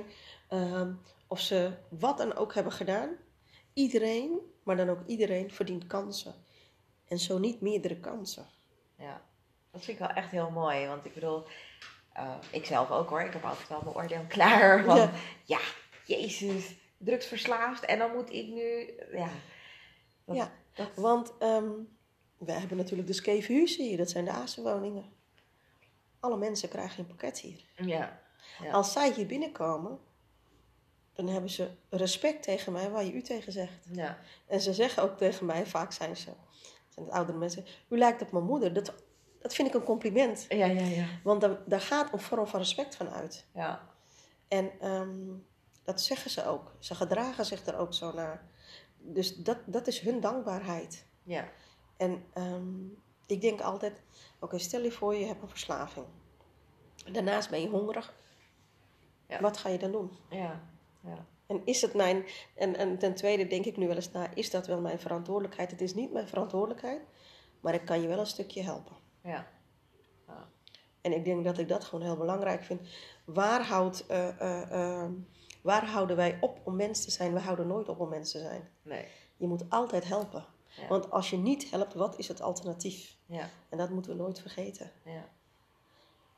ehm, 0.50 0.94
of 1.28 1.40
ze 1.40 1.72
wat 1.90 2.18
dan 2.18 2.36
ook 2.36 2.54
hebben 2.54 2.74
gedaan, 2.74 3.10
iedereen, 3.74 4.40
maar 4.64 4.76
dan 4.78 4.90
ook 4.90 5.00
iedereen, 5.08 5.52
verdient 5.52 5.88
kansen. 5.88 6.34
En 7.08 7.18
zo 7.20 7.38
niet 7.38 7.62
meerdere 7.62 8.00
kansen. 8.00 8.46
ja. 8.98 9.22
Dat 9.72 9.84
vind 9.84 10.00
ik 10.00 10.06
wel 10.08 10.16
echt 10.16 10.32
heel 10.32 10.50
mooi. 10.50 10.88
Want 10.88 11.06
ik 11.06 11.14
bedoel, 11.14 11.44
eh, 12.14 12.36
ik 12.52 12.66
zelf 12.66 12.92
ook 12.92 13.10
hoor. 13.10 13.22
Ik 13.22 13.34
heb 13.34 13.44
altijd 13.46 13.68
wel 13.68 13.82
mijn 13.84 13.96
oordeel 13.96 14.26
klaar. 14.28 14.84
Van, 14.86 14.96
ja. 14.98 15.12
Ja. 15.44 15.60
jezus, 16.06 16.74
drugsverslaafd. 16.98 17.86
En 17.86 18.00
dan 18.00 18.12
moet 18.16 18.32
ik 18.34 18.48
nu, 18.48 18.94
ja. 19.12 19.30
Dat, 20.26 20.36
Ja. 20.36 20.52
dat- 20.74 20.96
Want 20.96 21.34
ehm 21.40 21.70
wij 22.38 22.56
hebben 22.60 22.78
natuurlijk 22.78 23.08
de 23.08 23.14
skeve 23.14 23.54
huizen 23.54 23.84
hier, 23.86 23.98
dat 23.98 24.10
zijn 24.10 24.26
de 24.26 24.32
ASE-woningen. 24.32 25.06
Alle 26.26 26.38
mensen 26.38 26.70
krijgen 26.70 27.00
een 27.00 27.08
pakket 27.08 27.40
hier. 27.40 27.66
ja, 27.76 28.20
Ja. 28.62 28.72
Als 28.72 28.92
zij 28.92 29.12
hier 29.12 29.26
binnenkomen, 29.26 30.00
dan 31.14 31.28
hebben 31.28 31.50
ze 31.50 31.70
respect 31.90 32.44
tegen 32.44 32.72
mij 32.72 32.90
waar 32.90 33.04
je 33.06 33.12
u 33.14 33.22
tegen 33.22 33.52
zegt. 33.52 33.88
ja, 33.92 34.18
En 34.48 34.62
ze 34.62 34.74
zeggen 34.74 35.04
ook 35.04 35.18
tegen 35.18 35.46
mij, 35.46 35.66
vaak 35.66 35.92
zijn 35.92 36.18
ze, 36.18 36.32
zijn 36.90 37.06
het 37.06 37.10
oudere 37.16 37.38
mensen, 37.38 37.66
u 37.90 37.98
lijkt 37.98 38.22
op 38.22 38.32
mijn 38.32 38.44
moeder. 38.46 38.74
Dat, 38.74 38.94
dat 39.40 39.54
vind 39.56 39.68
ik 39.68 39.74
een 39.74 39.84
compliment. 39.84 40.46
ja, 40.50 40.66
ja, 40.66 40.86
ja. 40.86 41.06
Want 41.24 41.42
daar, 41.42 41.58
daar 41.66 41.82
gaat 41.82 42.14
een 42.14 42.20
vorm 42.20 42.48
van 42.48 42.60
respect 42.60 42.96
van 42.96 43.10
uit. 43.10 43.46
ja. 43.54 43.94
En 44.48 44.72
ehm, 44.80 45.20
dat 45.84 46.02
zeggen 46.02 46.32
ze 46.32 46.46
ook. 46.46 46.76
Ze 46.80 46.96
gedragen 46.96 47.46
zich 47.46 47.66
er 47.66 47.78
ook 47.78 47.94
zo 47.94 48.12
naar. 48.14 48.48
Dus 48.98 49.36
dat, 49.36 49.58
dat 49.66 49.88
is 49.88 50.00
hun 50.00 50.20
dankbaarheid. 50.20 51.06
ja. 51.24 51.48
En 51.98 52.26
ehm, 52.34 52.74
ik 53.26 53.42
denk 53.42 53.62
altijd, 53.62 54.02
oké, 54.40 54.58
stel 54.58 54.84
je 54.84 54.92
voor 54.92 55.16
je 55.16 55.26
hebt 55.26 55.42
een 55.42 55.50
verslaving. 55.50 56.06
Daarnaast 57.12 57.50
ben 57.50 57.62
je 57.62 57.70
hongerig. 57.70 58.14
Ja. 59.28 59.42
Wat 59.42 59.58
ga 59.58 59.70
je 59.70 59.78
dan 59.78 59.92
doen? 59.92 60.12
ja. 60.30 60.64
ja. 61.04 61.26
En 61.48 61.62
is 61.66 61.82
het 61.82 61.94
mijn, 61.94 62.26
en, 62.56 62.76
en 62.76 62.98
ten 62.98 63.16
tweede 63.16 63.48
denk 63.48 63.66
ik 63.66 63.78
nu 63.78 63.88
wel 63.88 63.96
eens 63.96 64.12
na, 64.12 64.36
is 64.36 64.50
dat 64.50 64.68
wel 64.68 64.82
mijn 64.82 65.00
verantwoordelijkheid? 65.00 65.72
Het 65.72 65.82
is 65.82 65.94
niet 65.94 66.12
mijn 66.12 66.28
verantwoordelijkheid, 66.28 67.02
maar 67.60 67.74
ik 67.74 67.86
kan 67.86 68.02
je 68.02 68.08
wel 68.08 68.20
een 68.20 68.26
stukje 68.26 68.62
helpen. 68.62 68.96
ja. 69.24 69.54
En 71.06 71.14
ik 71.14 71.26
denk 71.26 71.44
dat 71.44 71.58
ik 71.58 71.68
dat 71.68 71.84
gewoon 71.84 72.06
heel 72.06 72.18
belangrijk 72.18 72.64
vind. 72.64 72.82
Waar, 73.26 73.66
houdt, 73.66 74.06
eh, 74.06 74.42
eh, 74.42 75.02
eh, 75.02 75.10
waar 75.62 75.86
houden 75.86 76.16
wij 76.16 76.38
op 76.42 76.60
om 76.64 76.76
mens 76.76 77.04
te 77.04 77.12
zijn? 77.12 77.34
We 77.34 77.40
houden 77.40 77.68
nooit 77.68 77.90
op 77.90 78.00
om 78.00 78.10
mens 78.10 78.32
te 78.32 78.40
zijn. 78.40 78.70
Nee. 78.82 79.06
Je 79.38 79.48
moet 79.48 79.70
altijd 79.70 80.08
helpen. 80.08 80.46
Ja. 80.78 80.88
Want 80.88 81.12
als 81.12 81.30
je 81.30 81.38
niet 81.38 81.70
helpt, 81.70 81.94
wat 81.94 82.18
is 82.18 82.28
het 82.28 82.42
alternatief? 82.42 83.15
Ja, 83.26 83.50
En 83.70 83.78
dat 83.78 83.90
moeten 83.90 84.12
we 84.12 84.18
nooit 84.18 84.40
vergeten. 84.42 84.92
ja. 85.04 85.30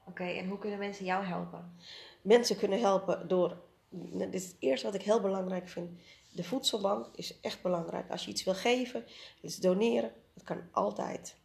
Oké, 0.05 0.23
en 0.23 0.47
hoe 0.47 0.57
kunnen 0.57 0.79
mensen 0.79 1.05
jou 1.05 1.25
helpen? 1.25 1.75
Mensen 2.21 2.57
kunnen 2.57 2.79
helpen 2.79 3.27
door. 3.27 3.57
Dit 3.89 4.33
is 4.33 4.45
het 4.45 4.55
eerste 4.59 4.85
wat 4.85 4.95
ik 4.95 5.01
heel 5.01 5.21
belangrijk 5.21 5.69
vind. 5.69 5.99
De 6.31 6.43
voedselbank 6.43 7.07
is 7.15 7.39
echt 7.39 7.61
belangrijk. 7.61 8.09
Als 8.09 8.25
je 8.25 8.31
iets 8.31 8.43
wil 8.43 8.55
geven, 8.55 9.05
iets 9.41 9.57
doneren, 9.57 10.11
dat 10.33 10.43
kan 10.43 10.61
altijd. 10.71 11.35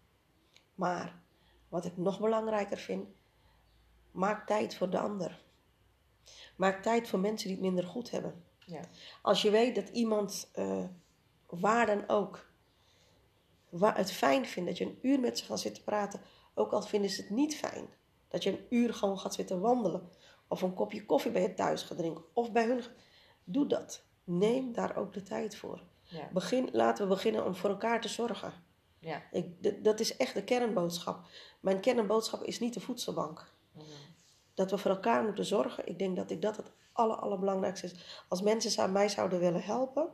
Maar 0.74 1.20
wat 1.68 1.84
ik 1.84 1.96
nog 1.96 2.20
belangrijker 2.20 2.78
vind, 2.78 3.08
maak 4.10 4.46
tijd 4.46 4.74
voor 4.74 4.90
de 4.90 4.98
ander. 4.98 5.42
Maak 6.56 6.82
tijd 6.82 7.08
voor 7.08 7.18
mensen 7.18 7.48
die 7.48 7.56
het 7.56 7.66
minder 7.66 7.84
goed 7.84 8.10
hebben. 8.10 8.44
Ja. 8.66 8.80
Als 9.22 9.42
je 9.42 9.50
weet 9.50 9.74
dat 9.74 9.88
iemand, 9.88 10.50
eh, 10.52 10.84
waar 11.46 11.86
dan 11.86 12.08
ook, 12.08 12.50
het 13.80 14.12
fijn 14.12 14.46
vindt 14.46 14.68
dat 14.68 14.78
je 14.78 14.84
een 14.84 14.98
uur 15.02 15.20
met 15.20 15.38
ze 15.38 15.44
gaat 15.44 15.60
zitten 15.60 15.84
praten, 15.84 16.20
ook 16.54 16.72
al 16.72 16.82
vinden 16.82 17.10
ze 17.10 17.20
het 17.20 17.30
niet 17.30 17.56
fijn. 17.56 17.88
Dat 18.28 18.42
je 18.42 18.50
een 18.50 18.66
uur 18.68 18.94
gewoon 18.94 19.18
gaat 19.18 19.34
zitten 19.34 19.60
wandelen, 19.60 20.08
of 20.48 20.62
een 20.62 20.74
kopje 20.74 21.06
koffie 21.06 21.30
bij 21.30 21.42
je 21.42 21.54
thuis 21.54 21.82
gaat 21.82 21.98
drinken, 21.98 22.24
of 22.32 22.52
bij 22.52 22.66
hun. 22.66 22.82
Doe 23.44 23.66
dat. 23.66 24.04
Neem 24.24 24.72
daar 24.72 24.96
ook 24.96 25.12
de 25.12 25.22
tijd 25.22 25.56
voor. 25.56 25.82
Ja. 26.02 26.28
Begin, 26.32 26.68
laten 26.72 27.08
we 27.08 27.14
beginnen 27.14 27.44
om 27.44 27.54
voor 27.54 27.70
elkaar 27.70 28.00
te 28.00 28.08
zorgen. 28.08 28.52
Ja. 28.98 29.22
Ik, 29.32 29.84
dat 29.84 30.00
is 30.00 30.16
echt 30.16 30.34
de 30.34 30.44
kernboodschap. 30.44 31.26
Mijn 31.60 31.80
kernboodschap 31.80 32.42
is 32.42 32.60
niet 32.60 32.74
de 32.74 32.80
voedselbank. 32.80 33.52
Mhm. 33.72 33.84
Dat 34.54 34.70
we 34.70 34.78
voor 34.78 34.90
elkaar 34.90 35.24
moeten 35.24 35.44
zorgen. 35.44 35.86
Ik 35.86 35.98
denk 35.98 36.16
dat 36.16 36.30
ik 36.30 36.42
dat 36.42 36.56
het 36.56 36.72
aller, 36.92 37.16
allerbelangrijkste 37.16 37.86
is. 37.86 38.24
Als 38.28 38.42
mensen 38.42 38.92
mij 38.92 39.08
zouden 39.08 39.38
willen 39.38 39.62
helpen, 39.62 40.08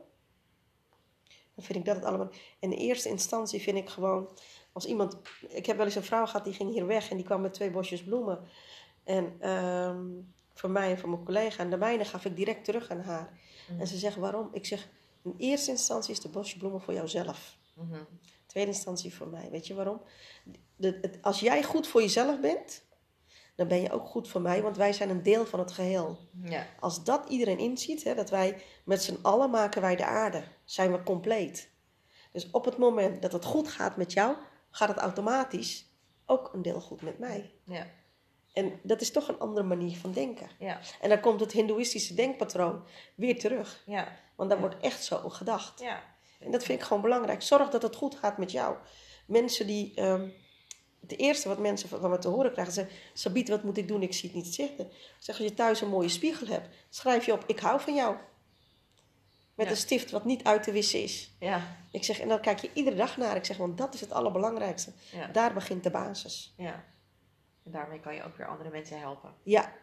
dan 1.59 1.67
vind 1.67 1.79
ik 1.79 1.85
dat 1.85 1.95
het 1.95 2.05
allemaal. 2.05 2.29
In 2.59 2.69
de 2.69 2.75
eerste 2.75 3.09
instantie 3.09 3.61
vind 3.61 3.77
ik 3.77 3.89
gewoon, 3.89 4.29
als 4.71 4.85
iemand. 4.85 5.17
Ik 5.47 5.65
heb 5.65 5.77
wel 5.77 5.85
eens 5.85 5.95
een 5.95 6.03
vrouw 6.03 6.25
gehad 6.25 6.43
die 6.43 6.53
ging 6.53 6.71
hier 6.71 6.85
weg 6.85 7.09
en 7.09 7.15
die 7.15 7.25
kwam 7.25 7.41
met 7.41 7.53
twee 7.53 7.71
bosjes 7.71 8.03
bloemen. 8.03 8.47
En 9.03 9.35
ehm, 9.39 10.05
voor 10.53 10.69
mij 10.69 10.91
en 10.91 10.99
voor 10.99 11.09
mijn 11.09 11.23
collega. 11.23 11.63
En 11.63 11.69
de 11.69 11.77
mijne 11.77 12.05
gaf 12.05 12.25
ik 12.25 12.35
direct 12.35 12.65
terug 12.65 12.89
aan 12.89 12.99
haar. 12.99 13.39
En 13.79 13.87
ze 13.87 13.97
zegt 13.97 14.15
waarom? 14.15 14.49
Ik 14.53 14.65
zeg, 14.65 14.89
in 15.23 15.33
eerste 15.37 15.71
instantie 15.71 16.11
is 16.11 16.19
de 16.19 16.29
bosje 16.29 16.57
bloemen 16.57 16.81
voor 16.81 16.93
jouzelf. 16.93 17.57
Mhm. 17.73 18.03
Tweede 18.45 18.71
instantie 18.71 19.13
voor 19.13 19.27
mij. 19.27 19.49
Weet 19.51 19.67
je 19.67 19.73
waarom? 19.73 20.01
De, 20.75 20.97
het, 21.01 21.17
als 21.21 21.39
jij 21.39 21.63
goed 21.63 21.87
voor 21.87 22.01
jezelf 22.01 22.39
bent, 22.39 22.83
dan 23.59 23.67
ben 23.67 23.81
je 23.81 23.91
ook 23.91 24.07
goed 24.07 24.27
voor 24.27 24.41
mij, 24.41 24.61
want 24.61 24.77
wij 24.77 24.93
zijn 24.93 25.09
een 25.09 25.23
deel 25.23 25.45
van 25.45 25.59
het 25.59 25.71
geheel. 25.71 26.17
Ja. 26.43 26.67
Als 26.79 27.03
dat 27.03 27.29
iedereen 27.29 27.57
inziet, 27.59 28.03
hè, 28.03 28.15
dat 28.15 28.29
wij 28.29 28.61
met 28.85 29.03
z'n 29.03 29.19
allen 29.21 29.49
maken 29.49 29.81
wij 29.81 29.95
de 29.95 30.05
aarde, 30.05 30.43
zijn 30.63 30.91
we 30.91 31.03
compleet. 31.03 31.71
Dus 32.31 32.51
op 32.51 32.65
het 32.65 32.77
moment 32.77 33.21
dat 33.21 33.31
het 33.31 33.45
goed 33.45 33.67
gaat 33.67 33.97
met 33.97 34.13
jou, 34.13 34.35
gaat 34.69 34.89
het 34.89 34.97
automatisch 34.97 35.85
ook 36.25 36.53
een 36.53 36.61
deel 36.61 36.81
goed 36.81 37.01
met 37.01 37.19
mij. 37.19 37.51
Ja. 37.63 37.87
En 38.53 38.79
dat 38.83 39.01
is 39.01 39.11
toch 39.11 39.27
een 39.27 39.39
andere 39.39 39.67
manier 39.67 39.97
van 39.97 40.11
denken. 40.11 40.49
Ja. 40.59 40.79
En 41.01 41.09
dan 41.09 41.19
komt 41.19 41.39
het 41.39 41.51
hindoeïstische 41.51 42.13
denkpatroon 42.13 42.83
weer 43.15 43.39
terug. 43.39 43.83
Ja. 43.85 44.17
Want 44.35 44.49
daar 44.49 44.59
wordt 44.59 44.77
echt 44.81 45.03
zo 45.03 45.29
gedacht. 45.29 45.79
Ja. 45.79 46.03
En 46.39 46.51
dat 46.51 46.63
vind 46.63 46.79
ik 46.79 46.85
gewoon 46.85 47.01
belangrijk. 47.01 47.41
Zorg 47.41 47.69
dat 47.69 47.81
het 47.81 47.95
goed 47.95 48.15
gaat 48.15 48.37
met 48.37 48.51
jou. 48.51 48.77
Mensen 49.27 49.67
die. 49.67 49.93
ehm, 49.95 50.29
het 51.09 51.19
eerste 51.19 51.47
wat 51.47 51.57
mensen 51.59 51.89
van 51.89 52.09
me 52.09 52.17
te 52.17 52.27
horen 52.27 52.51
krijgen, 52.51 52.73
zeggen: 52.73 52.95
Sabiet, 53.13 53.49
wat 53.49 53.63
moet 53.63 53.77
ik 53.77 53.87
doen? 53.87 54.01
Ik 54.01 54.13
zie 54.13 54.29
het 54.29 54.37
niet 54.43 54.53
zitten. 54.53 54.85
Ik 54.85 55.15
zeg: 55.19 55.37
Als 55.37 55.47
je 55.47 55.53
thuis 55.53 55.81
een 55.81 55.89
mooie 55.89 56.09
spiegel 56.09 56.47
hebt, 56.47 56.67
schrijf 56.89 57.25
je 57.25 57.33
op: 57.33 57.43
Ik 57.47 57.59
hou 57.59 57.81
van 57.81 57.95
jou. 57.95 58.15
Met 59.55 59.65
Ja. 59.67 59.71
een 59.71 59.77
stift 59.79 60.11
wat 60.11 60.25
niet 60.25 60.43
uit 60.43 60.63
te 60.63 60.71
wissen 60.71 61.03
is. 61.03 61.31
Ja. 61.39 61.77
Ik 61.91 62.03
zeg: 62.03 62.19
En 62.19 62.27
dan 62.27 62.41
kijk 62.41 62.59
je 62.59 62.69
iedere 62.73 62.95
dag 62.95 63.17
naar. 63.17 63.35
Ik 63.35 63.45
zeg: 63.45 63.57
Want 63.57 63.77
dat 63.77 63.93
is 63.93 64.01
het 64.01 64.11
allerbelangrijkste. 64.11 64.91
Ja. 65.11 65.27
Daar 65.27 65.53
begint 65.53 65.83
de 65.83 65.89
basis. 65.91 66.53
Ja. 66.57 66.83
En 67.63 67.71
daarmee 67.71 67.99
kan 67.99 68.15
je 68.15 68.23
ook 68.23 68.37
weer 68.37 68.47
andere 68.47 68.69
mensen 68.69 68.99
helpen. 68.99 69.33
Ja, 69.43 69.73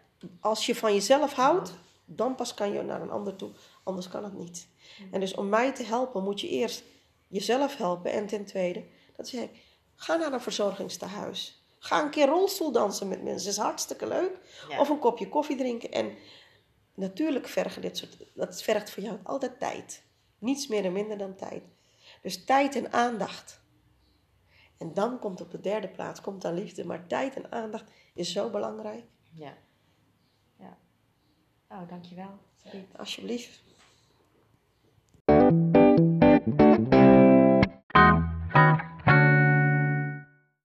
als 0.41 0.67
je 0.67 0.75
van 0.75 0.93
jezelf 0.95 1.33
houdt, 1.33 1.75
dan 2.05 2.35
pas 2.35 2.55
kan 2.55 2.73
je 2.73 2.83
naar 2.83 3.01
een 3.03 3.11
ander 3.11 3.37
toe. 3.37 3.51
Anders 3.83 4.09
kan 4.09 4.25
het 4.25 4.33
niet. 4.39 4.67
En 5.11 5.21
dus 5.21 5.35
om 5.35 5.49
mij 5.49 5.73
te 5.75 5.85
helpen, 5.85 6.23
moet 6.23 6.41
je 6.41 6.49
eerst 6.49 6.83
jezelf 7.29 7.77
helpen. 7.77 8.13
En 8.13 8.27
ten 8.27 8.45
tweede, 8.45 8.85
dat 9.17 9.29
zeg 9.29 9.43
ik, 9.43 9.51
ga 9.97 10.17
naar 10.17 10.33
een 10.33 10.41
verzorgingstehuis. 10.41 11.65
Ga 11.79 12.03
een 12.03 12.11
keer 12.11 12.27
rolstoel 12.27 12.73
dansen 12.73 13.09
met 13.09 13.23
mensen. 13.23 13.45
Dat 13.45 13.57
is 13.57 13.63
hartstikke 13.63 14.07
leuk. 14.07 14.39
Ja. 14.69 14.81
Of 14.81 14.89
een 14.89 14.99
kopje 14.99 15.29
koffie 15.29 15.57
drinken. 15.57 15.91
En 15.91 16.17
natuurlijk 16.95 17.49
vergen 17.49 17.83
dit 17.83 17.97
soort, 17.97 18.17
dat 18.35 18.63
vergt 18.63 18.91
voor 18.91 19.03
jou 19.03 19.19
altijd 19.23 19.59
tijd. 19.59 20.05
Niets 20.39 20.67
meer 20.67 20.85
en 20.85 20.93
minder 20.93 21.19
dan 21.19 21.37
tijd. 21.37 21.63
Dus 22.23 22.45
tijd 22.45 22.75
en 22.75 22.93
aandacht. 22.93 23.61
En 24.79 24.95
dan 24.95 25.19
komt 25.19 25.41
op 25.41 25.51
de 25.51 25.61
derde 25.61 25.89
plaats, 25.89 26.21
komt 26.21 26.43
dan 26.43 26.55
liefde. 26.55 26.85
Maar 26.85 27.07
tijd 27.07 27.35
en 27.35 27.53
aandacht 27.53 27.91
is 28.15 28.33
zo 28.33 28.51
belangrijk. 28.51 29.05
Ja. 29.33 29.57
Ja. 30.59 30.79
Oh, 31.69 31.89
dankjewel. 31.89 32.39
Alsjeblieft. 32.97 33.66